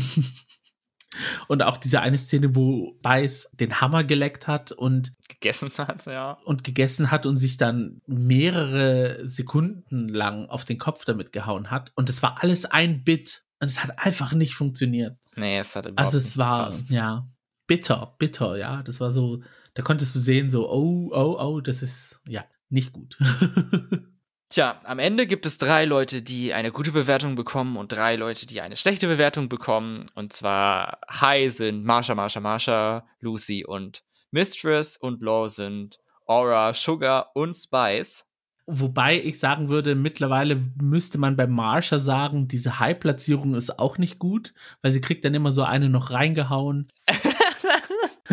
Und 1.49 1.63
auch 1.63 1.77
diese 1.77 2.01
eine 2.01 2.19
Szene, 2.19 2.57
wo 2.57 2.99
Beiß 3.03 3.51
den 3.53 3.81
Hammer 3.81 4.05
geleckt 4.05 4.47
hat 4.47 4.73
und 4.73 5.13
gegessen 5.29 5.71
hat, 5.79 6.07
ja. 6.07 6.39
Und 6.45 6.65
gegessen 6.65 7.11
hat 7.11 7.27
und 7.27 7.37
sich 7.37 7.57
dann 7.57 8.01
mehrere 8.07 9.21
Sekunden 9.27 10.09
lang 10.09 10.47
auf 10.49 10.65
den 10.65 10.79
Kopf 10.79 11.05
damit 11.05 11.33
gehauen 11.33 11.71
hat. 11.71 11.93
Und 11.95 12.09
es 12.09 12.23
war 12.23 12.43
alles 12.43 12.65
ein 12.65 13.05
Bit. 13.05 13.45
Und 13.61 13.69
es 13.71 13.83
hat 13.83 13.99
einfach 13.99 14.33
nicht 14.33 14.55
funktioniert. 14.55 15.17
Nee, 15.37 15.59
es 15.59 15.77
hat 15.77 15.87
überhaupt 15.87 16.01
Also 16.01 16.19
es 16.19 16.37
war, 16.37 16.67
gepasst. 16.71 16.91
ja, 16.91 17.29
bitter, 17.67 18.15
bitter, 18.19 18.57
ja. 18.57 18.83
Das 18.83 18.99
war 19.01 19.11
so, 19.11 19.43
da 19.75 19.83
konntest 19.83 20.15
du 20.15 20.19
sehen, 20.19 20.51
so, 20.51 20.71
oh, 20.71 21.11
oh, 21.13 21.37
oh, 21.39 21.61
das 21.61 21.83
ist, 21.83 22.21
ja, 22.27 22.45
nicht 22.69 22.93
gut. 22.93 23.19
Tja, 24.53 24.79
am 24.85 24.99
Ende 24.99 25.27
gibt 25.27 25.47
es 25.47 25.57
drei 25.57 25.87
Leute, 25.87 26.21
die 26.21 26.53
eine 26.53 26.73
gute 26.73 26.93
Bewertung 26.93 27.37
bekommen 27.37 27.79
und 27.79 27.91
drei 27.91 28.17
Leute, 28.17 28.47
die 28.47 28.61
eine 28.61 28.77
schlechte 28.77 29.07
Bewertung 29.07 29.49
bekommen. 29.49 30.11
Und 30.15 30.35
zwar 30.35 30.99
High 31.11 31.51
sind 31.51 31.87
Marsha, 31.87 32.15
Marsha, 32.15 32.39
Marsha, 32.39 33.07
Lucy 33.21 33.65
und 33.65 34.03
Mistress 34.31 34.99
und 34.99 35.23
Low 35.23 35.47
sind 35.47 36.01
Aura, 36.27 36.75
Sugar 36.75 37.31
und 37.35 37.55
Spice. 37.55 38.27
Wobei 38.67 39.19
ich 39.23 39.39
sagen 39.39 39.71
würde, 39.71 39.95
mittlerweile 39.95 40.59
müsste 40.79 41.17
man 41.17 41.35
bei 41.35 41.47
Marsha 41.47 41.99
sagen, 41.99 42.47
diese 42.47 42.79
High-Platzierung 42.79 43.55
ist 43.55 43.79
auch 43.79 43.97
nicht 43.97 44.19
gut, 44.19 44.53
weil 44.83 44.91
sie 44.91 45.01
kriegt 45.01 45.25
dann 45.25 45.33
immer 45.33 45.51
so 45.51 45.63
eine 45.63 45.89
noch 45.89 46.11
reingehauen. 46.11 46.93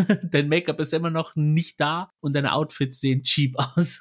Dein 0.30 0.48
Make-up 0.48 0.80
ist 0.80 0.92
immer 0.92 1.10
noch 1.10 1.36
nicht 1.36 1.80
da 1.80 2.12
und 2.20 2.34
deine 2.34 2.52
Outfits 2.52 3.00
sehen 3.00 3.22
cheap 3.22 3.56
aus. 3.58 4.00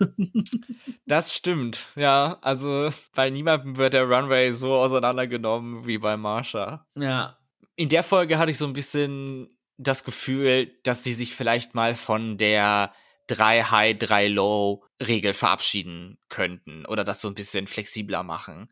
das 1.05 1.35
stimmt, 1.35 1.85
ja. 1.95 2.37
Also 2.41 2.91
bei 3.13 3.29
niemandem 3.29 3.77
wird 3.77 3.93
der 3.93 4.09
Runway 4.09 4.51
so 4.51 4.73
auseinandergenommen 4.73 5.85
wie 5.85 5.97
bei 5.97 6.17
Marsha. 6.17 6.85
Ja. 6.95 7.37
In 7.75 7.89
der 7.89 8.03
Folge 8.03 8.37
hatte 8.37 8.51
ich 8.51 8.57
so 8.57 8.67
ein 8.67 8.73
bisschen 8.73 9.49
das 9.77 10.03
Gefühl, 10.03 10.71
dass 10.83 11.03
sie 11.03 11.13
sich 11.13 11.33
vielleicht 11.33 11.73
mal 11.73 11.95
von 11.95 12.37
der 12.37 12.91
3 13.27 13.63
High, 13.63 13.97
3 13.97 14.27
Low 14.27 14.83
Regel 15.01 15.33
verabschieden 15.33 16.17
könnten 16.27 16.85
oder 16.85 17.03
das 17.03 17.21
so 17.21 17.27
ein 17.27 17.35
bisschen 17.35 17.67
flexibler 17.67 18.23
machen. 18.23 18.69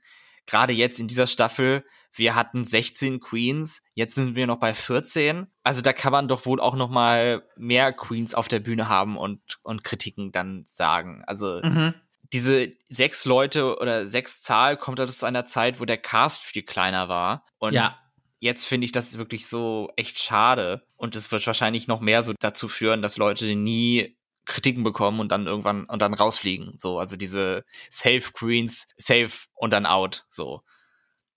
Gerade 0.47 0.73
jetzt 0.73 0.99
in 0.99 1.07
dieser 1.07 1.27
Staffel 1.27 1.83
wir 2.17 2.35
hatten 2.35 2.65
16 2.65 3.19
Queens, 3.19 3.81
jetzt 3.93 4.15
sind 4.15 4.35
wir 4.35 4.47
noch 4.47 4.59
bei 4.59 4.73
14. 4.73 5.47
Also 5.63 5.81
da 5.81 5.93
kann 5.93 6.11
man 6.11 6.27
doch 6.27 6.45
wohl 6.45 6.59
auch 6.59 6.75
noch 6.75 6.89
mal 6.89 7.43
mehr 7.55 7.93
Queens 7.93 8.35
auf 8.35 8.47
der 8.47 8.59
Bühne 8.59 8.89
haben 8.89 9.17
und, 9.17 9.41
und 9.63 9.83
Kritiken 9.83 10.31
dann 10.31 10.63
sagen. 10.65 11.23
Also 11.25 11.59
mhm. 11.63 11.93
diese 12.33 12.73
sechs 12.89 13.25
Leute 13.25 13.77
oder 13.77 14.07
sechs 14.07 14.41
Zahl 14.41 14.77
kommt 14.77 14.99
aus 14.99 15.23
einer 15.23 15.45
Zeit, 15.45 15.79
wo 15.79 15.85
der 15.85 15.97
Cast 15.97 16.43
viel 16.43 16.63
kleiner 16.63 17.09
war. 17.09 17.45
Und 17.59 17.73
ja. 17.73 17.97
jetzt 18.39 18.65
finde 18.65 18.85
ich 18.85 18.91
das 18.91 19.17
wirklich 19.17 19.47
so 19.47 19.91
echt 19.95 20.19
schade. 20.19 20.87
Und 20.95 21.15
es 21.15 21.31
wird 21.31 21.45
wahrscheinlich 21.45 21.87
noch 21.87 21.99
mehr 21.99 22.23
so 22.23 22.33
dazu 22.39 22.67
führen, 22.67 23.01
dass 23.01 23.17
Leute 23.17 23.55
nie 23.55 24.16
Kritiken 24.47 24.83
bekommen 24.83 25.19
und 25.19 25.29
dann 25.29 25.45
irgendwann 25.45 25.85
und 25.85 26.01
dann 26.01 26.13
rausfliegen. 26.13 26.77
So, 26.77 26.99
also 26.99 27.15
diese 27.15 27.65
Safe 27.89 28.31
Queens, 28.33 28.87
safe 28.97 29.47
und 29.53 29.71
dann 29.71 29.85
out. 29.85 30.25
So. 30.29 30.63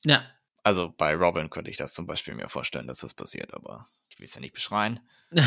Ja, 0.04 0.24
Also 0.62 0.94
bei 0.96 1.14
Robin 1.14 1.50
könnte 1.50 1.70
ich 1.70 1.76
das 1.76 1.92
zum 1.92 2.06
Beispiel 2.06 2.34
mir 2.34 2.48
vorstellen, 2.48 2.86
dass 2.86 3.00
das 3.00 3.12
passiert, 3.12 3.52
aber 3.52 3.88
ich 4.08 4.18
will 4.18 4.26
es 4.26 4.34
ja 4.34 4.40
nicht 4.40 4.54
beschreien. 4.54 5.00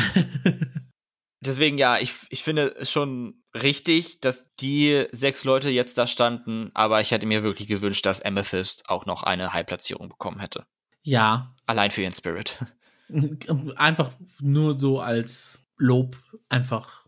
Deswegen 1.40 1.76
ja, 1.76 1.98
ich, 1.98 2.14
ich 2.30 2.42
finde 2.42 2.74
es 2.78 2.90
schon 2.90 3.42
richtig, 3.54 4.20
dass 4.20 4.52
die 4.54 5.06
sechs 5.12 5.44
Leute 5.44 5.68
jetzt 5.68 5.98
da 5.98 6.06
standen, 6.06 6.70
aber 6.74 7.00
ich 7.00 7.10
hätte 7.10 7.26
mir 7.26 7.42
wirklich 7.42 7.68
gewünscht, 7.68 8.06
dass 8.06 8.22
Amethyst 8.22 8.88
auch 8.88 9.04
noch 9.04 9.22
eine 9.22 9.52
High-Platzierung 9.52 10.08
bekommen 10.08 10.40
hätte. 10.40 10.66
Ja. 11.02 11.54
Allein 11.66 11.90
für 11.90 12.02
ihren 12.02 12.14
Spirit. 12.14 12.64
Einfach 13.76 14.12
nur 14.40 14.74
so 14.74 15.00
als 15.00 15.60
Lob 15.76 16.16
einfach 16.48 17.03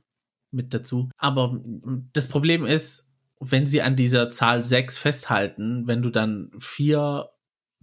mit 0.51 0.73
dazu. 0.75 1.11
Aber 1.19 1.61
das 2.13 2.29
Problem 2.29 2.65
ist, 2.65 3.11
wenn 3.41 3.67
sie 3.67 3.83
an 3.83 3.97
dieser 3.97 4.31
Zahl 4.31 4.65
sechs 4.65 4.99
festhalten, 4.99 5.87
wenn 5.87 6.03
du 6.03 6.11
dann 6.11 6.51
vier 6.59 7.29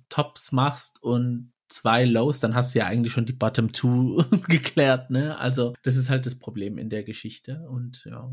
Tops 0.09 0.51
machst 0.51 1.01
und 1.01 1.53
zwei 1.69 2.05
Lows, 2.05 2.39
dann 2.39 2.55
hast 2.55 2.73
du 2.73 2.79
ja 2.79 2.85
eigentlich 2.85 3.13
schon 3.13 3.25
die 3.25 3.33
Bottom 3.33 3.71
Two 3.71 4.23
geklärt, 4.47 5.09
ne? 5.09 5.37
Also, 5.37 5.73
das 5.83 5.95
ist 5.95 6.09
halt 6.09 6.25
das 6.25 6.37
Problem 6.37 6.77
in 6.77 6.89
der 6.89 7.03
Geschichte 7.03 7.67
und 7.69 8.03
ja. 8.05 8.31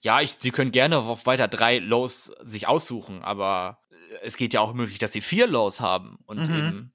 Ja, 0.00 0.20
ich, 0.20 0.36
sie 0.38 0.50
können 0.50 0.70
gerne 0.70 0.98
auf 0.98 1.24
weiter 1.24 1.48
drei 1.48 1.78
Lows 1.78 2.30
sich 2.42 2.68
aussuchen, 2.68 3.22
aber 3.22 3.78
es 4.22 4.36
geht 4.36 4.52
ja 4.52 4.60
auch 4.60 4.74
möglich, 4.74 4.98
dass 4.98 5.14
sie 5.14 5.22
vier 5.22 5.46
Lows 5.46 5.80
haben 5.80 6.18
und 6.26 6.48
mhm. 6.48 6.54
eben, 6.54 6.94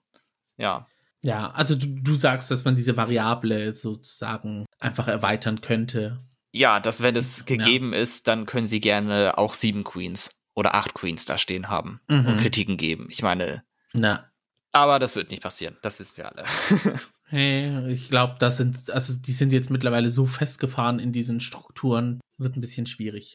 ja. 0.57 0.87
Ja, 1.21 1.49
also 1.49 1.75
du, 1.75 1.87
du 1.87 2.15
sagst, 2.15 2.49
dass 2.49 2.65
man 2.65 2.75
diese 2.75 2.95
Variable 2.95 3.75
sozusagen 3.75 4.65
einfach 4.79 5.07
erweitern 5.07 5.59
könnte. 5.59 6.23
Ja, 6.51 6.79
dass 6.79 7.01
wenn 7.01 7.15
es 7.15 7.45
gegeben 7.45 7.93
ja. 7.93 7.99
ist, 7.99 8.27
dann 8.27 8.45
können 8.45 8.65
sie 8.65 8.81
gerne 8.81 9.37
auch 9.37 9.53
sieben 9.53 9.83
Queens 9.83 10.39
oder 10.55 10.75
acht 10.75 10.93
Queens 10.93 11.25
da 11.25 11.37
stehen 11.37 11.69
haben 11.69 12.01
mhm. 12.07 12.25
und 12.25 12.37
Kritiken 12.37 12.77
geben. 12.77 13.07
Ich 13.09 13.21
meine, 13.21 13.63
Na. 13.93 14.25
Aber 14.71 14.99
das 14.99 15.15
wird 15.15 15.31
nicht 15.31 15.41
passieren, 15.41 15.77
das 15.81 15.99
wissen 15.99 16.17
wir 16.17 16.27
alle. 16.27 16.45
hey, 17.23 17.91
ich 17.91 18.09
glaube, 18.09 18.35
das 18.39 18.57
sind, 18.57 18.91
also 18.91 19.17
die 19.17 19.31
sind 19.31 19.51
jetzt 19.51 19.71
mittlerweile 19.71 20.11
so 20.11 20.27
festgefahren 20.27 20.99
in 20.99 21.11
diesen 21.11 21.39
Strukturen, 21.39 22.19
wird 22.37 22.55
ein 22.55 22.61
bisschen 22.61 22.85
schwierig. 22.85 23.33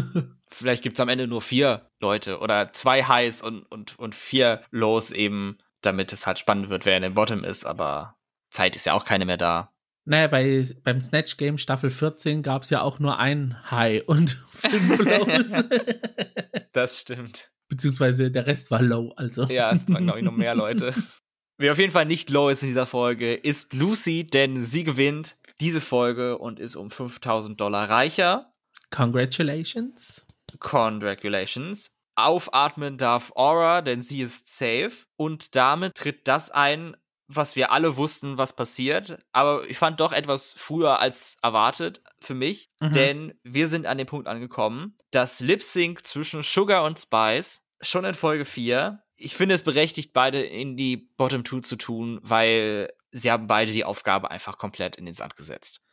Vielleicht 0.50 0.82
gibt 0.82 0.96
es 0.96 1.00
am 1.00 1.08
Ende 1.08 1.28
nur 1.28 1.40
vier 1.40 1.88
Leute 2.00 2.40
oder 2.40 2.72
zwei 2.72 3.04
Highs 3.04 3.42
und, 3.42 3.62
und, 3.70 3.98
und 3.98 4.14
vier 4.14 4.62
Lows 4.70 5.12
eben, 5.12 5.58
damit 5.82 6.12
es 6.12 6.26
halt 6.26 6.38
spannend 6.40 6.68
wird, 6.68 6.84
wer 6.84 6.96
in 6.96 7.02
dem 7.02 7.14
Bottom 7.14 7.44
ist, 7.44 7.64
aber 7.64 8.16
Zeit 8.50 8.76
ist 8.76 8.86
ja 8.86 8.92
auch 8.94 9.04
keine 9.04 9.24
mehr 9.24 9.38
da. 9.38 9.71
Naja, 10.04 10.26
bei, 10.26 10.64
beim 10.82 11.00
Snatch 11.00 11.36
Game 11.36 11.58
Staffel 11.58 11.90
14 11.90 12.42
gab 12.42 12.64
es 12.64 12.70
ja 12.70 12.82
auch 12.82 12.98
nur 12.98 13.18
ein 13.18 13.56
High 13.70 14.02
und 14.06 14.42
fünf 14.52 14.98
Lows. 14.98 15.64
das 16.72 17.00
stimmt. 17.00 17.52
Beziehungsweise 17.68 18.30
der 18.30 18.46
Rest 18.46 18.70
war 18.70 18.82
low, 18.82 19.12
also. 19.16 19.44
Ja, 19.44 19.72
es 19.72 19.88
waren, 19.88 20.04
glaube 20.04 20.18
ich, 20.18 20.24
noch 20.24 20.36
mehr 20.36 20.54
Leute. 20.54 20.92
Wer 21.58 21.72
auf 21.72 21.78
jeden 21.78 21.92
Fall 21.92 22.06
nicht 22.06 22.28
low 22.28 22.48
ist 22.48 22.62
in 22.62 22.68
dieser 22.68 22.86
Folge, 22.86 23.34
ist 23.34 23.72
Lucy, 23.72 24.26
denn 24.26 24.64
sie 24.64 24.84
gewinnt 24.84 25.36
diese 25.60 25.80
Folge 25.80 26.38
und 26.38 26.58
ist 26.58 26.76
um 26.76 26.90
5000 26.90 27.60
Dollar 27.60 27.88
reicher. 27.88 28.52
Congratulations. 28.90 30.26
Congratulations. 30.58 31.96
Aufatmen 32.14 32.98
darf 32.98 33.32
Aura, 33.36 33.80
denn 33.80 34.00
sie 34.00 34.20
ist 34.20 34.54
safe. 34.54 35.06
Und 35.16 35.56
damit 35.56 35.94
tritt 35.94 36.28
das 36.28 36.50
ein, 36.50 36.96
was 37.36 37.56
wir 37.56 37.72
alle 37.72 37.96
wussten, 37.96 38.38
was 38.38 38.54
passiert. 38.54 39.18
Aber 39.32 39.68
ich 39.68 39.78
fand 39.78 40.00
doch 40.00 40.12
etwas 40.12 40.54
früher 40.56 40.98
als 41.00 41.36
erwartet 41.42 42.02
für 42.20 42.34
mich, 42.34 42.70
mhm. 42.80 42.92
denn 42.92 43.34
wir 43.42 43.68
sind 43.68 43.86
an 43.86 43.98
dem 43.98 44.06
Punkt 44.06 44.28
angekommen, 44.28 44.96
dass 45.10 45.40
Lip 45.40 45.62
Sync 45.62 46.06
zwischen 46.06 46.42
Sugar 46.42 46.84
und 46.84 46.98
Spice 46.98 47.62
schon 47.80 48.04
in 48.04 48.14
Folge 48.14 48.44
4. 48.44 49.02
Ich 49.16 49.34
finde 49.34 49.54
es 49.54 49.62
berechtigt, 49.62 50.12
beide 50.12 50.40
in 50.40 50.76
die 50.76 50.96
Bottom 50.96 51.44
2 51.44 51.60
zu 51.60 51.76
tun, 51.76 52.20
weil 52.22 52.92
sie 53.10 53.30
haben 53.30 53.46
beide 53.46 53.72
die 53.72 53.84
Aufgabe 53.84 54.30
einfach 54.30 54.58
komplett 54.58 54.96
in 54.96 55.04
den 55.04 55.14
Sand 55.14 55.36
gesetzt. 55.36 55.84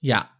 Ja, 0.00 0.30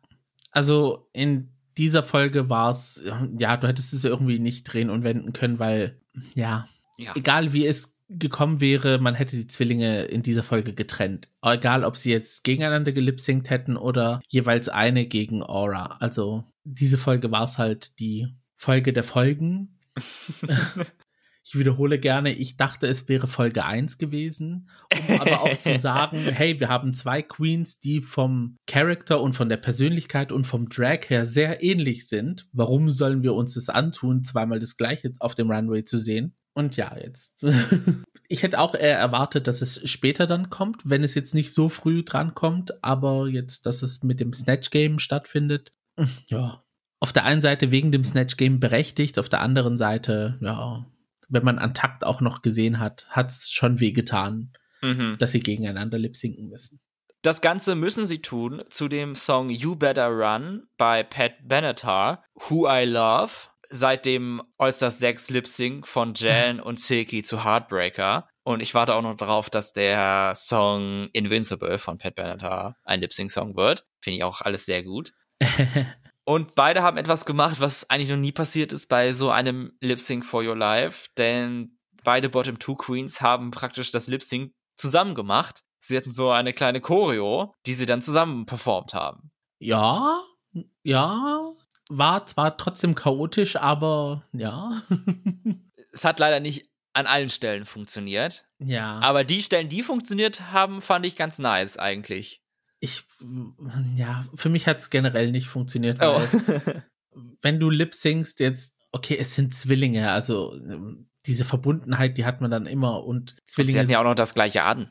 also 0.50 1.08
in 1.12 1.52
dieser 1.76 2.02
Folge 2.02 2.50
war 2.50 2.70
es, 2.70 3.02
ja, 3.38 3.56
du 3.56 3.68
hättest 3.68 3.94
es 3.94 4.04
irgendwie 4.04 4.38
nicht 4.38 4.64
drehen 4.64 4.90
und 4.90 5.04
wenden 5.04 5.32
können, 5.32 5.58
weil, 5.58 6.00
ja, 6.34 6.68
ja. 6.96 7.14
egal 7.14 7.52
wie 7.52 7.66
es 7.66 7.97
gekommen 8.08 8.60
wäre, 8.60 8.98
man 8.98 9.14
hätte 9.14 9.36
die 9.36 9.46
Zwillinge 9.46 10.04
in 10.04 10.22
dieser 10.22 10.42
Folge 10.42 10.72
getrennt. 10.72 11.28
Egal, 11.42 11.84
ob 11.84 11.96
sie 11.96 12.10
jetzt 12.10 12.42
gegeneinander 12.42 12.92
gelipsingt 12.92 13.50
hätten 13.50 13.76
oder 13.76 14.20
jeweils 14.28 14.68
eine 14.68 15.06
gegen 15.06 15.42
Aura. 15.42 15.98
Also 16.00 16.44
diese 16.64 16.98
Folge 16.98 17.30
war 17.30 17.44
es 17.44 17.58
halt 17.58 17.98
die 17.98 18.28
Folge 18.56 18.92
der 18.92 19.04
Folgen. 19.04 19.78
ich 21.44 21.58
wiederhole 21.58 21.98
gerne, 21.98 22.32
ich 22.32 22.56
dachte, 22.56 22.86
es 22.86 23.08
wäre 23.08 23.26
Folge 23.26 23.64
1 23.64 23.98
gewesen, 23.98 24.68
um 25.08 25.20
aber 25.20 25.42
auch 25.42 25.58
zu 25.58 25.76
sagen, 25.78 26.18
hey, 26.18 26.58
wir 26.60 26.68
haben 26.68 26.94
zwei 26.94 27.22
Queens, 27.22 27.78
die 27.78 28.00
vom 28.00 28.56
Charakter 28.66 29.20
und 29.20 29.34
von 29.34 29.48
der 29.48 29.56
Persönlichkeit 29.58 30.32
und 30.32 30.44
vom 30.44 30.68
Drag 30.68 31.08
her 31.08 31.26
sehr 31.26 31.62
ähnlich 31.62 32.08
sind. 32.08 32.48
Warum 32.52 32.90
sollen 32.90 33.22
wir 33.22 33.34
uns 33.34 33.54
das 33.54 33.68
antun, 33.68 34.24
zweimal 34.24 34.60
das 34.60 34.76
gleiche 34.76 35.12
auf 35.20 35.34
dem 35.34 35.50
Runway 35.50 35.84
zu 35.84 35.98
sehen? 35.98 36.34
Und 36.58 36.76
ja, 36.76 36.96
jetzt. 36.98 37.46
ich 38.28 38.42
hätte 38.42 38.58
auch 38.58 38.74
eher 38.74 38.98
erwartet, 38.98 39.46
dass 39.46 39.62
es 39.62 39.80
später 39.88 40.26
dann 40.26 40.50
kommt, 40.50 40.82
wenn 40.84 41.04
es 41.04 41.14
jetzt 41.14 41.32
nicht 41.32 41.54
so 41.54 41.68
früh 41.68 42.02
dran 42.02 42.34
kommt, 42.34 42.82
aber 42.82 43.28
jetzt, 43.28 43.64
dass 43.64 43.80
es 43.82 44.02
mit 44.02 44.18
dem 44.18 44.32
Snatch 44.32 44.70
Game 44.70 44.98
stattfindet. 44.98 45.70
Ja. 46.28 46.64
Auf 46.98 47.12
der 47.12 47.24
einen 47.24 47.42
Seite 47.42 47.70
wegen 47.70 47.92
dem 47.92 48.02
Snatch 48.02 48.36
Game 48.36 48.58
berechtigt, 48.58 49.20
auf 49.20 49.28
der 49.28 49.40
anderen 49.40 49.76
Seite, 49.76 50.36
ja, 50.40 50.84
wenn 51.28 51.44
man 51.44 51.60
an 51.60 51.74
Takt 51.74 52.02
auch 52.02 52.20
noch 52.20 52.42
gesehen 52.42 52.80
hat, 52.80 53.06
hat 53.08 53.30
es 53.30 53.50
schon 53.50 53.78
wehgetan, 53.78 54.52
mhm. 54.82 55.14
dass 55.20 55.30
sie 55.30 55.40
gegeneinander 55.40 55.96
lip 55.96 56.16
sinken 56.16 56.48
müssen. 56.48 56.80
Das 57.22 57.40
Ganze 57.40 57.76
müssen 57.76 58.04
sie 58.04 58.20
tun 58.20 58.64
zu 58.68 58.88
dem 58.88 59.14
Song 59.14 59.48
You 59.48 59.76
Better 59.76 60.08
Run 60.08 60.64
bei 60.76 61.04
Pat 61.04 61.34
Benatar, 61.44 62.24
Who 62.34 62.68
I 62.68 62.84
Love 62.84 63.30
seit 63.68 64.06
dem 64.06 64.42
All-Stars 64.56 64.98
6 64.98 65.30
Lip 65.30 65.46
Sync 65.46 65.86
von 65.86 66.14
Jan 66.14 66.60
und 66.60 66.80
Silky 66.80 67.22
zu 67.22 67.44
Heartbreaker. 67.44 68.28
Und 68.44 68.60
ich 68.60 68.74
warte 68.74 68.94
auch 68.94 69.02
noch 69.02 69.16
darauf, 69.16 69.50
dass 69.50 69.72
der 69.72 70.32
Song 70.34 71.08
Invincible 71.12 71.78
von 71.78 71.98
Pat 71.98 72.14
Benatar 72.14 72.76
ein 72.84 73.00
Lip 73.00 73.12
Sync 73.12 73.30
Song 73.30 73.56
wird. 73.56 73.86
Finde 74.00 74.18
ich 74.18 74.24
auch 74.24 74.40
alles 74.40 74.64
sehr 74.64 74.82
gut. 74.82 75.12
und 76.24 76.54
beide 76.54 76.82
haben 76.82 76.96
etwas 76.96 77.26
gemacht, 77.26 77.60
was 77.60 77.90
eigentlich 77.90 78.08
noch 78.08 78.16
nie 78.16 78.32
passiert 78.32 78.72
ist 78.72 78.88
bei 78.88 79.12
so 79.12 79.30
einem 79.30 79.76
Lip 79.80 80.00
Sync 80.00 80.24
for 80.24 80.42
Your 80.42 80.56
Life, 80.56 81.08
denn 81.18 81.78
beide 82.04 82.30
Bottom 82.30 82.58
Two 82.58 82.74
Queens 82.74 83.20
haben 83.20 83.50
praktisch 83.50 83.90
das 83.90 84.06
Lip 84.06 84.22
Sync 84.22 84.52
zusammen 84.76 85.14
gemacht. 85.14 85.60
Sie 85.80 85.96
hatten 85.96 86.10
so 86.10 86.30
eine 86.30 86.52
kleine 86.52 86.80
Choreo, 86.80 87.54
die 87.66 87.74
sie 87.74 87.86
dann 87.86 88.02
zusammen 88.02 88.46
performt 88.46 88.94
haben. 88.94 89.30
Ja, 89.58 90.22
ja, 90.82 91.52
war 91.88 92.26
zwar 92.26 92.56
trotzdem 92.56 92.94
chaotisch, 92.94 93.56
aber 93.56 94.24
ja. 94.32 94.82
es 95.92 96.04
hat 96.04 96.18
leider 96.18 96.40
nicht 96.40 96.68
an 96.92 97.06
allen 97.06 97.30
Stellen 97.30 97.64
funktioniert. 97.64 98.46
Ja. 98.58 98.98
Aber 99.00 99.24
die 99.24 99.42
Stellen, 99.42 99.68
die 99.68 99.82
funktioniert 99.82 100.52
haben, 100.52 100.80
fand 100.80 101.06
ich 101.06 101.16
ganz 101.16 101.38
nice 101.38 101.76
eigentlich. 101.76 102.42
Ich, 102.80 103.04
ja, 103.94 104.24
für 104.34 104.48
mich 104.48 104.66
hat 104.66 104.78
es 104.78 104.90
generell 104.90 105.30
nicht 105.30 105.48
funktioniert, 105.48 105.98
oh. 106.00 106.20
weil 106.20 106.84
wenn 107.42 107.60
du 107.60 107.70
lip 107.70 107.94
singst 107.94 108.40
jetzt, 108.40 108.74
okay, 108.92 109.16
es 109.18 109.34
sind 109.34 109.54
Zwillinge, 109.54 110.10
also 110.10 110.56
diese 111.26 111.44
Verbundenheit, 111.44 112.16
die 112.18 112.24
hat 112.24 112.40
man 112.40 112.50
dann 112.50 112.66
immer 112.66 113.04
und 113.04 113.36
Zwillinge. 113.46 113.70
Und 113.70 113.72
sie 113.72 113.80
hatten 113.80 113.90
ja 113.90 114.00
auch 114.00 114.04
noch 114.04 114.14
das 114.14 114.34
gleiche 114.34 114.62
an. 114.62 114.90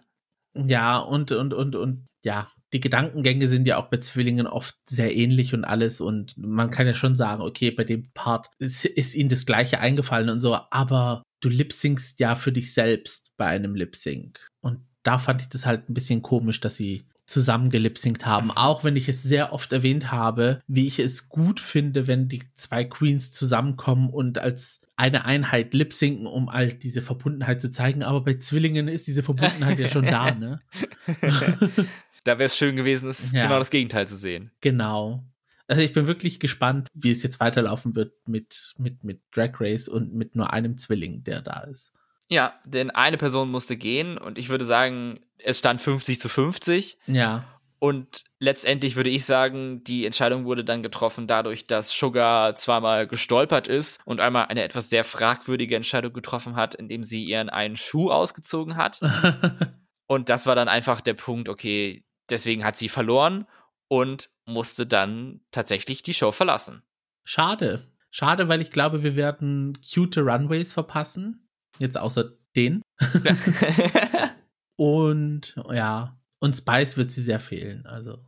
Ja, 0.54 0.98
und, 0.98 1.32
und, 1.32 1.54
und, 1.54 1.76
und, 1.76 2.08
ja, 2.24 2.52
die 2.74 2.80
Gedankengänge 2.80 3.48
sind 3.48 3.68
ja 3.68 3.78
auch 3.78 3.88
bei 3.88 3.98
Zwillingen 3.98 4.48
oft 4.48 4.76
sehr 4.86 5.16
ähnlich 5.16 5.54
und 5.54 5.64
alles 5.64 6.02
und 6.02 6.38
man 6.38 6.70
kann 6.70 6.88
ja 6.88 6.94
schon 6.94 7.16
sagen, 7.16 7.42
okay, 7.42 7.72
bei 7.72 7.84
dem 7.84 8.12
Part 8.14 8.50
ist, 8.60 8.86
ist 8.86 9.16
ihnen 9.16 9.30
das 9.30 9.46
Gleiche 9.46 9.80
eingefallen 9.80 10.30
und 10.30 10.40
so, 10.40 10.58
aber 10.72 11.24
du 11.40 11.50
lipsingst 11.50 12.20
ja 12.20 12.36
für 12.36 12.52
dich 12.52 12.74
selbst 12.74 13.32
bei 13.38 13.46
einem 13.46 13.76
Lipsync 13.76 14.40
und 14.62 14.80
da 15.04 15.18
fand 15.18 15.42
ich 15.42 15.50
das 15.50 15.66
halt 15.66 15.90
ein 15.90 15.94
bisschen 15.94 16.22
komisch, 16.22 16.60
dass 16.60 16.76
sie 16.76 17.06
zusammen 17.26 17.70
gelipsingt 17.70 18.26
haben, 18.26 18.52
auch 18.52 18.84
wenn 18.84 18.96
ich 18.96 19.10
es 19.10 19.22
sehr 19.22 19.54
oft 19.54 19.72
erwähnt 19.74 20.12
habe, 20.12 20.62
wie 20.68 20.88
ich 20.88 21.00
es 21.00 21.30
gut 21.30 21.60
finde, 21.60 22.08
wenn 22.08 22.30
die 22.30 22.42
zwei 22.54 22.86
Queens 22.86 23.32
zusammenkommen 23.32 24.10
und 24.10 24.40
als 24.40 24.80
eine 24.96 25.26
Einheit 25.26 25.74
lipsinken, 25.74 26.26
um 26.26 26.52
halt 26.52 26.84
diese 26.84 27.02
Verbundenheit 27.02 27.62
zu 27.62 27.70
zeigen, 27.70 28.02
aber 28.02 28.22
bei 28.22 28.36
Zwillingen 28.36 28.88
ist 28.88 29.08
diese 29.08 29.24
Verbundenheit 29.24 29.78
ja 29.78 29.90
schon 29.90 30.06
da, 30.06 30.32
ne? 30.32 30.62
Da 32.28 32.38
wäre 32.40 32.48
es 32.48 32.58
schön 32.58 32.76
gewesen, 32.76 33.10
es 33.10 33.32
ja. 33.32 33.44
genau 33.44 33.58
das 33.58 33.70
Gegenteil 33.70 34.08
zu 34.08 34.18
sehen. 34.18 34.52
Genau. 34.62 35.24
Also 35.68 35.82
ich 35.82 35.94
bin 35.94 36.08
wirklich 36.08 36.40
gespannt, 36.40 36.88
wie 36.94 37.12
es 37.12 37.24
jetzt 37.24 37.40
weiterlaufen 37.40 37.96
wird 37.96 38.14
mit, 38.28 38.74
mit, 38.78 39.04
mit 39.04 39.22
Drag 39.34 39.52
Race 39.60 39.88
und 39.88 40.14
mit 40.14 40.36
nur 40.36 40.52
einem 40.52 40.78
Zwilling, 40.78 41.24
der 41.24 41.42
da 41.42 41.62
ist. 41.62 41.94
Ja, 42.30 42.60
denn 42.66 42.90
eine 42.90 43.18
Person 43.18 43.50
musste 43.50 43.78
gehen 43.78 44.18
und 44.18 44.38
ich 44.38 44.50
würde 44.50 44.66
sagen, 44.66 45.20
es 45.38 45.60
stand 45.60 45.82
50 45.82 46.20
zu 46.20 46.30
50. 46.30 46.98
Ja. 47.08 47.46
Und 47.80 48.24
letztendlich 48.40 48.96
würde 48.96 49.10
ich 49.10 49.26
sagen, 49.26 49.84
die 49.84 50.06
Entscheidung 50.06 50.46
wurde 50.46 50.66
dann 50.66 50.82
getroffen 50.82 51.28
dadurch, 51.28 51.66
dass 51.66 51.92
Sugar 51.92 52.56
zweimal 52.56 53.08
gestolpert 53.08 53.68
ist 53.68 54.02
und 54.06 54.20
einmal 54.20 54.48
eine 54.48 54.64
etwas 54.64 54.90
sehr 54.90 55.04
fragwürdige 55.04 55.76
Entscheidung 55.76 56.12
getroffen 56.12 56.56
hat, 56.56 56.76
indem 56.76 57.04
sie 57.04 57.24
ihren 57.24 57.50
einen 57.50 57.76
Schuh 57.76 58.10
ausgezogen 58.10 58.78
hat. 58.78 59.00
und 60.08 60.30
das 60.30 60.48
war 60.48 60.56
dann 60.56 60.68
einfach 60.68 61.02
der 61.02 61.14
Punkt, 61.14 61.50
okay, 61.50 62.04
deswegen 62.30 62.64
hat 62.64 62.78
sie 62.78 62.90
verloren 62.90 63.46
und 63.88 64.30
musste 64.46 64.86
dann 64.86 65.42
tatsächlich 65.52 66.04
die 66.04 66.14
Show 66.14 66.32
verlassen. 66.32 66.84
Schade. 67.24 67.92
Schade, 68.10 68.48
weil 68.48 68.62
ich 68.62 68.72
glaube, 68.72 69.04
wir 69.04 69.16
werden 69.16 69.78
cute 69.82 70.18
Runways 70.18 70.74
verpassen. 70.74 71.48
Jetzt 71.78 71.98
außer 71.98 72.32
den. 72.56 72.82
und 74.76 75.56
ja, 75.72 76.18
und 76.40 76.56
Spice 76.56 76.98
wird 76.98 77.12
sie 77.12 77.22
sehr 77.22 77.40
fehlen. 77.40 77.86
Also. 77.86 78.20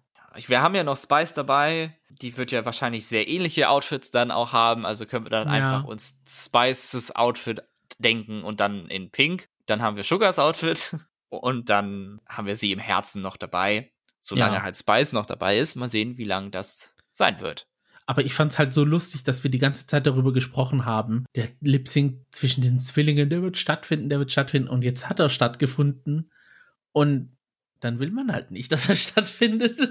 Wir 0.48 0.62
haben 0.62 0.76
ja 0.76 0.84
noch 0.84 0.98
Spice 0.98 1.34
dabei. 1.34 1.98
Die 2.10 2.38
wird 2.38 2.52
ja 2.52 2.64
wahrscheinlich 2.66 3.08
sehr 3.08 3.28
ähnliche 3.28 3.70
Outfits 3.70 4.12
dann 4.12 4.32
auch 4.32 4.54
haben. 4.54 4.86
Also 4.86 5.06
können 5.06 5.26
wir 5.26 5.32
dann 5.32 5.48
ja. 5.48 5.54
einfach 5.54 5.86
uns 5.86 6.20
Spices 6.28 7.16
Outfit 7.16 7.64
denken 7.98 8.44
und 8.44 8.60
dann 8.60 8.86
in 8.88 9.12
Pink. 9.12 9.50
Dann 9.66 9.82
haben 9.82 9.96
wir 9.96 10.04
Sugars 10.04 10.40
Outfit 10.40 10.96
und 11.30 11.70
dann 11.70 12.20
haben 12.28 12.48
wir 12.48 12.56
sie 12.56 12.72
im 12.72 12.80
Herzen 12.80 13.22
noch 13.22 13.38
dabei. 13.38 13.92
Solange 14.20 14.58
ja. 14.58 14.64
halt 14.64 14.76
Spice 14.76 15.14
noch 15.14 15.26
dabei 15.26 15.58
ist. 15.58 15.76
Mal 15.76 15.90
sehen, 15.90 16.18
wie 16.18 16.26
lang 16.26 16.52
das 16.52 16.96
sein 17.12 17.40
wird. 17.40 17.68
Aber 18.06 18.26
ich 18.26 18.34
fand 18.34 18.52
es 18.52 18.60
halt 18.60 18.74
so 18.74 18.84
lustig, 18.84 19.24
dass 19.24 19.44
wir 19.44 19.52
die 19.52 19.60
ganze 19.60 19.86
Zeit 19.86 20.08
darüber 20.08 20.34
gesprochen 20.34 20.86
haben. 20.86 21.26
Der 21.36 21.48
Lip 21.62 21.88
Sync 21.88 22.26
zwischen 22.32 22.62
den 22.62 22.80
Zwillingen, 22.80 23.30
der 23.30 23.44
wird 23.44 23.58
stattfinden, 23.58 24.10
der 24.10 24.18
wird 24.20 24.32
stattfinden. 24.32 24.68
Und 24.68 24.84
jetzt 24.84 25.08
hat 25.10 25.20
er 25.20 25.30
stattgefunden. 25.30 26.32
Und 26.92 27.38
dann 27.80 28.00
will 28.00 28.12
man 28.12 28.32
halt 28.32 28.52
nicht, 28.52 28.72
dass 28.72 28.90
er 28.90 28.96
stattfindet. 28.96 29.80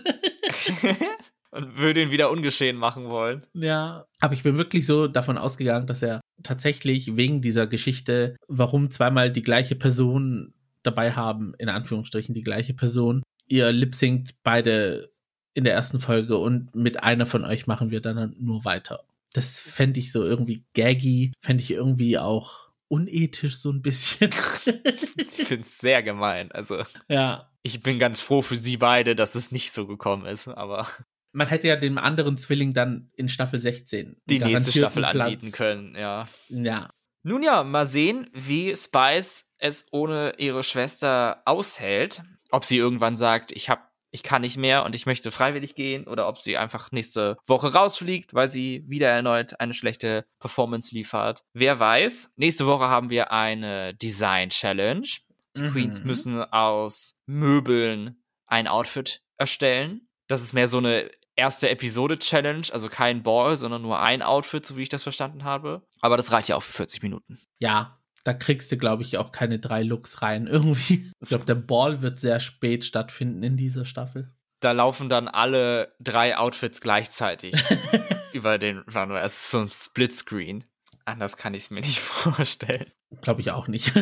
und 1.51 1.79
würde 1.79 2.03
ihn 2.03 2.11
wieder 2.11 2.31
ungeschehen 2.31 2.77
machen 2.77 3.09
wollen. 3.09 3.47
Ja, 3.55 4.07
aber 4.21 4.35
ich 4.35 4.43
bin 4.43 4.59
wirklich 4.59 4.85
so 4.85 5.07
davon 5.07 5.39
ausgegangen, 5.39 5.87
dass 5.87 6.03
er 6.03 6.21
tatsächlich 6.43 7.17
wegen 7.17 7.41
dieser 7.41 7.67
Geschichte, 7.67 8.37
warum 8.49 8.91
zweimal 8.91 9.33
die 9.33 9.43
gleiche 9.43 9.75
Person 9.75 10.55
dabei 10.89 11.13
haben, 11.13 11.55
in 11.59 11.69
Anführungsstrichen 11.69 12.35
die 12.35 12.43
gleiche 12.43 12.75
Person, 12.75 13.23
ihr 13.47 13.73
lip 13.73 13.95
beide 14.43 15.11
in 15.55 15.65
der 15.65 15.75
ersten 15.75 16.01
Folge 16.01 16.39
und 16.39 16.75
mit 16.75 17.03
einer 17.03 17.27
von 17.27 17.45
euch 17.45 17.67
machen 17.67 17.91
wir 17.91 18.01
dann 18.01 18.35
nur 18.39 18.65
weiter. 18.65 19.05
Das 19.33 19.59
fände 19.59 19.99
ich 19.99 20.13
so 20.13 20.25
irgendwie 20.25 20.65
gaggy, 20.75 21.33
fände 21.41 21.63
ich 21.63 21.71
irgendwie 21.71 22.19
auch 22.19 22.69
unethisch 22.89 23.59
so 23.59 23.71
ein 23.71 23.83
bisschen. 23.83 24.31
ich 25.17 25.47
finde 25.47 25.63
es 25.63 25.79
sehr 25.79 26.03
gemein. 26.03 26.51
Also, 26.53 26.83
ja. 27.09 27.51
Ich 27.63 27.83
bin 27.83 27.99
ganz 27.99 28.21
froh 28.21 28.41
für 28.41 28.57
sie 28.57 28.79
beide, 28.79 29.15
dass 29.15 29.35
es 29.35 29.53
nicht 29.53 29.73
so 29.73 29.87
gekommen 29.87 30.27
ist, 30.27 30.49
aber. 30.49 30.87
Man 31.33 31.49
hätte 31.49 31.69
ja 31.69 31.77
dem 31.77 31.99
anderen 31.99 32.39
Zwilling 32.39 32.73
dann 32.73 33.11
in 33.15 33.29
Staffel 33.29 33.59
16 33.59 34.17
die 34.25 34.39
nächste 34.39 34.71
Staffel 34.77 35.03
Platz. 35.03 35.15
anbieten 35.15 35.53
können, 35.53 35.95
ja. 35.95 36.27
Ja. 36.49 36.91
Nun 37.29 37.43
ja, 37.43 37.63
mal 37.63 37.85
sehen, 37.85 38.31
wie 38.33 38.75
Spice 38.75 39.53
es 39.59 39.87
ohne 39.91 40.37
ihre 40.39 40.63
Schwester 40.63 41.43
aushält. 41.45 42.23
Ob 42.51 42.65
sie 42.65 42.79
irgendwann 42.79 43.19
sagt, 43.19 43.53
ich 43.53 43.69
hab 43.69 43.93
ich 44.11 44.23
kann 44.23 44.41
nicht 44.41 44.57
mehr 44.57 44.87
und 44.87 44.95
ich 44.95 45.05
möchte 45.05 45.31
freiwillig 45.31 45.75
gehen 45.75 46.07
oder 46.07 46.27
ob 46.27 46.39
sie 46.39 46.57
einfach 46.57 46.91
nächste 46.91 47.37
Woche 47.47 47.75
rausfliegt, 47.75 48.33
weil 48.33 48.51
sie 48.51 48.83
wieder 48.87 49.11
erneut 49.11 49.61
eine 49.61 49.75
schlechte 49.75 50.25
Performance 50.39 50.95
liefert. 50.95 51.45
Wer 51.53 51.79
weiß. 51.79 52.33
Nächste 52.37 52.65
Woche 52.65 52.89
haben 52.89 53.11
wir 53.11 53.31
eine 53.31 53.93
Design 53.93 54.49
Challenge. 54.49 55.07
Die 55.55 55.61
mhm. 55.61 55.73
Queens 55.73 56.05
müssen 56.05 56.43
aus 56.43 57.19
Möbeln 57.27 58.23
ein 58.47 58.69
Outfit 58.69 59.21
erstellen. 59.37 60.09
Das 60.29 60.41
ist 60.41 60.55
mehr 60.55 60.69
so 60.69 60.79
eine 60.79 61.11
erste 61.39 61.71
Episode 61.71 62.19
Challenge, 62.19 62.67
also 62.73 62.89
kein 62.89 63.23
Ball, 63.23 63.57
sondern 63.57 63.83
nur 63.83 64.01
ein 64.01 64.23
Outfit, 64.23 64.67
so 64.67 64.77
wie 64.77 64.83
ich 64.83 64.89
das 64.89 65.05
verstanden 65.05 65.45
habe. 65.45 65.83
Aber 66.01 66.17
das 66.17 66.33
reicht 66.33 66.49
ja 66.49 66.57
auch 66.57 66.63
für 66.63 66.73
40 66.73 67.03
Minuten. 67.03 67.39
Ja, 67.59 67.99
da 68.25 68.35
kriegst 68.35 68.71
du, 68.71 68.77
glaube 68.77 69.05
ich, 69.05 69.17
auch 69.17 69.33
keine 69.33 69.59
drei 69.59 69.83
Looks 69.83 70.21
rein 70.21 70.47
irgendwie. 70.51 71.11
Ich 71.21 71.29
glaube, 71.29 71.47
der 71.47 71.55
Ball 71.55 72.03
wird 72.03 72.21
sehr 72.21 72.41
spät 72.41 72.85
stattfinden 72.85 73.43
in 73.43 73.57
dieser 73.57 73.85
Staffel. 73.85 74.35
Da 74.61 74.73
laufen 74.73 75.09
dann 75.09 75.29
alle 75.29 75.95
drei 76.01 76.37
Outfits 76.37 76.81
gleichzeitig 76.81 77.55
über 78.33 78.59
den 78.59 78.79
Runway. 78.81 79.21
Es 79.23 79.35
ist 79.35 79.51
so 79.53 79.61
ein 79.61 79.71
Splitscreen. 79.71 80.65
Anders 81.05 81.37
kann 81.37 81.55
ich 81.55 81.65
es 81.65 81.71
mir 81.71 81.81
nicht 81.81 82.01
vorstellen. 82.01 82.91
Glaube 83.23 83.41
ich 83.41 83.53
auch 83.53 83.69
nicht. 83.69 83.93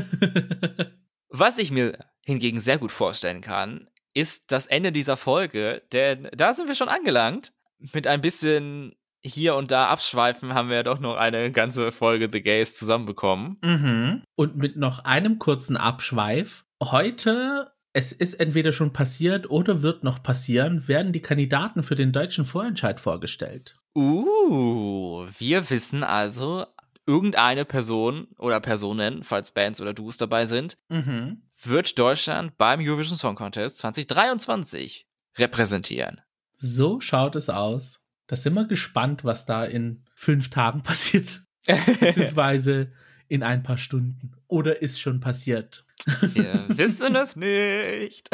Was 1.28 1.58
ich 1.58 1.70
mir 1.70 1.98
hingegen 2.22 2.58
sehr 2.60 2.78
gut 2.78 2.90
vorstellen 2.90 3.42
kann, 3.42 3.88
ist 4.16 4.50
das 4.50 4.64
Ende 4.66 4.92
dieser 4.92 5.18
Folge, 5.18 5.82
denn 5.92 6.28
da 6.34 6.54
sind 6.54 6.68
wir 6.68 6.74
schon 6.74 6.88
angelangt. 6.88 7.52
Mit 7.92 8.06
ein 8.06 8.22
bisschen 8.22 8.94
hier 9.22 9.56
und 9.56 9.70
da 9.70 9.88
abschweifen, 9.88 10.54
haben 10.54 10.70
wir 10.70 10.76
ja 10.76 10.82
doch 10.82 11.00
noch 11.00 11.16
eine 11.16 11.52
ganze 11.52 11.92
Folge 11.92 12.30
The 12.32 12.42
Gays 12.42 12.78
zusammenbekommen. 12.78 13.58
Mhm. 13.62 14.22
Und 14.34 14.56
mit 14.56 14.76
noch 14.78 15.00
einem 15.04 15.38
kurzen 15.38 15.76
Abschweif. 15.76 16.64
Heute, 16.82 17.72
es 17.92 18.12
ist 18.12 18.34
entweder 18.34 18.72
schon 18.72 18.94
passiert 18.94 19.50
oder 19.50 19.82
wird 19.82 20.02
noch 20.02 20.22
passieren, 20.22 20.88
werden 20.88 21.12
die 21.12 21.20
Kandidaten 21.20 21.82
für 21.82 21.94
den 21.94 22.12
deutschen 22.12 22.46
Vorentscheid 22.46 22.98
vorgestellt. 22.98 23.76
Uh, 23.94 25.26
wir 25.38 25.68
wissen 25.68 26.04
also, 26.04 26.64
irgendeine 27.06 27.64
Person 27.64 28.28
oder 28.38 28.60
Personen, 28.60 29.22
falls 29.22 29.52
Bands 29.52 29.80
oder 29.80 29.92
Duos 29.92 30.16
dabei 30.16 30.46
sind, 30.46 30.78
mhm. 30.88 31.42
Wird 31.62 31.98
Deutschland 31.98 32.56
beim 32.58 32.80
Eurovision 32.80 33.16
Song 33.16 33.34
Contest 33.34 33.78
2023 33.78 35.06
repräsentieren. 35.36 36.20
So 36.56 37.00
schaut 37.00 37.36
es 37.36 37.48
aus. 37.48 38.00
Da 38.26 38.36
sind 38.36 38.54
wir 38.54 38.66
gespannt, 38.66 39.24
was 39.24 39.44
da 39.44 39.64
in 39.64 40.04
fünf 40.14 40.50
Tagen 40.50 40.82
passiert. 40.84 41.42
Beziehungsweise 41.66 42.92
in 43.28 43.42
ein 43.42 43.62
paar 43.62 43.78
Stunden. 43.78 44.32
Oder 44.46 44.82
ist 44.82 45.00
schon 45.00 45.20
passiert. 45.20 45.84
Wir 46.20 46.64
wissen 46.68 47.16
es 47.16 47.36
nicht. 47.36 48.30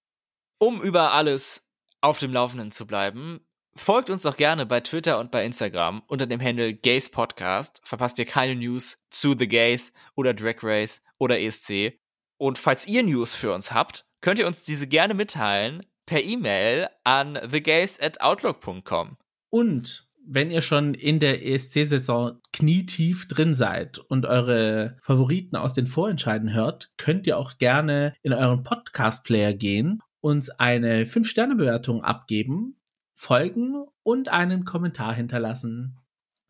um 0.58 0.80
über 0.82 1.12
alles 1.12 1.64
auf 2.00 2.18
dem 2.18 2.32
Laufenden 2.32 2.70
zu 2.70 2.86
bleiben, 2.86 3.40
folgt 3.74 4.10
uns 4.10 4.22
doch 4.22 4.36
gerne 4.36 4.66
bei 4.66 4.80
Twitter 4.80 5.18
und 5.18 5.30
bei 5.30 5.44
Instagram 5.44 6.02
unter 6.06 6.26
dem 6.26 6.40
Handle 6.40 6.74
Gays 6.74 7.10
Podcast. 7.10 7.80
Verpasst 7.84 8.18
ihr 8.18 8.26
keine 8.26 8.54
News 8.54 9.02
zu 9.10 9.34
The 9.36 9.48
Gays 9.48 9.92
oder 10.14 10.34
Drag 10.34 10.62
Race 10.62 11.02
oder 11.18 11.40
ESC. 11.40 11.98
Und 12.38 12.56
falls 12.58 12.86
ihr 12.86 13.02
News 13.02 13.34
für 13.34 13.52
uns 13.52 13.72
habt, 13.72 14.04
könnt 14.20 14.38
ihr 14.38 14.46
uns 14.46 14.62
diese 14.62 14.86
gerne 14.86 15.14
mitteilen 15.14 15.84
per 16.06 16.22
E-Mail 16.22 16.88
an 17.04 17.34
thegays 17.34 18.00
at 18.00 18.20
outlook.com. 18.20 19.16
Und 19.50 20.08
wenn 20.30 20.50
ihr 20.50 20.62
schon 20.62 20.94
in 20.94 21.20
der 21.20 21.44
ESC-Saison 21.46 22.40
knietief 22.52 23.26
drin 23.28 23.54
seid 23.54 23.98
und 23.98 24.26
eure 24.26 24.96
Favoriten 25.00 25.56
aus 25.56 25.72
den 25.72 25.86
Vorentscheiden 25.86 26.52
hört, 26.52 26.92
könnt 26.98 27.26
ihr 27.26 27.38
auch 27.38 27.58
gerne 27.58 28.14
in 28.22 28.32
euren 28.32 28.62
Podcast-Player 28.62 29.54
gehen, 29.54 30.00
uns 30.20 30.50
eine 30.50 31.04
5-Sterne-Bewertung 31.04 32.04
abgeben, 32.04 32.78
folgen 33.14 33.86
und 34.02 34.28
einen 34.28 34.64
Kommentar 34.64 35.14
hinterlassen. 35.14 35.98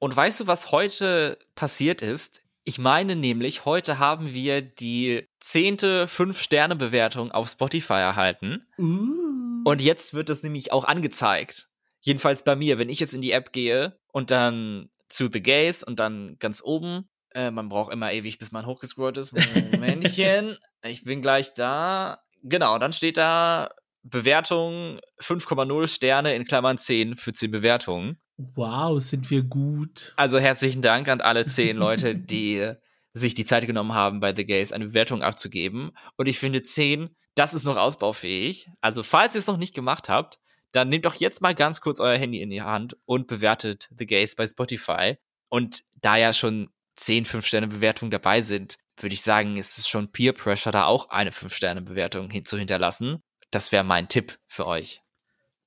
Und 0.01 0.15
weißt 0.15 0.41
du, 0.41 0.47
was 0.47 0.73
heute 0.73 1.39
passiert 1.55 2.03
ist? 2.03 2.43
Ich 2.69 2.79
meine 2.79 3.17
nämlich, 3.17 3.65
heute 3.65 3.99
haben 3.99 4.35
wir 4.35 4.61
die 4.61 5.27
zehnte 5.41 6.05
5-Sterne-Bewertung 6.05 7.33
auf 7.33 7.49
Spotify 7.49 7.95
erhalten. 7.95 8.67
Uh. 8.77 9.63
Und 9.65 9.81
jetzt 9.81 10.13
wird 10.13 10.29
es 10.29 10.43
nämlich 10.43 10.71
auch 10.71 10.85
angezeigt. 10.85 11.71
Jedenfalls 12.01 12.45
bei 12.45 12.57
mir, 12.57 12.79
wenn 12.79 12.91
ich 12.91 13.01
jetzt 13.01 13.15
in 13.15 13.23
die 13.23 13.33
App 13.33 13.53
gehe 13.53 13.99
und 14.13 14.31
dann 14.31 14.91
zu 15.09 15.31
The 15.33 15.41
Gays 15.41 15.83
und 15.83 15.99
dann 15.99 16.37
ganz 16.41 16.63
oben, 16.63 17.09
äh, 17.31 17.51
man 17.51 17.71
braucht 17.71 17.91
immer 17.91 18.13
ewig, 18.13 18.37
bis 18.37 18.53
man 18.53 18.67
hochgescrollt 18.67 19.17
ist. 19.17 19.33
Momentchen, 19.73 20.59
ich 20.83 21.05
bin 21.05 21.23
gleich 21.23 21.55
da. 21.55 22.19
Genau, 22.43 22.79
dann 22.79 22.93
steht 22.93 23.17
da 23.17 23.71
Bewertung 24.11 25.01
5,0 25.21 25.89
Sterne 25.89 26.35
in 26.35 26.45
Klammern 26.45 26.79
10 26.79 27.17
für 27.17 27.33
10 27.33 27.51
Bewertungen. 27.51 28.19
Wow, 28.37 29.01
sind 29.01 29.31
wir 29.31 29.43
gut. 29.43 30.13
Also 30.17 30.39
herzlichen 30.39 30.83
Dank 30.83 31.09
an 31.09 31.21
alle 31.21 31.47
10 31.47 31.77
Leute, 31.79 32.15
die 32.15 32.73
sich 33.13 33.35
die 33.35 33.45
Zeit 33.45 33.67
genommen 33.67 33.95
haben, 33.95 34.21
bei 34.21 34.35
The 34.35 34.47
Gays 34.47 34.73
eine 34.73 34.87
Bewertung 34.87 35.23
abzugeben. 35.23 35.93
Und 36.17 36.27
ich 36.27 36.39
finde 36.39 36.63
10, 36.63 37.11
das 37.35 37.55
ist 37.55 37.65
noch 37.65 37.77
ausbaufähig. 37.77 38.71
Also 38.81 39.03
falls 39.03 39.35
ihr 39.35 39.41
es 39.41 39.47
noch 39.47 39.57
nicht 39.57 39.75
gemacht 39.75 40.09
habt, 40.09 40.39
dann 40.73 40.89
nehmt 40.89 41.07
doch 41.07 41.15
jetzt 41.15 41.41
mal 41.41 41.55
ganz 41.55 41.81
kurz 41.81 41.99
euer 42.01 42.19
Handy 42.19 42.41
in 42.41 42.51
die 42.51 42.63
Hand 42.63 42.97
und 43.07 43.27
bewertet 43.27 43.91
The 43.99 44.07
Gays 44.07 44.37
bei 44.37 44.47
Spotify. 44.47 45.17
Und 45.49 45.83
da 46.01 46.17
ja 46.17 46.33
schon 46.33 46.71
10 46.97 47.25
5-Sterne-Bewertungen 47.25 48.11
dabei 48.11 48.43
sind, 48.43 48.79
würde 48.97 49.15
ich 49.15 49.23
sagen, 49.23 49.57
ist 49.57 49.79
es 49.79 49.89
schon 49.89 50.11
Peer 50.11 50.33
Pressure, 50.33 50.73
da 50.73 50.85
auch 50.85 51.11
eine 51.11 51.31
5-Sterne-Bewertung 51.31 52.31
hin 52.31 52.45
zu 52.45 52.59
hinterlassen. 52.59 53.23
Das 53.51 53.73
wäre 53.73 53.85
mein 53.85 54.09
Tipp 54.09 54.39
für 54.47 54.67
euch. 54.67 55.03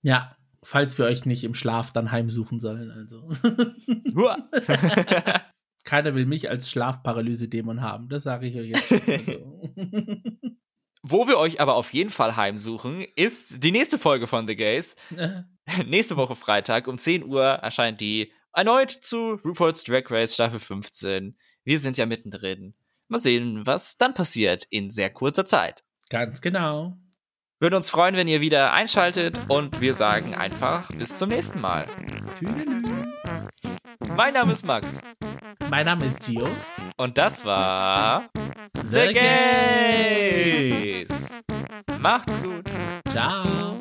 Ja, 0.01 0.35
falls 0.63 0.97
wir 0.97 1.05
euch 1.05 1.25
nicht 1.25 1.43
im 1.43 1.55
Schlaf 1.55 1.91
dann 1.91 2.11
heimsuchen 2.11 2.59
sollen. 2.59 2.91
Also. 2.91 3.27
Keiner 5.83 6.13
will 6.13 6.25
mich 6.25 6.49
als 6.49 6.69
Schlafparalyse-Dämon 6.69 7.81
haben, 7.81 8.07
das 8.09 8.23
sage 8.23 8.47
ich 8.47 8.55
euch 8.55 8.69
jetzt. 8.69 8.91
Also. 8.91 9.71
Wo 11.03 11.27
wir 11.27 11.39
euch 11.39 11.59
aber 11.59 11.75
auf 11.75 11.91
jeden 11.93 12.11
Fall 12.11 12.35
heimsuchen, 12.35 13.03
ist 13.15 13.63
die 13.63 13.71
nächste 13.71 13.97
Folge 13.97 14.27
von 14.27 14.47
The 14.47 14.55
Gays. 14.55 14.95
Nächste 15.87 16.15
Woche 16.15 16.35
Freitag 16.35 16.87
um 16.87 16.97
10 16.97 17.23
Uhr 17.23 17.43
erscheint 17.43 18.01
die 18.01 18.31
erneut 18.53 18.91
zu 18.91 19.39
RuPaul's 19.43 19.83
Drag 19.83 20.03
Race 20.11 20.35
Staffel 20.35 20.59
15. 20.59 21.37
Wir 21.63 21.79
sind 21.79 21.97
ja 21.97 22.05
mittendrin. 22.05 22.75
Mal 23.07 23.19
sehen, 23.19 23.65
was 23.65 23.97
dann 23.97 24.13
passiert 24.13 24.65
in 24.69 24.91
sehr 24.91 25.09
kurzer 25.09 25.45
Zeit. 25.45 25.83
Ganz 26.09 26.41
genau. 26.41 26.97
Würden 27.61 27.75
uns 27.75 27.89
freuen, 27.91 28.15
wenn 28.15 28.27
ihr 28.27 28.41
wieder 28.41 28.73
einschaltet 28.73 29.39
und 29.47 29.79
wir 29.79 29.93
sagen 29.93 30.33
einfach 30.33 30.89
bis 30.97 31.19
zum 31.19 31.29
nächsten 31.29 31.61
Mal. 31.61 31.85
Tüdelü. 32.39 32.81
Mein 34.17 34.33
Name 34.33 34.53
ist 34.53 34.65
Max 34.65 34.97
Mein 35.69 35.85
Name 35.85 36.05
ist 36.07 36.25
Gio. 36.25 36.49
und 36.97 37.19
das 37.19 37.45
war 37.45 38.31
The 38.89 39.13
Gays. 40.73 41.35
Macht's 41.99 42.33
gut. 42.41 42.65
Ciao. 43.09 43.77